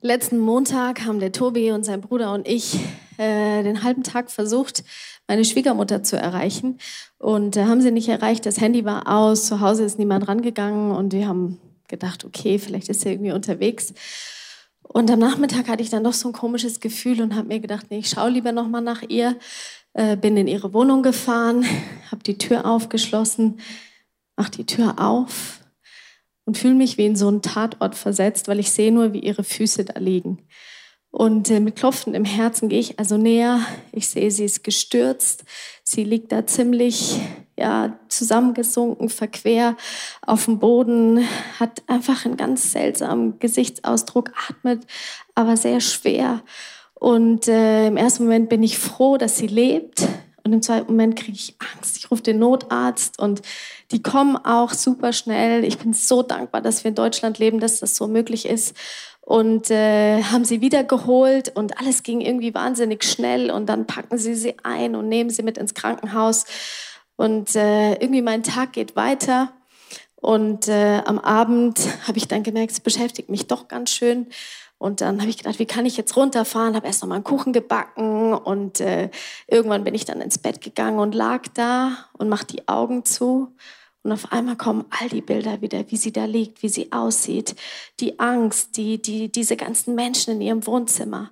Letzten 0.01 0.37
Montag 0.37 1.03
haben 1.03 1.19
der 1.19 1.31
Tobi 1.31 1.71
und 1.71 1.83
sein 1.83 1.99
Bruder 1.99 2.31
und 2.31 2.47
ich 2.47 2.75
äh, 3.17 3.63
den 3.63 3.81
halben 3.81 4.03
Tag 4.03 4.29
versucht, 4.29 4.83
meine 5.27 5.45
Schwiegermutter 5.45 6.03
zu 6.03 6.17
erreichen. 6.17 6.77
Und 7.17 7.57
äh, 7.57 7.63
haben 7.63 7.81
sie 7.81 7.89
nicht 7.89 8.09
erreicht. 8.09 8.45
Das 8.45 8.61
Handy 8.61 8.85
war 8.85 9.07
aus, 9.07 9.47
zu 9.47 9.61
Hause 9.61 9.83
ist 9.83 9.97
niemand 9.97 10.27
rangegangen 10.27 10.91
und 10.91 11.11
wir 11.11 11.27
haben 11.27 11.59
gedacht, 11.87 12.23
okay, 12.23 12.59
vielleicht 12.59 12.89
ist 12.89 13.03
er 13.03 13.13
irgendwie 13.13 13.31
unterwegs. 13.31 13.95
Und 14.83 15.09
am 15.09 15.19
Nachmittag 15.19 15.67
hatte 15.69 15.81
ich 15.81 15.89
dann 15.89 16.03
doch 16.03 16.13
so 16.13 16.29
ein 16.29 16.33
komisches 16.33 16.79
Gefühl 16.79 17.21
und 17.21 17.35
habe 17.35 17.47
mir 17.47 17.59
gedacht, 17.59 17.87
nee, 17.89 17.99
ich 17.99 18.09
schaue 18.09 18.29
lieber 18.29 18.51
noch 18.51 18.67
mal 18.67 18.81
nach 18.81 19.01
ihr. 19.01 19.37
Äh, 19.93 20.17
bin 20.17 20.37
in 20.37 20.47
ihre 20.47 20.73
Wohnung 20.73 21.03
gefahren, 21.03 21.65
habe 22.11 22.23
die 22.23 22.37
Tür 22.37 22.65
aufgeschlossen, 22.65 23.59
mach 24.35 24.49
die 24.49 24.65
Tür 24.65 24.99
auf 24.99 25.59
und 26.45 26.57
fühle 26.57 26.73
mich 26.73 26.97
wie 26.97 27.05
in 27.05 27.15
so 27.15 27.27
einen 27.27 27.41
Tatort 27.41 27.95
versetzt, 27.95 28.47
weil 28.47 28.59
ich 28.59 28.71
sehe 28.71 28.91
nur, 28.91 29.13
wie 29.13 29.19
ihre 29.19 29.43
Füße 29.43 29.85
da 29.85 29.99
liegen. 29.99 30.47
Und 31.11 31.51
äh, 31.51 31.59
mit 31.59 31.75
klopfendem 31.75 32.25
Herzen 32.25 32.69
gehe 32.69 32.79
ich 32.79 32.97
also 32.97 33.17
näher. 33.17 33.59
Ich 33.91 34.07
sehe, 34.07 34.31
sie 34.31 34.45
ist 34.45 34.63
gestürzt. 34.63 35.43
Sie 35.83 36.03
liegt 36.03 36.31
da 36.31 36.47
ziemlich 36.47 37.19
ja, 37.57 37.97
zusammengesunken, 38.07 39.09
verquer 39.09 39.75
auf 40.25 40.45
dem 40.45 40.59
Boden, 40.59 41.27
hat 41.59 41.83
einfach 41.87 42.25
einen 42.25 42.37
ganz 42.37 42.71
seltsamen 42.71 43.39
Gesichtsausdruck, 43.39 44.31
atmet 44.49 44.81
aber 45.35 45.55
sehr 45.57 45.79
schwer. 45.79 46.41
Und 46.95 47.47
äh, 47.47 47.87
im 47.87 47.97
ersten 47.97 48.23
Moment 48.23 48.49
bin 48.49 48.63
ich 48.63 48.77
froh, 48.77 49.17
dass 49.17 49.37
sie 49.37 49.47
lebt. 49.47 50.07
Und 50.45 50.51
im 50.51 50.61
zweiten 50.61 50.91
Moment 50.91 51.15
kriege 51.15 51.37
ich 51.37 51.55
Angst. 51.75 51.97
Ich 51.97 52.11
rufe 52.11 52.23
den 52.23 52.39
Notarzt 52.39 53.19
und 53.19 53.41
die 53.91 54.01
kommen 54.01 54.35
auch 54.35 54.71
super 54.73 55.13
schnell. 55.13 55.63
Ich 55.63 55.77
bin 55.77 55.93
so 55.93 56.21
dankbar, 56.21 56.61
dass 56.61 56.83
wir 56.83 56.89
in 56.89 56.95
Deutschland 56.95 57.39
leben, 57.39 57.59
dass 57.59 57.79
das 57.79 57.95
so 57.95 58.07
möglich 58.07 58.45
ist 58.45 58.75
und 59.21 59.71
äh, 59.71 60.21
haben 60.23 60.43
sie 60.43 60.59
wiedergeholt 60.59 61.55
und 61.55 61.79
alles 61.79 62.03
ging 62.03 62.19
irgendwie 62.19 62.53
wahnsinnig 62.53 63.05
schnell 63.05 63.51
und 63.51 63.67
dann 63.67 63.87
packen 63.87 64.17
sie 64.17 64.35
sie 64.35 64.55
ein 64.63 64.95
und 64.95 65.07
nehmen 65.07 65.29
sie 65.29 65.43
mit 65.43 65.57
ins 65.57 65.73
Krankenhaus 65.73 66.45
und 67.15 67.55
äh, 67.55 67.93
irgendwie 67.93 68.21
mein 68.21 68.43
Tag 68.43 68.73
geht 68.73 68.95
weiter 68.95 69.53
und 70.15 70.67
äh, 70.67 71.01
am 71.05 71.19
Abend 71.19 71.79
habe 72.07 72.17
ich 72.17 72.27
dann 72.27 72.43
gemerkt, 72.43 72.71
es 72.71 72.79
beschäftigt 72.79 73.29
mich 73.29 73.47
doch 73.47 73.67
ganz 73.67 73.91
schön 73.91 74.27
und 74.77 75.01
dann 75.01 75.19
habe 75.21 75.29
ich 75.29 75.37
gedacht, 75.37 75.59
wie 75.59 75.65
kann 75.65 75.85
ich 75.85 75.95
jetzt 75.95 76.15
runterfahren? 76.17 76.75
Habe 76.75 76.87
erst 76.87 77.01
noch 77.01 77.09
mal 77.09 77.15
einen 77.15 77.23
Kuchen 77.23 77.53
gebacken 77.53 78.33
und 78.33 78.81
äh, 78.81 79.09
irgendwann 79.47 79.83
bin 79.83 79.95
ich 79.95 80.05
dann 80.05 80.21
ins 80.21 80.37
Bett 80.37 80.61
gegangen 80.61 80.99
und 80.99 81.15
lag 81.15 81.43
da 81.53 82.09
und 82.17 82.29
mache 82.29 82.45
die 82.45 82.67
Augen 82.67 83.05
zu 83.05 83.55
und 84.03 84.11
auf 84.11 84.31
einmal 84.33 84.57
kommen 84.57 84.85
all 84.89 85.07
die 85.07 85.21
Bilder 85.21 85.61
wieder, 85.61 85.89
wie 85.89 85.97
sie 85.97 86.11
da 86.11 86.25
liegt, 86.25 86.61
wie 86.61 86.69
sie 86.69 86.91
aussieht, 86.91 87.55
die 88.01 88.19
Angst, 88.19 88.75
die, 88.75 89.01
die, 89.01 89.31
diese 89.31 89.55
ganzen 89.55 89.95
Menschen 89.95 90.33
in 90.35 90.41
ihrem 90.41 90.67
Wohnzimmer. 90.67 91.31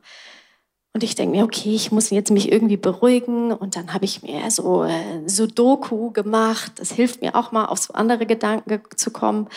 Und 0.94 1.04
ich 1.04 1.16
denke 1.16 1.38
mir, 1.38 1.44
okay, 1.44 1.74
ich 1.74 1.92
muss 1.92 2.10
jetzt 2.10 2.32
mich 2.32 2.52
irgendwie 2.52 2.78
beruhigen. 2.78 3.54
Und 3.54 3.76
dann 3.76 3.94
habe 3.94 4.06
ich 4.06 4.24
mir 4.24 4.50
so 4.52 4.84
äh, 4.84 5.28
Sudoku 5.28 6.12
gemacht. 6.12 6.74
Das 6.76 6.92
hilft 6.92 7.22
mir 7.22 7.36
auch 7.36 7.52
mal, 7.52 7.66
auf 7.66 7.80
so 7.80 7.94
andere 7.94 8.26
Gedanken 8.26 8.82
zu 8.98 9.12
kommen. 9.12 9.48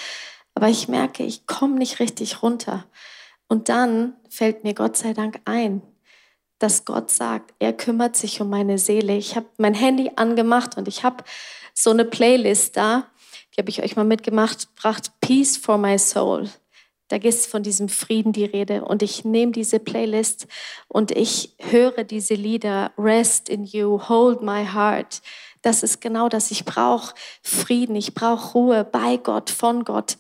Aber 0.54 0.68
ich 0.68 0.88
merke, 0.88 1.24
ich 1.24 1.46
komme 1.46 1.74
nicht 1.74 1.98
richtig 1.98 2.42
runter. 2.42 2.84
Und 3.48 3.68
dann 3.68 4.14
fällt 4.30 4.62
mir 4.64 4.74
Gott 4.74 4.96
sei 4.96 5.12
Dank 5.12 5.40
ein, 5.44 5.82
dass 6.58 6.84
Gott 6.84 7.10
sagt, 7.10 7.52
er 7.58 7.72
kümmert 7.72 8.16
sich 8.16 8.40
um 8.40 8.48
meine 8.48 8.78
Seele. 8.78 9.16
Ich 9.16 9.34
habe 9.34 9.46
mein 9.58 9.74
Handy 9.74 10.12
angemacht 10.14 10.76
und 10.76 10.86
ich 10.86 11.02
habe 11.02 11.24
so 11.74 11.90
eine 11.90 12.04
Playlist 12.04 12.76
da, 12.76 13.08
die 13.52 13.60
habe 13.60 13.70
ich 13.70 13.82
euch 13.82 13.96
mal 13.96 14.04
mitgemacht, 14.04 14.68
bracht 14.76 15.12
Peace 15.20 15.56
for 15.56 15.78
my 15.78 15.98
soul. 15.98 16.48
Da 17.08 17.16
ist 17.16 17.46
von 17.46 17.62
diesem 17.62 17.88
Frieden 17.88 18.32
die 18.32 18.44
Rede. 18.44 18.84
Und 18.84 19.02
ich 19.02 19.24
nehme 19.24 19.52
diese 19.52 19.78
Playlist 19.78 20.46
und 20.88 21.10
ich 21.10 21.54
höre 21.58 22.04
diese 22.04 22.34
Lieder, 22.34 22.92
Rest 22.96 23.48
in 23.48 23.64
You, 23.64 24.00
Hold 24.08 24.42
My 24.42 24.66
Heart. 24.66 25.20
Das 25.62 25.82
ist 25.82 26.00
genau 26.00 26.28
das. 26.28 26.50
Ich 26.50 26.64
brauche 26.64 27.14
Frieden, 27.42 27.96
ich 27.96 28.14
brauche 28.14 28.52
Ruhe 28.52 28.84
bei 28.84 29.16
Gott, 29.16 29.50
von 29.50 29.84
Gott. 29.84 30.16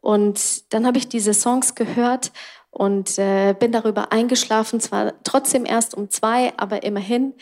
Und 0.00 0.72
dann 0.72 0.86
habe 0.86 0.98
ich 0.98 1.08
diese 1.08 1.34
Songs 1.34 1.74
gehört 1.74 2.32
und 2.70 3.18
äh, 3.18 3.54
bin 3.58 3.72
darüber 3.72 4.12
eingeschlafen, 4.12 4.80
zwar 4.80 5.12
trotzdem 5.24 5.66
erst 5.66 5.94
um 5.94 6.08
zwei, 6.10 6.52
aber 6.56 6.82
immerhin. 6.84 7.34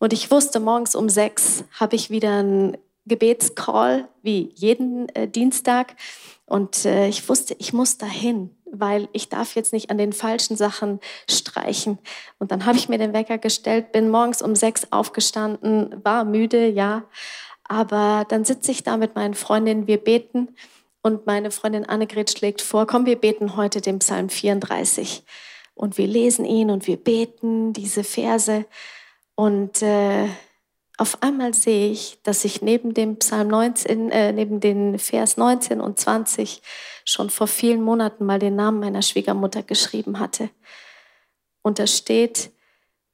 Und 0.00 0.12
ich 0.12 0.30
wusste, 0.30 0.60
morgens 0.60 0.94
um 0.94 1.08
sechs 1.08 1.64
habe 1.78 1.96
ich 1.96 2.10
wieder 2.10 2.38
einen 2.38 2.76
Gebetscall, 3.06 4.08
wie 4.22 4.50
jeden 4.54 5.08
äh, 5.10 5.28
Dienstag. 5.28 5.96
Und 6.46 6.84
äh, 6.84 7.08
ich 7.08 7.28
wusste, 7.28 7.54
ich 7.58 7.72
muss 7.72 7.98
dahin, 7.98 8.50
weil 8.70 9.08
ich 9.12 9.28
darf 9.28 9.54
jetzt 9.54 9.72
nicht 9.72 9.90
an 9.90 9.98
den 9.98 10.12
falschen 10.12 10.56
Sachen 10.56 11.00
streichen. 11.30 11.98
Und 12.38 12.50
dann 12.50 12.66
habe 12.66 12.78
ich 12.78 12.88
mir 12.88 12.98
den 12.98 13.12
Wecker 13.12 13.38
gestellt, 13.38 13.92
bin 13.92 14.10
morgens 14.10 14.42
um 14.42 14.54
sechs 14.54 14.88
aufgestanden, 14.90 15.94
war 16.04 16.24
müde, 16.24 16.68
ja. 16.68 17.04
Aber 17.64 18.26
dann 18.28 18.44
sitze 18.44 18.70
ich 18.70 18.82
da 18.82 18.96
mit 18.96 19.14
meinen 19.14 19.34
Freundinnen, 19.34 19.86
wir 19.86 19.98
beten. 19.98 20.48
Und 21.02 21.26
meine 21.26 21.50
Freundin 21.50 21.88
Annegret 21.88 22.30
schlägt 22.30 22.60
vor, 22.60 22.86
komm, 22.86 23.06
wir 23.06 23.16
beten 23.16 23.56
heute 23.56 23.80
den 23.80 23.98
Psalm 23.98 24.28
34. 24.28 25.24
Und 25.74 25.98
wir 25.98 26.06
lesen 26.06 26.44
ihn 26.44 26.70
und 26.70 26.86
wir 26.86 26.96
beten 26.96 27.72
diese 27.72 28.04
Verse. 28.04 28.66
Und 29.34 29.82
äh, 29.82 30.28
auf 31.02 31.20
einmal 31.20 31.52
sehe 31.52 31.90
ich, 31.90 32.20
dass 32.22 32.44
ich 32.44 32.62
neben 32.62 32.94
dem 32.94 33.16
Psalm 33.16 33.48
19, 33.48 34.12
äh, 34.12 34.32
neben 34.32 34.60
den 34.60 35.00
Vers 35.00 35.36
19 35.36 35.80
und 35.80 35.98
20 35.98 36.62
schon 37.04 37.28
vor 37.28 37.48
vielen 37.48 37.82
Monaten 37.82 38.24
mal 38.24 38.38
den 38.38 38.54
Namen 38.54 38.78
meiner 38.78 39.02
Schwiegermutter 39.02 39.64
geschrieben 39.64 40.20
hatte. 40.20 40.48
Und 41.60 41.80
da 41.80 41.88
steht, 41.88 42.52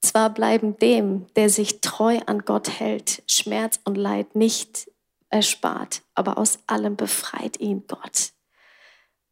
zwar 0.02 0.28
bleiben 0.28 0.76
dem, 0.76 1.28
der 1.34 1.48
sich 1.48 1.80
treu 1.80 2.18
an 2.26 2.40
Gott 2.40 2.78
hält, 2.78 3.22
Schmerz 3.26 3.80
und 3.84 3.96
Leid 3.96 4.34
nicht 4.34 4.90
erspart, 5.30 6.02
aber 6.14 6.36
aus 6.36 6.58
allem 6.66 6.94
befreit 6.94 7.58
ihn 7.58 7.84
Gott. 7.88 8.32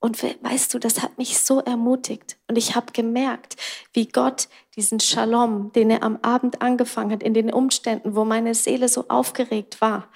Und 0.06 0.22
weißt 0.22 0.72
du, 0.72 0.78
das 0.78 1.02
hat 1.02 1.18
mich 1.18 1.36
so 1.36 1.58
ermutigt. 1.58 2.36
Und 2.46 2.56
ich 2.56 2.76
habe 2.76 2.92
gemerkt, 2.92 3.56
wie 3.92 4.06
Gott 4.06 4.46
diesen 4.76 5.00
Shalom, 5.00 5.72
den 5.72 5.90
er 5.90 6.04
am 6.04 6.20
Abend 6.22 6.62
angefangen 6.62 7.10
hat, 7.10 7.24
in 7.24 7.34
den 7.34 7.52
Umständen, 7.52 8.14
wo 8.14 8.24
meine 8.24 8.54
Seele 8.54 8.88
so 8.88 9.08
aufgeregt 9.08 9.80
war, 9.80 10.08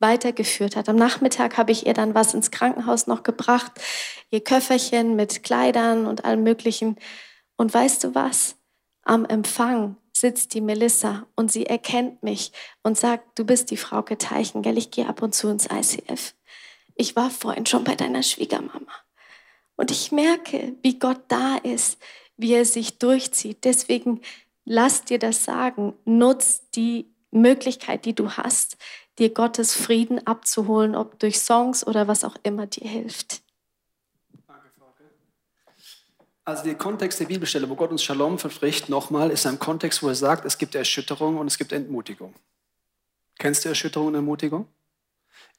weitergeführt 0.00 0.76
hat. 0.76 0.90
Am 0.90 0.96
Nachmittag 0.96 1.56
habe 1.56 1.72
ich 1.72 1.86
ihr 1.86 1.94
dann 1.94 2.14
was 2.14 2.34
ins 2.34 2.50
Krankenhaus 2.50 3.06
noch 3.06 3.22
gebracht, 3.22 3.72
ihr 4.30 4.44
Köfferchen 4.44 5.16
mit 5.16 5.42
Kleidern 5.44 6.06
und 6.06 6.26
allem 6.26 6.42
Möglichen. 6.42 6.96
Und 7.56 7.72
weißt 7.72 8.04
du 8.04 8.14
was? 8.14 8.56
Am 9.02 9.24
Empfang 9.24 9.96
sitzt 10.12 10.52
die 10.52 10.60
Melissa 10.60 11.26
und 11.36 11.50
sie 11.50 11.64
erkennt 11.64 12.22
mich 12.22 12.52
und 12.82 12.98
sagt, 12.98 13.38
du 13.38 13.46
bist 13.46 13.70
die 13.70 13.78
Frau 13.78 14.02
Geteichen, 14.02 14.60
gell, 14.60 14.76
ich 14.76 14.90
gehe 14.90 15.08
ab 15.08 15.22
und 15.22 15.34
zu 15.34 15.48
ins 15.48 15.68
ICF. 15.72 16.34
Ich 16.96 17.16
war 17.16 17.30
vorhin 17.30 17.64
schon 17.64 17.84
bei 17.84 17.94
deiner 17.94 18.22
Schwiegermama. 18.22 19.07
Und 19.78 19.92
ich 19.92 20.10
merke, 20.10 20.74
wie 20.82 20.98
Gott 20.98 21.20
da 21.28 21.56
ist, 21.56 21.98
wie 22.36 22.52
er 22.52 22.64
sich 22.64 22.98
durchzieht. 22.98 23.64
Deswegen 23.64 24.20
lass 24.64 25.04
dir 25.04 25.20
das 25.20 25.44
sagen. 25.44 25.94
Nutz 26.04 26.68
die 26.74 27.06
Möglichkeit, 27.30 28.04
die 28.04 28.14
du 28.14 28.32
hast, 28.32 28.76
dir 29.20 29.32
Gottes 29.32 29.74
Frieden 29.74 30.26
abzuholen, 30.26 30.96
ob 30.96 31.20
durch 31.20 31.38
Songs 31.38 31.86
oder 31.86 32.08
was 32.08 32.24
auch 32.24 32.34
immer 32.42 32.66
dir 32.66 32.88
hilft. 32.88 33.40
Also 36.44 36.64
der 36.64 36.74
Kontext 36.74 37.20
der 37.20 37.26
Bibelstelle, 37.26 37.68
wo 37.68 37.76
Gott 37.76 37.92
uns 37.92 38.02
Shalom 38.02 38.38
verspricht, 38.38 38.88
nochmal, 38.88 39.30
ist 39.30 39.46
ein 39.46 39.60
Kontext, 39.60 40.02
wo 40.02 40.08
er 40.08 40.14
sagt, 40.16 40.44
es 40.44 40.58
gibt 40.58 40.74
Erschütterung 40.74 41.38
und 41.38 41.46
es 41.46 41.56
gibt 41.56 41.72
Entmutigung. 41.72 42.34
Kennst 43.38 43.64
du 43.64 43.68
Erschütterung 43.68 44.08
und 44.08 44.14
Ermutigung? 44.16 44.66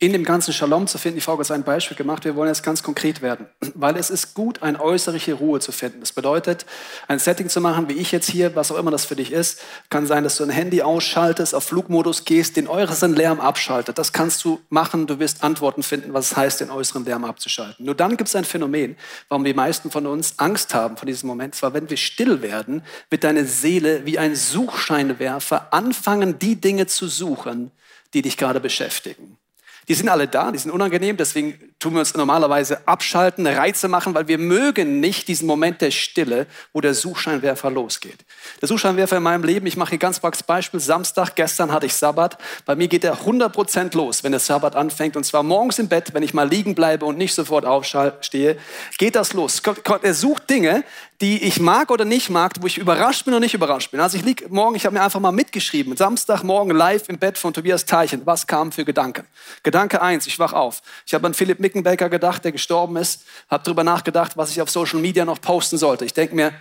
In 0.01 0.13
dem 0.13 0.23
ganzen 0.23 0.53
Shalom 0.53 0.87
zu 0.87 0.97
finden. 0.97 1.17
Die 1.17 1.21
Frau 1.21 1.37
hat 1.37 1.51
ein 1.51 1.63
Beispiel 1.63 1.97
gemacht. 1.97 2.23
Wir 2.23 2.37
wollen 2.37 2.47
jetzt 2.47 2.63
ganz 2.63 2.81
konkret 2.83 3.21
werden, 3.21 3.47
weil 3.75 3.97
es 3.97 4.09
ist 4.09 4.33
gut, 4.33 4.63
eine 4.63 4.79
äußerliche 4.79 5.33
Ruhe 5.33 5.59
zu 5.59 5.73
finden. 5.73 5.99
Das 5.99 6.13
bedeutet, 6.13 6.65
ein 7.09 7.19
Setting 7.19 7.49
zu 7.49 7.59
machen, 7.59 7.89
wie 7.89 7.93
ich 7.93 8.13
jetzt 8.13 8.29
hier, 8.29 8.55
was 8.55 8.71
auch 8.71 8.77
immer 8.77 8.91
das 8.91 9.03
für 9.03 9.17
dich 9.17 9.33
ist. 9.33 9.61
Kann 9.89 10.07
sein, 10.07 10.23
dass 10.23 10.37
du 10.37 10.45
ein 10.45 10.51
Handy 10.51 10.81
ausschaltest, 10.81 11.53
auf 11.53 11.65
Flugmodus 11.65 12.23
gehst, 12.23 12.55
den 12.55 12.69
äußeren 12.69 13.13
Lärm 13.13 13.41
abschaltet. 13.41 13.97
Das 13.97 14.13
kannst 14.13 14.45
du 14.45 14.61
machen. 14.69 15.05
Du 15.05 15.19
wirst 15.19 15.43
Antworten 15.43 15.83
finden, 15.83 16.13
was 16.13 16.31
es 16.31 16.37
heißt, 16.37 16.61
den 16.61 16.71
äußeren 16.71 17.03
Lärm 17.03 17.25
abzuschalten. 17.25 17.85
Nur 17.85 17.95
dann 17.95 18.15
gibt 18.15 18.29
es 18.29 18.35
ein 18.37 18.45
Phänomen, 18.45 18.95
warum 19.27 19.43
die 19.43 19.53
meisten 19.53 19.91
von 19.91 20.07
uns 20.07 20.35
Angst 20.37 20.73
haben 20.73 20.95
vor 20.95 21.07
diesem 21.07 21.27
Moment. 21.27 21.55
Zwar, 21.55 21.73
wenn 21.73 21.89
wir 21.89 21.97
still 21.97 22.41
werden, 22.41 22.83
wird 23.09 23.25
deine 23.25 23.43
Seele 23.43 24.05
wie 24.05 24.17
ein 24.17 24.33
Suchscheinwerfer 24.35 25.73
anfangen, 25.73 26.39
die 26.39 26.55
Dinge 26.55 26.87
zu 26.87 27.09
suchen, 27.09 27.71
die 28.13 28.21
dich 28.21 28.37
gerade 28.37 28.61
beschäftigen. 28.61 29.37
Die 29.87 29.93
sind 29.93 30.09
alle 30.09 30.27
da, 30.27 30.51
die 30.51 30.59
sind 30.59 30.71
unangenehm, 30.71 31.17
deswegen 31.17 31.59
tun 31.79 31.93
wir 31.93 31.99
uns 31.99 32.13
normalerweise 32.13 32.87
abschalten, 32.87 33.47
Reize 33.47 33.87
machen, 33.87 34.13
weil 34.13 34.27
wir 34.27 34.37
mögen 34.37 34.99
nicht 34.99 35.27
diesen 35.27 35.47
Moment 35.47 35.81
der 35.81 35.91
Stille, 35.91 36.45
wo 36.73 36.81
der 36.81 36.93
Suchscheinwerfer 36.93 37.71
losgeht. 37.71 38.19
Der 38.61 38.67
Suchscheinwerfer 38.67 39.17
in 39.17 39.23
meinem 39.23 39.43
Leben, 39.43 39.65
ich 39.65 39.77
mache 39.77 39.91
hier 39.91 39.97
ganz 39.97 40.19
praktisch 40.19 40.45
Beispiel, 40.45 40.79
Samstag, 40.79 41.35
gestern 41.35 41.71
hatte 41.71 41.85
ich 41.85 41.93
Sabbat, 41.93 42.37
bei 42.65 42.75
mir 42.75 42.87
geht 42.87 43.03
er 43.03 43.19
100% 43.19 43.95
los, 43.95 44.23
wenn 44.23 44.31
der 44.31 44.39
Sabbat 44.39 44.75
anfängt 44.75 45.15
und 45.15 45.23
zwar 45.23 45.43
morgens 45.43 45.79
im 45.79 45.87
Bett, 45.87 46.13
wenn 46.13 46.23
ich 46.23 46.33
mal 46.33 46.47
liegen 46.47 46.75
bleibe 46.75 47.05
und 47.05 47.17
nicht 47.17 47.33
sofort 47.33 47.65
aufstehe, 47.65 48.57
geht 48.97 49.15
das 49.15 49.33
los. 49.33 49.61
Er 50.01 50.13
sucht 50.13 50.49
Dinge, 50.49 50.83
die 51.21 51.43
ich 51.43 51.59
mag 51.59 51.91
oder 51.91 52.05
nicht 52.05 52.29
mag, 52.29 52.53
wo 52.61 52.67
ich 52.67 52.77
überrascht 52.77 53.25
bin 53.25 53.33
oder 53.33 53.41
nicht 53.41 53.53
überrascht 53.53 53.91
bin. 53.91 53.99
Also 53.99 54.17
ich 54.17 54.23
liege 54.23 54.47
morgen, 54.49 54.75
ich 54.75 54.85
habe 54.85 54.93
mir 54.95 55.03
einfach 55.03 55.19
mal 55.19 55.33
mitgeschrieben, 55.33 55.97
Samstagmorgen 55.97 56.75
live 56.75 57.09
im 57.09 57.17
Bett 57.17 57.37
von 57.37 57.53
Tobias 57.53 57.85
Teichen. 57.85 58.25
Was 58.25 58.47
kam 58.47 58.71
für 58.71 58.85
Gedanken? 58.85 59.25
Gedanke 59.63 60.01
eins: 60.01 60.27
ich 60.27 60.39
wach 60.39 60.53
auf. 60.53 60.81
Ich 61.05 61.13
habe 61.13 61.27
an 61.27 61.33
Philipp 61.33 61.59
Mickenbecker 61.59 62.09
gedacht, 62.09 62.45
der 62.45 62.53
gestorben 62.53 62.95
ist, 62.95 63.23
habe 63.49 63.63
darüber 63.63 63.83
nachgedacht, 63.83 64.37
was 64.37 64.51
ich 64.51 64.61
auf 64.61 64.69
Social 64.69 64.99
Media 64.99 65.25
noch 65.25 65.41
posten 65.41 65.77
sollte. 65.77 66.05
Ich 66.05 66.13
denke 66.13 66.35
mir, 66.35 66.53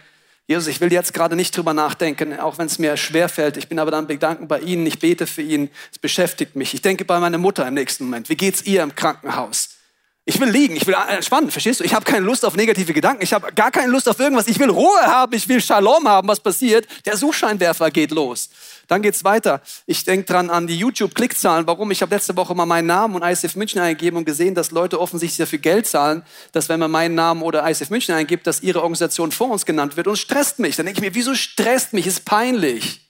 Jesus, 0.49 0.67
ich 0.67 0.81
will 0.81 0.93
jetzt 0.93 1.13
gerade 1.15 1.37
nicht 1.37 1.57
drüber 1.57 1.75
nachdenken, 1.75 2.41
auch 2.41 2.59
wenn 2.59 2.67
es 2.67 2.79
mir 2.79 2.97
schwerfällt. 2.97 3.59
Ich 3.59 3.69
bin 3.69 3.79
aber 3.79 3.91
dann 3.91 4.07
bedanken 4.07 4.49
bei 4.49 4.59
Ihnen, 4.61 4.87
ich 4.87 4.99
bete 4.99 5.27
für 5.27 5.43
ihn, 5.43 5.71
es 5.93 5.99
beschäftigt 5.99 6.57
mich. 6.57 6.73
Ich 6.75 6.81
denke 6.83 7.05
bei 7.05 7.21
meiner 7.21 7.39
Mutter 7.39 7.69
im 7.69 7.75
nächsten 7.75 8.05
Moment. 8.05 8.29
Wie 8.29 8.37
geht's 8.37 8.63
ihr 8.63 8.83
im 8.83 8.95
Krankenhaus? 8.95 9.78
Ich 10.29 10.39
will 10.39 10.51
liegen, 10.51 10.77
ich 10.77 10.87
will 10.87 10.95
entspannen, 11.09 11.51
verstehst 11.51 11.81
du? 11.81 11.85
Ich 11.85 11.95
habe 11.95 12.05
keine 12.05 12.27
Lust 12.27 12.45
auf 12.45 12.55
negative 12.55 12.93
Gedanken, 12.93 13.23
ich 13.23 13.33
habe 13.33 13.51
gar 13.55 13.71
keine 13.71 13.91
Lust 13.91 14.07
auf 14.11 14.21
irgendwas. 14.21 14.47
Ich 14.47 14.59
will 14.59 14.69
Ruhe 14.69 15.01
haben, 15.01 15.33
ich 15.33 15.49
will 15.49 15.59
Shalom 15.59 16.07
haben, 16.07 16.29
was 16.29 16.39
passiert? 16.39 16.87
Der 17.07 17.17
Suchscheinwerfer 17.17 17.91
geht 17.91 18.11
los. 18.11 18.51
Dann 18.89 19.01
geht's 19.01 19.25
weiter. 19.25 19.63
Ich 19.87 20.05
denke 20.05 20.27
dran 20.31 20.51
an 20.51 20.67
die 20.67 20.77
YouTube-Klickzahlen. 20.77 21.67
Warum? 21.67 21.91
Ich 21.93 22.03
habe 22.03 22.15
letzte 22.15 22.37
Woche 22.37 22.55
mal 22.55 22.67
meinen 22.67 22.85
Namen 22.85 23.15
und 23.15 23.23
ISF 23.23 23.57
München 23.57 23.81
eingegeben 23.81 24.19
und 24.19 24.27
gesehen, 24.27 24.55
dass 24.55 24.71
Leute 24.71 25.01
offensichtlich 25.01 25.39
dafür 25.39 25.61
Geld 25.61 25.87
zahlen, 25.87 26.23
dass 26.53 26.69
wenn 26.69 26.79
man 26.79 26.91
meinen 26.91 27.15
Namen 27.15 27.41
oder 27.41 27.67
ISF 27.67 27.89
München 27.89 28.15
eingibt, 28.15 28.47
dass 28.47 28.61
ihre 28.61 28.81
Organisation 28.81 29.33
vor 29.33 29.49
uns 29.51 29.65
genannt 29.65 29.97
wird 29.97 30.09
und 30.09 30.19
stresst 30.19 30.59
mich. 30.59 30.77
Dann 30.77 30.85
denke 30.85 31.01
ich 31.01 31.09
mir, 31.09 31.15
wieso 31.15 31.35
stresst 31.35 31.95
mich? 31.95 32.07
Ist 32.07 32.27
peinlich. 32.27 33.08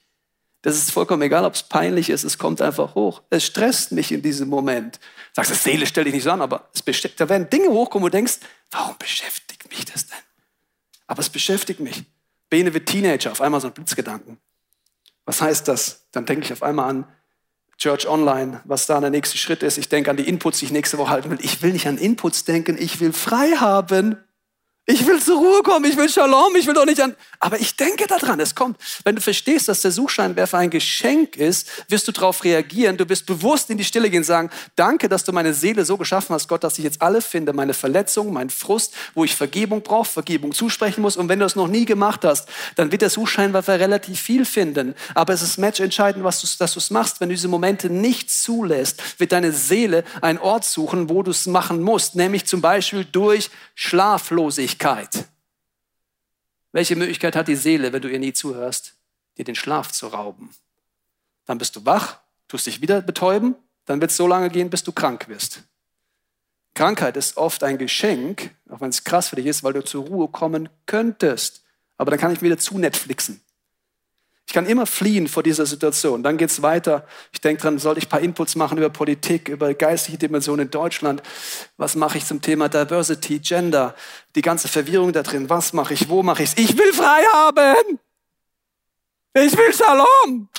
Das 0.61 0.75
ist 0.75 0.91
vollkommen 0.91 1.21
egal, 1.21 1.45
ob 1.45 1.53
es 1.53 1.63
peinlich 1.63 2.09
ist, 2.09 2.23
es 2.23 2.37
kommt 2.37 2.61
einfach 2.61 2.95
hoch. 2.95 3.21
Es 3.29 3.45
stresst 3.45 3.93
mich 3.93 4.11
in 4.11 4.21
diesem 4.21 4.49
Moment. 4.49 4.99
Sagst, 5.33 5.51
das 5.51 5.63
Seele 5.63 5.85
stell 5.85 6.03
dich 6.03 6.13
nicht 6.13 6.23
so 6.23 6.31
an, 6.31 6.41
aber 6.41 6.69
es 6.73 6.83
da 7.15 7.29
werden 7.29 7.49
Dinge 7.49 7.69
hochkommen, 7.69 8.03
wo 8.03 8.09
du 8.09 8.17
denkst, 8.17 8.39
warum 8.71 8.97
beschäftigt 8.97 9.69
mich 9.69 9.85
das 9.85 10.07
denn? 10.07 10.17
Aber 11.07 11.21
es 11.21 11.29
beschäftigt 11.29 11.79
mich. 11.79 12.03
Bene 12.49 12.73
wird 12.73 12.87
Teenager, 12.87 13.31
auf 13.31 13.41
einmal 13.41 13.61
so 13.61 13.67
ein 13.67 13.73
Blitzgedanken. 13.73 14.37
Was 15.25 15.41
heißt 15.41 15.67
das? 15.67 16.07
Dann 16.11 16.25
denke 16.25 16.45
ich 16.45 16.51
auf 16.51 16.63
einmal 16.63 16.89
an 16.89 17.07
Church 17.77 18.07
Online, 18.07 18.61
was 18.65 18.87
da 18.87 18.99
der 18.99 19.09
nächste 19.09 19.37
Schritt 19.37 19.63
ist. 19.63 19.77
Ich 19.77 19.87
denke 19.87 20.11
an 20.11 20.17
die 20.17 20.27
Inputs, 20.27 20.59
die 20.59 20.65
ich 20.65 20.71
nächste 20.71 20.97
Woche 20.97 21.11
halten 21.11 21.29
will. 21.29 21.39
Ich 21.41 21.61
will 21.61 21.71
nicht 21.71 21.87
an 21.87 21.97
Inputs 21.97 22.43
denken, 22.43 22.77
ich 22.77 22.99
will 22.99 23.13
frei 23.13 23.51
haben. 23.51 24.17
Ich 24.91 25.05
will 25.05 25.21
zur 25.21 25.37
Ruhe 25.37 25.61
kommen, 25.61 25.85
ich 25.85 25.95
will 25.95 26.09
Shalom, 26.09 26.55
ich 26.55 26.65
will 26.65 26.73
doch 26.73 26.83
nicht 26.83 26.99
an. 26.99 27.15
Aber 27.39 27.59
ich 27.59 27.75
denke 27.75 28.07
daran, 28.07 28.39
es 28.39 28.55
kommt. 28.55 28.75
Wenn 29.03 29.15
du 29.15 29.21
verstehst, 29.21 29.67
dass 29.67 29.81
der 29.81 29.91
Suchscheinwerfer 29.91 30.57
ein 30.57 30.71
Geschenk 30.71 31.35
ist, 31.35 31.67
wirst 31.89 32.07
du 32.07 32.11
darauf 32.11 32.43
reagieren. 32.43 32.97
Du 32.97 33.07
wirst 33.07 33.27
bewusst 33.27 33.69
in 33.69 33.77
die 33.77 33.83
Stille 33.83 34.09
gehen 34.09 34.21
und 34.21 34.23
sagen, 34.23 34.49
danke, 34.75 35.07
dass 35.07 35.23
du 35.23 35.31
meine 35.31 35.53
Seele 35.53 35.85
so 35.85 35.95
geschaffen 35.95 36.33
hast, 36.33 36.47
Gott, 36.47 36.63
dass 36.63 36.79
ich 36.79 36.83
jetzt 36.83 37.03
alle 37.03 37.21
finde, 37.21 37.53
meine 37.53 37.75
Verletzung, 37.75 38.33
mein 38.33 38.49
Frust, 38.49 38.95
wo 39.13 39.23
ich 39.23 39.35
Vergebung 39.35 39.83
brauche, 39.83 40.09
Vergebung 40.09 40.53
zusprechen 40.53 41.01
muss. 41.01 41.17
Und 41.17 41.29
wenn 41.29 41.37
du 41.37 41.45
es 41.45 41.55
noch 41.55 41.67
nie 41.67 41.85
gemacht 41.85 42.25
hast, 42.25 42.49
dann 42.75 42.91
wird 42.91 43.03
der 43.03 43.11
Suchscheinwerfer 43.11 43.79
relativ 43.79 44.19
viel 44.19 44.43
finden. 44.43 44.95
Aber 45.13 45.33
es 45.33 45.43
ist 45.43 45.59
matchentscheidend, 45.59 46.23
was 46.23 46.41
du, 46.41 46.47
dass 46.57 46.73
du 46.73 46.79
es 46.79 46.89
machst. 46.89 47.21
Wenn 47.21 47.29
du 47.29 47.35
diese 47.35 47.47
Momente 47.47 47.91
nicht 47.91 48.31
zulässt, 48.31 49.19
wird 49.19 49.33
deine 49.33 49.51
Seele 49.51 50.03
einen 50.21 50.39
Ort 50.39 50.65
suchen, 50.65 51.09
wo 51.09 51.21
du 51.21 51.29
es 51.29 51.45
machen 51.45 51.79
musst, 51.83 52.15
nämlich 52.15 52.47
zum 52.47 52.61
Beispiel 52.61 53.05
durch 53.05 53.51
Schlaflosigkeit. 53.75 54.78
Möglichkeit. 54.79 55.25
Welche 56.71 56.95
Möglichkeit 56.95 57.35
hat 57.35 57.47
die 57.47 57.55
Seele, 57.55 57.91
wenn 57.91 58.01
du 58.01 58.09
ihr 58.09 58.19
nie 58.19 58.31
zuhörst, 58.31 58.93
dir 59.37 59.43
den 59.43 59.55
Schlaf 59.55 59.91
zu 59.91 60.07
rauben? 60.07 60.51
Dann 61.45 61.57
bist 61.57 61.75
du 61.75 61.85
wach, 61.85 62.19
tust 62.47 62.67
dich 62.67 62.79
wieder 62.79 63.01
betäuben, 63.01 63.55
dann 63.85 63.99
wird 63.99 64.11
es 64.11 64.17
so 64.17 64.27
lange 64.27 64.49
gehen, 64.49 64.69
bis 64.69 64.83
du 64.83 64.91
krank 64.91 65.27
wirst. 65.27 65.63
Krankheit 66.75 67.17
ist 67.17 67.35
oft 67.35 67.63
ein 67.63 67.77
Geschenk, 67.77 68.55
auch 68.69 68.79
wenn 68.79 68.91
es 68.91 69.03
krass 69.03 69.29
für 69.29 69.35
dich 69.35 69.47
ist, 69.47 69.63
weil 69.63 69.73
du 69.73 69.83
zur 69.83 70.05
Ruhe 70.05 70.29
kommen 70.29 70.69
könntest. 70.85 71.63
Aber 71.97 72.11
dann 72.11 72.19
kann 72.19 72.31
ich 72.31 72.41
wieder 72.41 72.57
zu 72.57 72.77
Netflixen. 72.77 73.41
Ich 74.49 74.53
kann 74.53 74.65
immer 74.65 74.87
fliehen 74.87 75.27
vor 75.27 75.43
dieser 75.43 75.67
Situation. 75.67 76.23
Dann 76.23 76.37
geht 76.37 76.49
es 76.49 76.63
weiter. 76.63 77.05
Ich 77.31 77.39
denke 77.39 77.61
dran, 77.61 77.77
sollte 77.77 77.99
ich 77.99 78.07
ein 78.07 78.09
paar 78.09 78.21
Inputs 78.21 78.55
machen 78.55 78.79
über 78.79 78.89
Politik, 78.89 79.47
über 79.47 79.71
geistige 79.75 80.17
Dimensionen 80.17 80.65
in 80.65 80.71
Deutschland. 80.71 81.21
Was 81.77 81.95
mache 81.95 82.17
ich 82.17 82.25
zum 82.25 82.41
Thema 82.41 82.67
Diversity, 82.67 83.37
Gender, 83.37 83.93
die 84.33 84.41
ganze 84.41 84.67
Verwirrung 84.67 85.13
da 85.13 85.21
drin. 85.21 85.51
Was 85.51 85.71
mache 85.73 85.93
ich, 85.93 86.09
wo 86.09 86.23
mache 86.23 86.41
ich 86.41 86.49
es? 86.49 86.57
Ich 86.57 86.75
will 86.75 86.91
frei 86.93 87.21
haben. 87.31 87.99
Ich 89.35 89.55
will 89.55 89.71
Shalom. 89.71 90.49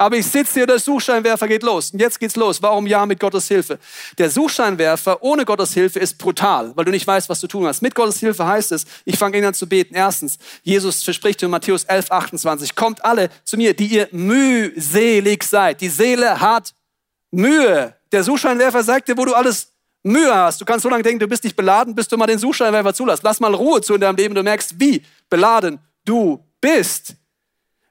Aber 0.00 0.16
ich 0.16 0.26
sitze 0.26 0.54
hier, 0.54 0.66
der 0.66 0.78
Suchscheinwerfer 0.78 1.48
geht 1.48 1.64
los. 1.64 1.90
Und 1.90 1.98
jetzt 1.98 2.20
geht's 2.20 2.36
los. 2.36 2.62
Warum 2.62 2.86
ja 2.86 3.04
mit 3.04 3.18
Gottes 3.18 3.48
Hilfe? 3.48 3.80
Der 4.16 4.30
Suchscheinwerfer 4.30 5.20
ohne 5.24 5.44
Gottes 5.44 5.74
Hilfe 5.74 5.98
ist 5.98 6.16
brutal, 6.18 6.70
weil 6.76 6.84
du 6.84 6.92
nicht 6.92 7.06
weißt, 7.06 7.28
was 7.28 7.40
du 7.40 7.48
tun 7.48 7.66
hast. 7.66 7.82
Mit 7.82 7.96
Gottes 7.96 8.20
Hilfe 8.20 8.46
heißt 8.46 8.70
es, 8.70 8.86
ich 9.04 9.18
fange 9.18 9.44
an 9.44 9.54
zu 9.54 9.68
beten. 9.68 9.96
Erstens, 9.96 10.38
Jesus 10.62 11.02
verspricht 11.02 11.42
in 11.42 11.50
Matthäus 11.50 11.82
11, 11.82 12.12
28, 12.12 12.76
kommt 12.76 13.04
alle 13.04 13.28
zu 13.42 13.56
mir, 13.56 13.74
die 13.74 13.86
ihr 13.86 14.08
mühselig 14.12 15.42
seid. 15.42 15.80
Die 15.80 15.88
Seele 15.88 16.40
hat 16.40 16.74
Mühe. 17.32 17.94
Der 18.12 18.22
Suchscheinwerfer 18.22 18.84
sagt 18.84 19.08
dir, 19.08 19.16
wo 19.16 19.24
du 19.24 19.34
alles 19.34 19.72
Mühe 20.04 20.32
hast. 20.32 20.60
Du 20.60 20.64
kannst 20.64 20.84
so 20.84 20.88
lange 20.88 21.02
denken, 21.02 21.18
du 21.18 21.26
bist 21.26 21.42
nicht 21.42 21.56
beladen, 21.56 21.94
bis 21.94 22.06
du 22.06 22.16
mal 22.16 22.26
den 22.26 22.38
Suchscheinwerfer 22.38 22.94
zulässt. 22.94 23.24
Lass 23.24 23.40
mal 23.40 23.52
Ruhe 23.52 23.80
zu 23.80 23.94
in 23.94 24.00
deinem 24.00 24.16
Leben. 24.16 24.34
Du 24.34 24.44
merkst, 24.44 24.78
wie 24.78 25.02
beladen 25.28 25.80
du 26.04 26.42
bist. 26.60 27.14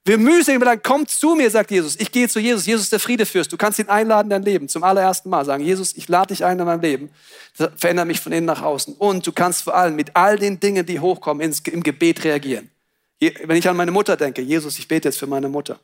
Wir 0.07 0.17
mühselig 0.17 0.61
bleiben, 0.61 0.81
kommt 0.81 1.09
zu 1.09 1.35
mir, 1.35 1.51
sagt 1.51 1.69
Jesus. 1.69 1.97
Ich 1.97 2.13
gehe 2.13 2.29
zu 2.29 2.39
Jesus. 2.39 2.65
Jesus 2.65 2.89
der 2.89 3.01
Friedefürst. 3.01 3.51
Du 3.51 3.57
kannst 3.57 3.77
ihn 3.77 3.89
einladen 3.89 4.27
in 4.27 4.29
dein 4.29 4.43
Leben. 4.43 4.69
Zum 4.69 4.81
allerersten 4.83 5.29
Mal 5.29 5.43
sagen, 5.43 5.65
Jesus, 5.65 5.97
ich 5.97 6.07
lade 6.07 6.27
dich 6.27 6.45
ein 6.45 6.57
in 6.57 6.65
mein 6.65 6.79
Leben. 6.79 7.09
Das 7.57 7.71
verändert 7.75 8.07
mich 8.07 8.21
von 8.21 8.31
innen 8.31 8.45
nach 8.45 8.61
außen. 8.61 8.93
Und 8.93 9.27
du 9.27 9.33
kannst 9.33 9.63
vor 9.63 9.75
allem 9.75 9.97
mit 9.97 10.15
all 10.15 10.39
den 10.39 10.61
Dingen, 10.61 10.85
die 10.85 11.01
hochkommen, 11.01 11.43
ins, 11.43 11.59
im 11.59 11.83
Gebet 11.83 12.23
reagieren. 12.23 12.71
Wenn 13.19 13.57
ich 13.57 13.67
an 13.67 13.75
meine 13.75 13.91
Mutter 13.91 14.15
denke, 14.15 14.41
Jesus, 14.41 14.79
ich 14.79 14.87
bete 14.87 15.09
jetzt 15.09 15.19
für 15.19 15.27
meine 15.27 15.49
Mutter. 15.49 15.77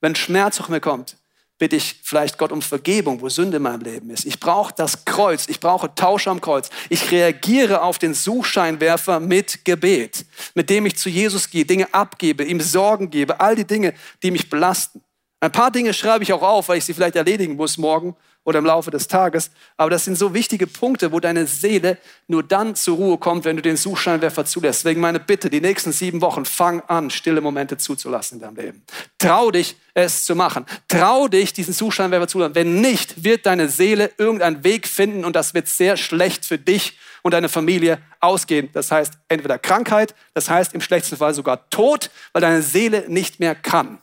Wenn 0.00 0.14
Schmerz 0.14 0.58
auf 0.60 0.70
mir 0.70 0.80
kommt, 0.80 1.18
bitte 1.58 1.76
ich 1.76 2.00
vielleicht 2.02 2.38
Gott 2.38 2.52
um 2.52 2.62
Vergebung, 2.62 3.20
wo 3.20 3.28
Sünde 3.28 3.56
in 3.56 3.64
meinem 3.64 3.80
Leben 3.80 4.10
ist. 4.10 4.24
Ich 4.24 4.38
brauche 4.38 4.72
das 4.74 5.04
Kreuz, 5.04 5.48
ich 5.48 5.60
brauche 5.60 5.94
Tausch 5.94 6.28
am 6.28 6.40
Kreuz. 6.40 6.70
Ich 6.88 7.10
reagiere 7.10 7.82
auf 7.82 7.98
den 7.98 8.14
Suchscheinwerfer 8.14 9.20
mit 9.20 9.64
Gebet, 9.64 10.24
mit 10.54 10.70
dem 10.70 10.86
ich 10.86 10.96
zu 10.96 11.08
Jesus 11.08 11.50
gehe, 11.50 11.64
Dinge 11.64 11.92
abgebe, 11.92 12.44
ihm 12.44 12.60
Sorgen 12.60 13.10
gebe, 13.10 13.40
all 13.40 13.56
die 13.56 13.66
Dinge, 13.66 13.94
die 14.22 14.30
mich 14.30 14.48
belasten. 14.48 15.02
Ein 15.40 15.52
paar 15.52 15.70
Dinge 15.70 15.94
schreibe 15.94 16.24
ich 16.24 16.32
auch 16.32 16.42
auf, 16.42 16.68
weil 16.68 16.78
ich 16.78 16.84
sie 16.84 16.94
vielleicht 16.94 17.16
erledigen 17.16 17.56
muss 17.56 17.78
morgen 17.78 18.16
oder 18.44 18.60
im 18.60 18.64
Laufe 18.64 18.90
des 18.90 19.08
Tages. 19.08 19.50
Aber 19.76 19.90
das 19.90 20.06
sind 20.06 20.16
so 20.16 20.32
wichtige 20.32 20.66
Punkte, 20.66 21.12
wo 21.12 21.20
deine 21.20 21.46
Seele 21.46 21.98
nur 22.28 22.42
dann 22.42 22.74
zur 22.74 22.96
Ruhe 22.96 23.18
kommt, 23.18 23.44
wenn 23.44 23.56
du 23.56 23.62
den 23.62 23.76
Suchscheinwerfer 23.76 24.46
zulässt. 24.46 24.84
Deswegen 24.84 25.00
meine 25.00 25.20
Bitte, 25.20 25.50
die 25.50 25.60
nächsten 25.60 25.92
sieben 25.92 26.22
Wochen, 26.22 26.46
fang 26.46 26.80
an, 26.82 27.10
stille 27.10 27.40
Momente 27.40 27.76
zuzulassen 27.76 28.38
in 28.38 28.42
deinem 28.42 28.56
Leben. 28.56 28.82
Trau 29.18 29.50
dich, 29.50 29.76
es 29.92 30.24
zu 30.24 30.34
machen. 30.34 30.64
Trau 30.88 31.28
dich, 31.28 31.52
diesen 31.52 31.74
Suchscheinwerfer 31.74 32.26
zulassen. 32.26 32.54
Wenn 32.54 32.80
nicht, 32.80 33.22
wird 33.22 33.44
deine 33.44 33.68
Seele 33.68 34.12
irgendeinen 34.16 34.64
Weg 34.64 34.88
finden 34.88 35.24
und 35.24 35.36
das 35.36 35.52
wird 35.52 35.68
sehr 35.68 35.96
schlecht 35.96 36.46
für 36.46 36.58
dich 36.58 36.98
und 37.22 37.34
deine 37.34 37.50
Familie 37.50 37.98
ausgehen. 38.20 38.70
Das 38.72 38.90
heißt 38.90 39.14
entweder 39.28 39.58
Krankheit, 39.58 40.14
das 40.32 40.48
heißt 40.48 40.72
im 40.72 40.80
schlechtesten 40.80 41.18
Fall 41.18 41.34
sogar 41.34 41.68
Tod, 41.68 42.10
weil 42.32 42.40
deine 42.40 42.62
Seele 42.62 43.04
nicht 43.08 43.40
mehr 43.40 43.54
kann. 43.54 43.98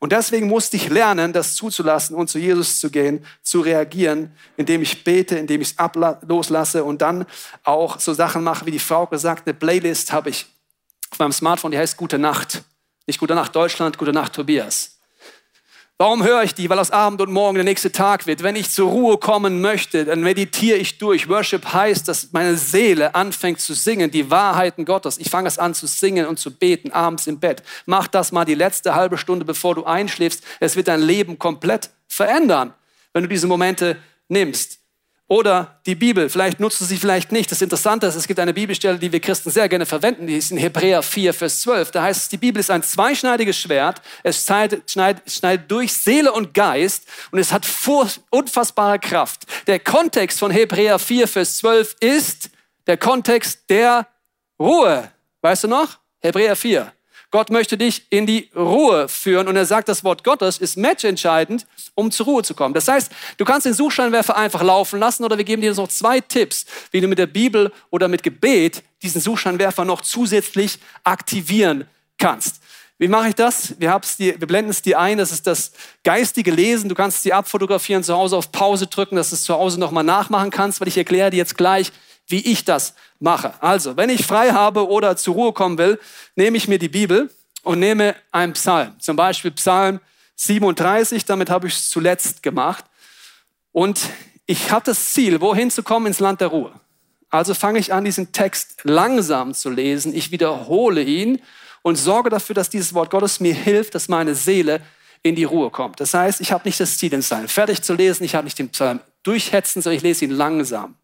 Und 0.00 0.12
deswegen 0.12 0.48
musste 0.48 0.78
ich 0.78 0.88
lernen, 0.88 1.34
das 1.34 1.54
zuzulassen 1.54 2.16
und 2.16 2.28
zu 2.28 2.38
Jesus 2.38 2.80
zu 2.80 2.90
gehen, 2.90 3.24
zu 3.42 3.60
reagieren, 3.60 4.32
indem 4.56 4.80
ich 4.80 5.04
bete, 5.04 5.36
indem 5.36 5.60
ich 5.60 5.76
es 5.76 6.26
loslasse 6.26 6.84
und 6.84 7.02
dann 7.02 7.26
auch 7.64 8.00
so 8.00 8.14
Sachen 8.14 8.42
mache, 8.42 8.64
wie 8.64 8.70
die 8.70 8.78
Frau 8.78 9.06
gesagt, 9.06 9.46
eine 9.46 9.52
Playlist 9.52 10.10
habe 10.10 10.30
ich 10.30 10.46
auf 11.10 11.18
meinem 11.18 11.32
Smartphone, 11.32 11.72
die 11.72 11.78
heißt 11.78 11.98
Gute 11.98 12.18
Nacht. 12.18 12.62
Nicht 13.06 13.20
Gute 13.20 13.34
Nacht 13.34 13.54
Deutschland, 13.54 13.98
Gute 13.98 14.12
Nacht 14.12 14.32
Tobias. 14.32 14.99
Warum 16.00 16.24
höre 16.24 16.44
ich 16.44 16.54
die? 16.54 16.70
Weil 16.70 16.78
aus 16.78 16.90
Abend 16.92 17.20
und 17.20 17.30
Morgen 17.30 17.56
der 17.56 17.64
nächste 17.64 17.92
Tag 17.92 18.26
wird. 18.26 18.42
Wenn 18.42 18.56
ich 18.56 18.70
zur 18.70 18.88
Ruhe 18.88 19.18
kommen 19.18 19.60
möchte, 19.60 20.06
dann 20.06 20.22
meditiere 20.22 20.78
ich 20.78 20.96
durch. 20.96 21.28
Worship 21.28 21.74
heißt, 21.74 22.08
dass 22.08 22.32
meine 22.32 22.56
Seele 22.56 23.14
anfängt 23.14 23.60
zu 23.60 23.74
singen, 23.74 24.10
die 24.10 24.30
Wahrheiten 24.30 24.86
Gottes. 24.86 25.18
Ich 25.18 25.28
fange 25.28 25.48
es 25.48 25.58
an 25.58 25.74
zu 25.74 25.86
singen 25.86 26.24
und 26.24 26.38
zu 26.38 26.56
beten 26.56 26.90
abends 26.90 27.26
im 27.26 27.38
Bett. 27.38 27.62
Mach 27.84 28.06
das 28.06 28.32
mal 28.32 28.46
die 28.46 28.54
letzte 28.54 28.94
halbe 28.94 29.18
Stunde, 29.18 29.44
bevor 29.44 29.74
du 29.74 29.84
einschläfst. 29.84 30.42
Es 30.58 30.74
wird 30.74 30.88
dein 30.88 31.02
Leben 31.02 31.38
komplett 31.38 31.90
verändern, 32.08 32.72
wenn 33.12 33.24
du 33.24 33.28
diese 33.28 33.46
Momente 33.46 33.98
nimmst. 34.26 34.79
Oder 35.30 35.78
die 35.86 35.94
Bibel, 35.94 36.28
vielleicht 36.28 36.58
nutzt 36.58 36.80
du 36.80 36.84
sie, 36.84 36.96
vielleicht 36.96 37.30
nicht. 37.30 37.52
Das 37.52 37.62
Interessante 37.62 38.04
ist, 38.04 38.16
es 38.16 38.26
gibt 38.26 38.40
eine 38.40 38.52
Bibelstelle, 38.52 38.98
die 38.98 39.12
wir 39.12 39.20
Christen 39.20 39.48
sehr 39.50 39.68
gerne 39.68 39.86
verwenden, 39.86 40.26
die 40.26 40.36
ist 40.36 40.50
in 40.50 40.58
Hebräer 40.58 41.04
4, 41.04 41.32
Vers 41.32 41.60
12. 41.60 41.92
Da 41.92 42.02
heißt 42.02 42.22
es, 42.22 42.28
die 42.30 42.36
Bibel 42.36 42.58
ist 42.58 42.68
ein 42.68 42.82
zweischneidiges 42.82 43.56
Schwert. 43.56 44.02
Es 44.24 44.44
schneidet, 44.44 44.90
schneidet, 44.90 45.70
durch 45.70 45.92
Seele 45.92 46.32
und 46.32 46.52
Geist 46.52 47.04
und 47.30 47.38
es 47.38 47.52
hat 47.52 47.64
unfassbare 48.30 48.98
Kraft. 48.98 49.42
Der 49.68 49.78
Kontext 49.78 50.40
von 50.40 50.50
Hebräer 50.50 50.98
4, 50.98 51.28
Vers 51.28 51.58
12 51.58 51.94
ist 52.00 52.50
der 52.88 52.96
Kontext 52.96 53.60
der 53.70 54.08
Ruhe. 54.58 55.12
Weißt 55.42 55.62
du 55.62 55.68
noch? 55.68 56.00
Hebräer 56.18 56.56
4. 56.56 56.92
Gott 57.30 57.50
möchte 57.50 57.78
dich 57.78 58.06
in 58.10 58.26
die 58.26 58.50
Ruhe 58.56 59.08
führen 59.08 59.46
und 59.46 59.54
er 59.54 59.64
sagt, 59.64 59.88
das 59.88 60.02
Wort 60.02 60.24
Gottes 60.24 60.58
ist 60.58 60.76
matchentscheidend, 60.76 61.64
um 61.94 62.10
zur 62.10 62.26
Ruhe 62.26 62.42
zu 62.42 62.54
kommen. 62.54 62.74
Das 62.74 62.88
heißt, 62.88 63.12
du 63.36 63.44
kannst 63.44 63.66
den 63.66 63.74
Suchscheinwerfer 63.74 64.36
einfach 64.36 64.62
laufen 64.62 64.98
lassen 64.98 65.24
oder 65.24 65.38
wir 65.38 65.44
geben 65.44 65.62
dir 65.62 65.72
noch 65.72 65.88
zwei 65.88 66.20
Tipps, 66.20 66.66
wie 66.90 67.00
du 67.00 67.06
mit 67.06 67.18
der 67.18 67.28
Bibel 67.28 67.72
oder 67.90 68.08
mit 68.08 68.24
Gebet 68.24 68.82
diesen 69.02 69.20
Suchscheinwerfer 69.20 69.84
noch 69.84 70.00
zusätzlich 70.00 70.78
aktivieren 71.04 71.86
kannst. 72.18 72.60
Wie 72.98 73.08
mache 73.08 73.28
ich 73.28 73.34
das? 73.34 73.76
Wir, 73.78 73.98
dir, 74.18 74.38
wir 74.38 74.46
blenden 74.46 74.70
es 74.70 74.82
dir 74.82 74.98
ein. 74.98 75.16
Das 75.16 75.32
ist 75.32 75.46
das 75.46 75.72
geistige 76.04 76.50
Lesen. 76.50 76.90
Du 76.90 76.94
kannst 76.94 77.24
dir 77.24 77.34
abfotografieren, 77.34 78.02
zu 78.02 78.14
Hause 78.14 78.36
auf 78.36 78.52
Pause 78.52 78.88
drücken, 78.88 79.16
dass 79.16 79.30
du 79.30 79.36
es 79.36 79.44
zu 79.44 79.54
Hause 79.54 79.80
nochmal 79.80 80.04
nachmachen 80.04 80.50
kannst, 80.50 80.82
weil 80.82 80.88
ich 80.88 80.98
erkläre 80.98 81.30
dir 81.30 81.38
jetzt 81.38 81.56
gleich, 81.56 81.92
wie 82.30 82.40
ich 82.40 82.64
das 82.64 82.94
mache. 83.18 83.54
Also, 83.60 83.96
wenn 83.96 84.10
ich 84.10 84.26
frei 84.26 84.50
habe 84.50 84.88
oder 84.88 85.16
zur 85.16 85.34
Ruhe 85.34 85.52
kommen 85.52 85.78
will, 85.78 85.98
nehme 86.34 86.56
ich 86.56 86.68
mir 86.68 86.78
die 86.78 86.88
Bibel 86.88 87.30
und 87.62 87.78
nehme 87.78 88.14
einen 88.32 88.52
Psalm. 88.54 88.98
Zum 89.00 89.16
Beispiel 89.16 89.50
Psalm 89.52 90.00
37, 90.36 91.24
damit 91.24 91.50
habe 91.50 91.68
ich 91.68 91.74
es 91.74 91.90
zuletzt 91.90 92.42
gemacht. 92.42 92.84
Und 93.72 94.00
ich 94.46 94.70
habe 94.70 94.84
das 94.84 95.12
Ziel, 95.12 95.40
wohin 95.40 95.70
zu 95.70 95.82
kommen, 95.82 96.06
ins 96.06 96.18
Land 96.18 96.40
der 96.40 96.48
Ruhe. 96.48 96.72
Also 97.28 97.54
fange 97.54 97.78
ich 97.78 97.92
an, 97.92 98.04
diesen 98.04 98.32
Text 98.32 98.78
langsam 98.82 99.54
zu 99.54 99.70
lesen. 99.70 100.14
Ich 100.14 100.32
wiederhole 100.32 101.02
ihn 101.02 101.40
und 101.82 101.96
sorge 101.96 102.30
dafür, 102.30 102.54
dass 102.54 102.70
dieses 102.70 102.94
Wort 102.94 103.10
Gottes 103.10 103.38
mir 103.38 103.54
hilft, 103.54 103.94
dass 103.94 104.08
meine 104.08 104.34
Seele 104.34 104.80
in 105.22 105.36
die 105.36 105.44
Ruhe 105.44 105.70
kommt. 105.70 106.00
Das 106.00 106.14
heißt, 106.14 106.40
ich 106.40 106.50
habe 106.50 106.66
nicht 106.66 106.80
das 106.80 106.98
Ziel, 106.98 107.10
den 107.10 107.20
Psalm 107.20 107.46
fertig 107.46 107.82
zu 107.82 107.94
lesen. 107.94 108.24
Ich 108.24 108.34
habe 108.34 108.44
nicht 108.44 108.58
den 108.58 108.70
Psalm 108.70 109.00
durchhetzen, 109.22 109.82
sondern 109.82 109.98
ich 109.98 110.02
lese 110.02 110.24
ihn 110.24 110.30
langsam. 110.30 110.96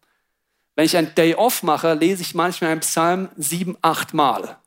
Wenn 0.77 0.85
ich 0.85 0.95
ein 0.95 1.15
Day 1.15 1.33
Off 1.33 1.63
mache, 1.63 1.95
lese 1.95 2.21
ich 2.21 2.35
manchmal 2.35 2.69
einen 2.69 2.81
Psalm 2.81 3.29
sieben, 3.35 3.75
acht 3.81 4.13
Mal. 4.13 4.59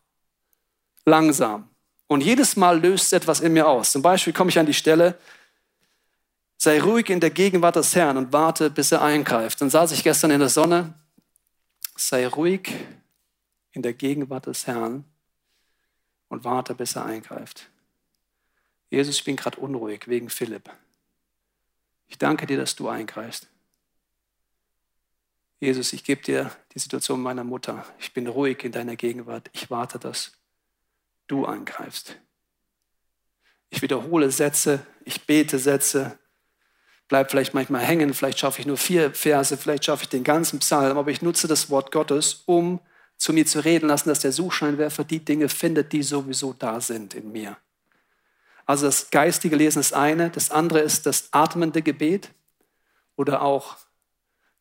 Langsam. 1.05 1.69
Und 2.09 2.23
jedes 2.23 2.57
Mal 2.57 2.81
löst 2.81 3.07
es 3.07 3.13
etwas 3.13 3.39
in 3.39 3.53
mir 3.53 3.69
aus. 3.69 3.93
Zum 3.93 4.03
Beispiel 4.03 4.33
komme 4.33 4.51
ich 4.51 4.59
an 4.59 4.67
die 4.67 4.75
Stelle, 4.75 5.17
sei 6.57 6.81
ruhig 6.81 7.11
in 7.11 7.21
der 7.21 7.31
Gegenwart 7.31 7.77
des 7.77 7.95
Herrn 7.95 8.17
und 8.17 8.33
warte, 8.33 8.71
bis 8.71 8.91
er 8.91 9.03
eingreift. 9.03 9.61
Dann 9.61 9.71
saß 9.71 9.93
ich 9.93 10.03
gestern 10.03 10.33
in 10.33 10.41
der 10.41 10.49
Sonne, 10.49 10.95
sei 11.95 12.27
ruhig 12.27 12.75
in 13.71 13.83
der 13.83 13.93
Gegenwart 13.93 14.47
des 14.47 14.67
Herrn 14.67 15.05
und 16.29 16.43
warte, 16.43 16.75
bis 16.75 16.97
er 16.97 17.05
eingreift. 17.05 17.69
Jesus, 18.91 19.15
ich 19.15 19.25
bin 19.25 19.37
gerade 19.37 19.61
unruhig 19.61 20.09
wegen 20.09 20.29
Philipp. 20.29 20.69
Ich 22.09 22.19
danke 22.19 22.49
dir, 22.49 22.57
dass 22.57 22.75
du 22.75 22.89
eingreifst. 22.89 23.47
Jesus, 25.61 25.93
ich 25.93 26.05
gebe 26.05 26.23
dir 26.23 26.51
die 26.75 26.79
Situation 26.79 27.21
meiner 27.21 27.45
Mutter. 27.45 27.85
Ich 27.99 28.15
bin 28.15 28.27
ruhig 28.27 28.65
in 28.65 28.73
deiner 28.73 28.97
Gegenwart. 28.97 29.51
Ich 29.53 29.71
warte, 29.71 29.99
dass 29.99 30.33
du 31.27 31.45
eingreifst. 31.45 32.17
Ich 33.69 33.83
wiederhole 33.83 34.31
Sätze, 34.31 34.85
ich 35.05 35.27
bete 35.27 35.59
Sätze, 35.59 36.19
bleib 37.09 37.31
vielleicht 37.31 37.53
manchmal 37.53 37.83
hängen, 37.83 38.15
vielleicht 38.15 38.39
schaffe 38.39 38.61
ich 38.61 38.67
nur 38.67 38.79
vier 38.79 39.13
Verse, 39.13 39.57
vielleicht 39.57 39.85
schaffe 39.85 40.05
ich 40.05 40.09
den 40.09 40.25
ganzen 40.25 40.61
Psalm, 40.61 40.97
aber 40.97 41.11
ich 41.11 41.23
nutze 41.23 41.47
das 41.47 41.69
Wort 41.69 41.93
Gottes, 41.93 42.43
um 42.47 42.81
zu 43.17 43.35
mir 43.35 43.45
zu 43.45 43.63
reden 43.63 43.89
lassen, 43.89 44.09
dass 44.09 44.21
der 44.21 44.33
Suchscheinwerfer 44.33 45.05
die 45.05 45.23
Dinge 45.23 45.51
findet, 45.51 45.93
die 45.93 46.03
sowieso 46.03 46.55
da 46.55 46.81
sind 46.81 47.15
in 47.15 47.31
mir. 47.31 47.59
Also 48.65 48.87
das 48.87 49.11
geistige 49.11 49.57
Lesen 49.57 49.81
ist 49.81 49.93
eine, 49.93 50.31
das 50.31 50.51
andere 50.51 50.81
ist 50.81 51.05
das 51.05 51.29
atmende 51.33 51.83
Gebet 51.83 52.31
oder 53.15 53.43
auch 53.43 53.77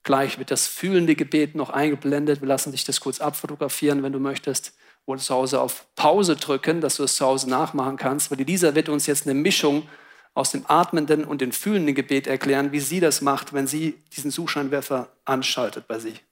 gleich 0.03 0.39
wird 0.39 0.51
das 0.51 0.67
fühlende 0.67 1.15
Gebet 1.15 1.55
noch 1.55 1.69
eingeblendet. 1.69 2.41
Wir 2.41 2.47
lassen 2.47 2.71
dich 2.71 2.83
das 2.83 2.99
kurz 2.99 3.19
abfotografieren, 3.19 4.03
wenn 4.03 4.13
du 4.13 4.19
möchtest 4.19 4.73
oder 5.05 5.19
zu 5.19 5.33
Hause 5.33 5.61
auf 5.61 5.85
Pause 5.95 6.35
drücken, 6.35 6.81
dass 6.81 6.97
du 6.97 7.03
es 7.03 7.15
zu 7.15 7.25
Hause 7.25 7.49
nachmachen 7.49 7.97
kannst, 7.97 8.31
weil 8.31 8.39
Elisa 8.39 8.75
wird 8.75 8.89
uns 8.89 9.07
jetzt 9.07 9.25
eine 9.25 9.33
Mischung 9.33 9.87
aus 10.33 10.51
dem 10.51 10.65
atmenden 10.67 11.25
und 11.25 11.41
dem 11.41 11.51
fühlenden 11.51 11.95
Gebet 11.95 12.27
erklären, 12.27 12.71
wie 12.71 12.79
sie 12.79 12.99
das 12.99 13.21
macht, 13.21 13.51
wenn 13.53 13.67
sie 13.67 14.01
diesen 14.15 14.31
Suchscheinwerfer 14.31 15.09
anschaltet 15.25 15.87
bei 15.87 15.99
sich. 15.99 16.23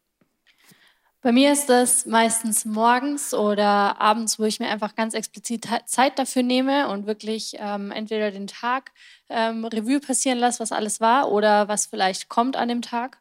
Bei 1.22 1.32
mir 1.32 1.52
ist 1.52 1.68
das 1.68 2.06
meistens 2.06 2.64
morgens 2.64 3.34
oder 3.34 4.00
abends, 4.00 4.38
wo 4.38 4.44
ich 4.44 4.60
mir 4.60 4.70
einfach 4.70 4.96
ganz 4.96 5.14
explizit 5.16 5.68
Zeit 5.86 6.20
dafür 6.20 6.44
nehme 6.44 6.88
und 6.90 7.08
wirklich 7.08 7.56
ähm, 7.58 7.92
entweder 7.92 8.32
den 8.32 8.48
Tag 8.48 8.92
ähm, 9.28 9.66
Revue 9.66 10.00
passieren 10.00 10.38
lasse, 10.38 10.60
was 10.60 10.72
alles 10.72 11.02
war 11.02 11.32
oder 11.32 11.68
was 11.68 11.88
vielleicht 11.88 12.30
kommt 12.30 12.56
an 12.56 12.70
dem 12.70 12.84
Tag. 12.84 13.18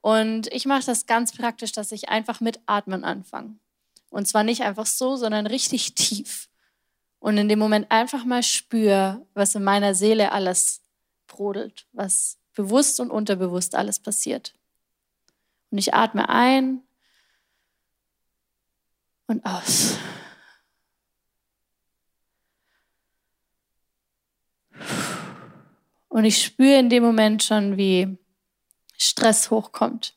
Und 0.00 0.46
ich 0.52 0.66
mache 0.66 0.86
das 0.86 1.06
ganz 1.06 1.32
praktisch, 1.32 1.72
dass 1.72 1.92
ich 1.92 2.08
einfach 2.08 2.40
mit 2.40 2.60
Atmen 2.66 3.04
anfange. 3.04 3.56
Und 4.08 4.26
zwar 4.26 4.44
nicht 4.44 4.62
einfach 4.62 4.86
so, 4.86 5.16
sondern 5.16 5.46
richtig 5.46 5.94
tief. 5.94 6.48
Und 7.18 7.36
in 7.36 7.48
dem 7.48 7.58
Moment 7.58 7.90
einfach 7.90 8.24
mal 8.24 8.42
spüre, 8.42 9.26
was 9.34 9.54
in 9.54 9.62
meiner 9.62 9.94
Seele 9.94 10.32
alles 10.32 10.80
brodelt, 11.26 11.86
was 11.92 12.38
bewusst 12.54 12.98
und 12.98 13.10
unterbewusst 13.10 13.74
alles 13.74 14.00
passiert. 14.00 14.54
Und 15.70 15.78
ich 15.78 15.94
atme 15.94 16.28
ein 16.28 16.82
und 19.26 19.44
aus. 19.44 19.98
Und 26.08 26.24
ich 26.24 26.42
spüre 26.42 26.78
in 26.78 26.90
dem 26.90 27.04
Moment 27.04 27.42
schon, 27.42 27.76
wie 27.76 28.18
Stress 29.00 29.50
hochkommt. 29.50 30.14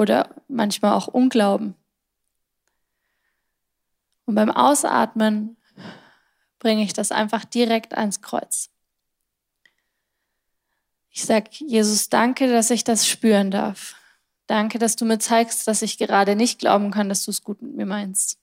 oder 0.00 0.34
manchmal 0.48 0.94
auch 0.94 1.08
Unglauben. 1.08 1.74
Und 4.24 4.34
beim 4.34 4.50
Ausatmen 4.50 5.58
bringe 6.58 6.82
ich 6.82 6.94
das 6.94 7.12
einfach 7.12 7.44
direkt 7.44 7.94
ans 7.94 8.22
Kreuz. 8.22 8.70
Ich 11.10 11.24
sage, 11.24 11.50
Jesus, 11.52 12.08
danke, 12.08 12.50
dass 12.50 12.70
ich 12.70 12.82
das 12.82 13.06
spüren 13.06 13.50
darf. 13.50 13.94
Danke, 14.46 14.78
dass 14.78 14.96
du 14.96 15.04
mir 15.04 15.18
zeigst, 15.18 15.68
dass 15.68 15.82
ich 15.82 15.98
gerade 15.98 16.34
nicht 16.34 16.58
glauben 16.58 16.90
kann, 16.90 17.10
dass 17.10 17.26
du 17.26 17.30
es 17.30 17.42
gut 17.42 17.60
mit 17.60 17.74
mir 17.74 17.86
meinst. 17.86 18.38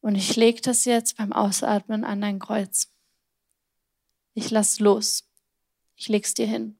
Und 0.00 0.16
ich 0.16 0.34
lege 0.34 0.60
das 0.60 0.86
jetzt 0.86 1.18
beim 1.18 1.32
Ausatmen 1.32 2.02
an 2.02 2.20
dein 2.20 2.40
Kreuz. 2.40 2.91
Ich 4.34 4.50
lass 4.50 4.80
los. 4.80 5.24
Ich 5.96 6.08
leg's 6.08 6.34
dir 6.34 6.46
hin. 6.46 6.76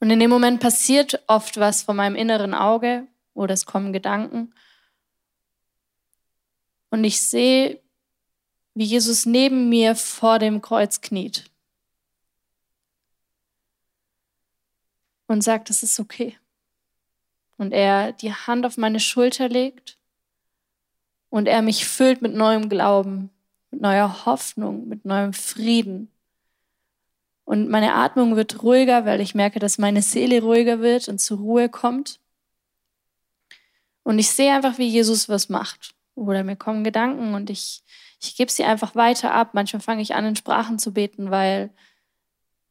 Und 0.00 0.10
in 0.10 0.20
dem 0.20 0.30
Moment 0.30 0.60
passiert 0.60 1.22
oft 1.26 1.58
was 1.58 1.82
vor 1.82 1.94
meinem 1.94 2.14
inneren 2.14 2.54
Auge 2.54 3.06
oder 3.34 3.54
es 3.54 3.66
kommen 3.66 3.92
Gedanken. 3.92 4.54
Und 6.90 7.04
ich 7.04 7.20
sehe, 7.20 7.80
wie 8.74 8.84
Jesus 8.84 9.26
neben 9.26 9.68
mir 9.68 9.96
vor 9.96 10.38
dem 10.38 10.62
Kreuz 10.62 11.00
kniet 11.00 11.50
und 15.26 15.42
sagt, 15.42 15.70
es 15.70 15.82
ist 15.82 16.00
okay. 16.00 16.38
Und 17.56 17.72
er 17.72 18.12
die 18.12 18.32
Hand 18.32 18.64
auf 18.64 18.76
meine 18.76 19.00
Schulter 19.00 19.48
legt 19.48 19.98
und 21.28 21.46
er 21.46 21.62
mich 21.62 21.86
füllt 21.86 22.22
mit 22.22 22.34
neuem 22.34 22.68
Glauben, 22.68 23.30
mit 23.70 23.80
neuer 23.80 24.26
Hoffnung, 24.26 24.88
mit 24.88 25.04
neuem 25.04 25.32
Frieden 25.32 26.10
und 27.48 27.70
meine 27.70 27.94
Atmung 27.94 28.36
wird 28.36 28.62
ruhiger, 28.62 29.06
weil 29.06 29.22
ich 29.22 29.34
merke, 29.34 29.58
dass 29.58 29.78
meine 29.78 30.02
Seele 30.02 30.42
ruhiger 30.42 30.80
wird 30.80 31.08
und 31.08 31.18
zur 31.18 31.38
Ruhe 31.38 31.70
kommt. 31.70 32.20
Und 34.02 34.18
ich 34.18 34.30
sehe 34.30 34.52
einfach, 34.52 34.76
wie 34.76 34.86
Jesus 34.86 35.30
was 35.30 35.48
macht. 35.48 35.94
Oder 36.14 36.44
mir 36.44 36.56
kommen 36.56 36.84
Gedanken 36.84 37.32
und 37.32 37.48
ich, 37.48 37.82
ich 38.20 38.36
gebe 38.36 38.52
sie 38.52 38.64
einfach 38.64 38.94
weiter 38.94 39.32
ab. 39.32 39.54
Manchmal 39.54 39.80
fange 39.80 40.02
ich 40.02 40.14
an, 40.14 40.26
in 40.26 40.36
Sprachen 40.36 40.78
zu 40.78 40.92
beten, 40.92 41.30
weil 41.30 41.70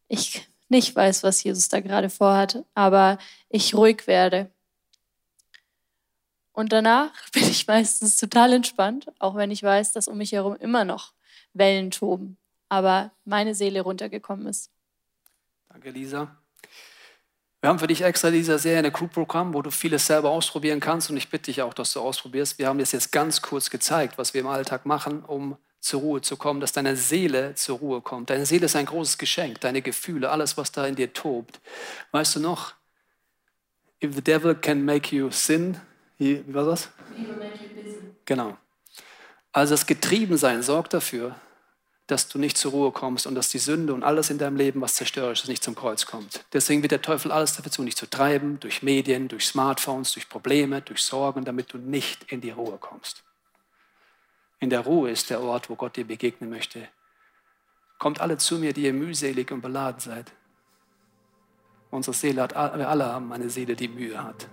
ich 0.10 0.48
nicht 0.70 0.96
weiß, 0.96 1.24
was 1.24 1.42
Jesus 1.42 1.70
da 1.70 1.80
gerade 1.80 2.12
vorhat, 2.12 2.64
aber 2.76 3.18
ich 3.50 3.74
ruhig 3.74 4.06
werde. 4.06 4.52
Und 6.58 6.74
danach 6.74 7.12
bin 7.32 7.43
ich 7.43 7.67
meistens 7.67 8.17
total 8.17 8.54
entspannt, 8.54 9.08
auch 9.20 9.36
wenn 9.36 9.52
ich 9.52 9.63
weiß, 9.63 9.93
dass 9.93 10.08
um 10.08 10.17
mich 10.17 10.32
herum 10.32 10.56
immer 10.56 10.84
noch 10.84 11.13
Wellen 11.54 11.91
toben 11.91 12.38
aber 12.70 13.12
meine 13.26 13.56
Seele 13.56 13.82
runtergekommen 13.82 14.48
ist. 14.48 14.72
Danke, 15.70 15.89
Lisa. 15.89 16.36
Wir 17.62 17.70
haben 17.70 17.80
für 17.80 17.88
dich 17.88 18.02
extra 18.02 18.30
dieser 18.30 18.60
Serie 18.60 18.86
ein 18.86 18.93
Crew-Programm, 18.93 19.54
wo 19.54 19.62
du 19.62 19.72
vieles 19.72 20.06
selber 20.06 20.30
ausprobieren 20.30 20.80
kannst 20.80 21.10
und 21.10 21.17
ich 21.17 21.30
bitte 21.30 21.46
dich 21.46 21.62
auch, 21.62 21.74
dass 21.74 21.93
du 21.93 22.02
ausprobierst. 22.02 22.60
Wir 22.60 22.67
haben 22.67 22.80
das 22.80 22.91
jetzt 22.91 23.12
ganz 23.12 23.41
kurz 23.41 23.70
gezeigt, 23.70 24.17
was 24.17 24.34
wir 24.34 24.41
im 24.41 24.48
Alltag 24.48 24.86
machen, 24.86 25.24
um 25.24 25.58
zur 25.80 26.02
Ruhe 26.02 26.22
zu 26.22 26.38
kommen, 26.38 26.60
dass 26.60 26.72
deine 26.72 26.96
Seele 26.96 27.56
zur 27.56 27.80
Ruhe 27.80 28.02
kommt. 28.02 28.30
Deine 28.30 28.46
Seele 28.46 28.65
ist 28.65 28.76
ein 28.76 28.86
großes 28.86 29.17
Geschenk, 29.17 29.62
deine 29.62 29.82
Gefühle, 29.82 30.30
alles, 30.30 30.58
was 30.58 30.72
da 30.72 30.86
in 30.86 30.96
dir 30.96 31.13
tobt. 31.13 31.60
Weißt 32.12 32.36
du 32.36 32.39
noch, 32.39 32.74
if 34.04 34.13
the 34.13 34.22
devil 34.22 34.54
can 34.54 34.86
make 34.86 35.15
you 35.15 35.32
sin, 35.32 35.80
wie 36.17 36.53
war 36.53 36.65
das? 36.65 36.89
Genau. 38.25 38.58
Also 39.51 39.73
das 39.73 39.86
Getriebensein 39.86 40.62
sorgt 40.62 40.93
dafür, 40.93 41.36
dass 42.08 42.30
du 42.30 42.39
nicht 42.39 42.58
zur 42.58 42.71
Ruhe 42.71 42.91
kommst 42.91 43.27
und 43.27 43.36
dass 43.36 43.49
die 43.49 43.60
Sünde 43.60 43.93
und 43.93 44.03
alles 44.03 44.30
in 44.30 44.38
deinem 44.38 44.56
Leben, 44.56 44.80
was 44.80 44.95
zerstörerisch 44.95 45.43
ist, 45.43 45.49
nicht 45.49 45.63
zum 45.63 45.75
Kreuz 45.75 46.06
kommt. 46.06 46.45
Deswegen 46.53 46.82
wird 46.82 46.93
der 46.93 47.01
Teufel 47.01 47.32
alles 47.32 47.56
dafür 47.56 47.71
tun, 47.71 47.86
dich 47.86 47.97
zu 47.97 48.10
treiben, 48.10 48.60
durch 48.62 48.82
Medien, 48.82 49.27
durch 49.27 49.45
Smartphones, 49.45 50.13
durch 50.13 50.30
Probleme, 50.30 50.82
durch 50.82 51.03
Sorgen, 51.03 51.43
damit 51.43 51.73
du 51.73 51.77
nicht 51.77 52.32
in 52.32 52.39
die 52.39 52.51
Ruhe 52.51 52.77
kommst. 52.80 53.23
In 54.60 54.69
der 54.69 54.82
Ruhe 54.82 55.12
ist 55.12 55.30
der 55.30 55.41
Ort, 55.41 55.69
wo 55.69 55.75
Gott 55.75 55.97
dir 55.97 56.08
begegnen 56.08 56.49
möchte. 56.49 56.88
Kommt 57.99 58.21
alle 58.21 58.38
zu 58.38 58.58
mir, 58.58 58.73
die 58.73 58.84
ihr 58.84 58.93
mühselig 58.93 59.51
und 59.51 59.62
beladen 59.62 59.99
seid. 59.99 60.32
Unsere 61.91 62.15
Seele 62.15 62.41
hat, 62.41 62.53
wir 62.53 62.88
alle 62.88 63.06
haben 63.06 63.34
eine 63.34 63.49
Seele, 63.49 63.75
die 63.75 63.88
Mühe 63.88 64.23
hat. 64.23 64.47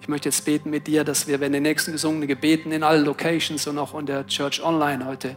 Ich 0.00 0.08
möchte 0.08 0.28
jetzt 0.28 0.44
beten 0.44 0.70
mit 0.70 0.86
dir, 0.86 1.04
dass 1.04 1.26
wir, 1.26 1.40
wenn 1.40 1.52
den 1.52 1.62
nächsten 1.62 1.92
gesungenen 1.92 2.26
Gebeten 2.26 2.72
in 2.72 2.82
allen 2.82 3.04
Locations 3.04 3.66
und 3.66 3.78
auch 3.78 3.98
in 3.98 4.06
der 4.06 4.26
Church 4.26 4.62
Online 4.62 5.04
heute 5.04 5.36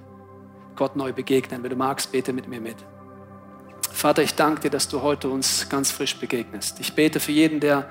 Gott 0.75 0.95
neu 0.95 1.11
begegnen. 1.11 1.63
Wenn 1.63 1.69
du 1.69 1.75
magst, 1.75 2.11
bete 2.11 2.31
mit 2.31 2.47
mir 2.47 2.61
mit. 2.61 2.77
Vater, 3.91 4.23
ich 4.23 4.35
danke 4.35 4.61
dir, 4.61 4.69
dass 4.69 4.87
du 4.87 5.01
heute 5.01 5.29
uns 5.29 5.67
ganz 5.69 5.91
frisch 5.91 6.17
begegnest. 6.17 6.79
Ich 6.79 6.93
bete 6.95 7.19
für 7.19 7.31
jeden, 7.31 7.59
der 7.59 7.87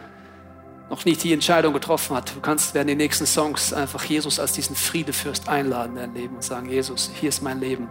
noch 0.91 1.05
nicht 1.05 1.23
die 1.23 1.33
Entscheidung 1.33 1.73
getroffen 1.75 2.17
hat. 2.17 2.35
Du 2.35 2.41
kannst 2.41 2.75
während 2.75 2.91
den 2.91 2.99
nächsten 2.99 3.27
Songs 3.27 3.73
einfach 3.73 4.05
Jesus 4.05 4.41
als 4.41 4.53
diesen 4.53 4.75
Friedefürst 4.75 5.49
einladen 5.49 5.97
in 5.97 6.03
dein 6.03 6.15
Leben 6.15 6.35
und 6.37 6.43
sagen, 6.43 6.69
Jesus, 6.69 7.11
hier 7.21 7.29
ist 7.29 7.43
mein 7.43 7.61
Leben. 7.61 7.89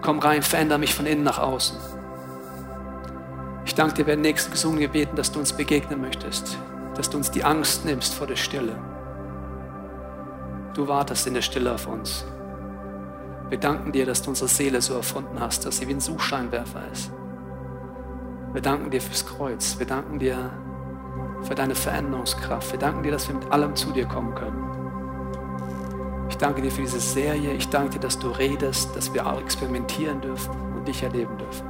Komm 0.00 0.18
rein, 0.18 0.42
verändere 0.42 0.78
mich 0.78 0.94
von 0.94 1.06
innen 1.06 1.24
nach 1.24 1.38
außen. 1.38 1.76
Ich 3.66 3.74
danke 3.74 3.96
dir 3.96 4.06
während 4.06 4.24
den 4.24 4.30
nächsten 4.30 4.50
gesungenen 4.50 4.82
Gebeten, 4.82 5.16
dass 5.16 5.32
du 5.32 5.38
uns 5.38 5.52
begegnen 5.52 6.00
möchtest, 6.00 6.56
dass 7.00 7.08
du 7.08 7.16
uns 7.16 7.30
die 7.30 7.44
Angst 7.44 7.86
nimmst 7.86 8.12
vor 8.12 8.26
der 8.26 8.36
Stille. 8.36 8.76
Du 10.74 10.86
wartest 10.86 11.26
in 11.26 11.32
der 11.32 11.40
Stille 11.40 11.72
auf 11.72 11.86
uns. 11.86 12.26
Wir 13.48 13.56
danken 13.56 13.90
dir, 13.90 14.04
dass 14.04 14.20
du 14.20 14.28
unsere 14.28 14.48
Seele 14.48 14.82
so 14.82 14.92
erfunden 14.92 15.40
hast, 15.40 15.64
dass 15.64 15.78
sie 15.78 15.88
wie 15.88 15.94
ein 15.94 16.00
Suchscheinwerfer 16.00 16.82
ist. 16.92 17.10
Wir 18.52 18.60
danken 18.60 18.90
dir 18.90 19.00
fürs 19.00 19.24
Kreuz. 19.24 19.78
Wir 19.78 19.86
danken 19.86 20.18
dir 20.18 20.50
für 21.40 21.54
deine 21.54 21.74
Veränderungskraft. 21.74 22.70
Wir 22.70 22.78
danken 22.78 23.02
dir, 23.02 23.12
dass 23.12 23.28
wir 23.28 23.34
mit 23.34 23.50
allem 23.50 23.74
zu 23.74 23.92
dir 23.92 24.04
kommen 24.04 24.34
können. 24.34 24.62
Ich 26.28 26.36
danke 26.36 26.60
dir 26.60 26.70
für 26.70 26.82
diese 26.82 27.00
Serie. 27.00 27.54
Ich 27.54 27.70
danke 27.70 27.92
dir, 27.92 28.00
dass 28.00 28.18
du 28.18 28.28
redest, 28.28 28.94
dass 28.94 29.14
wir 29.14 29.26
auch 29.26 29.40
experimentieren 29.40 30.20
dürfen 30.20 30.50
und 30.76 30.86
dich 30.86 31.02
erleben 31.02 31.38
dürfen. 31.38 31.69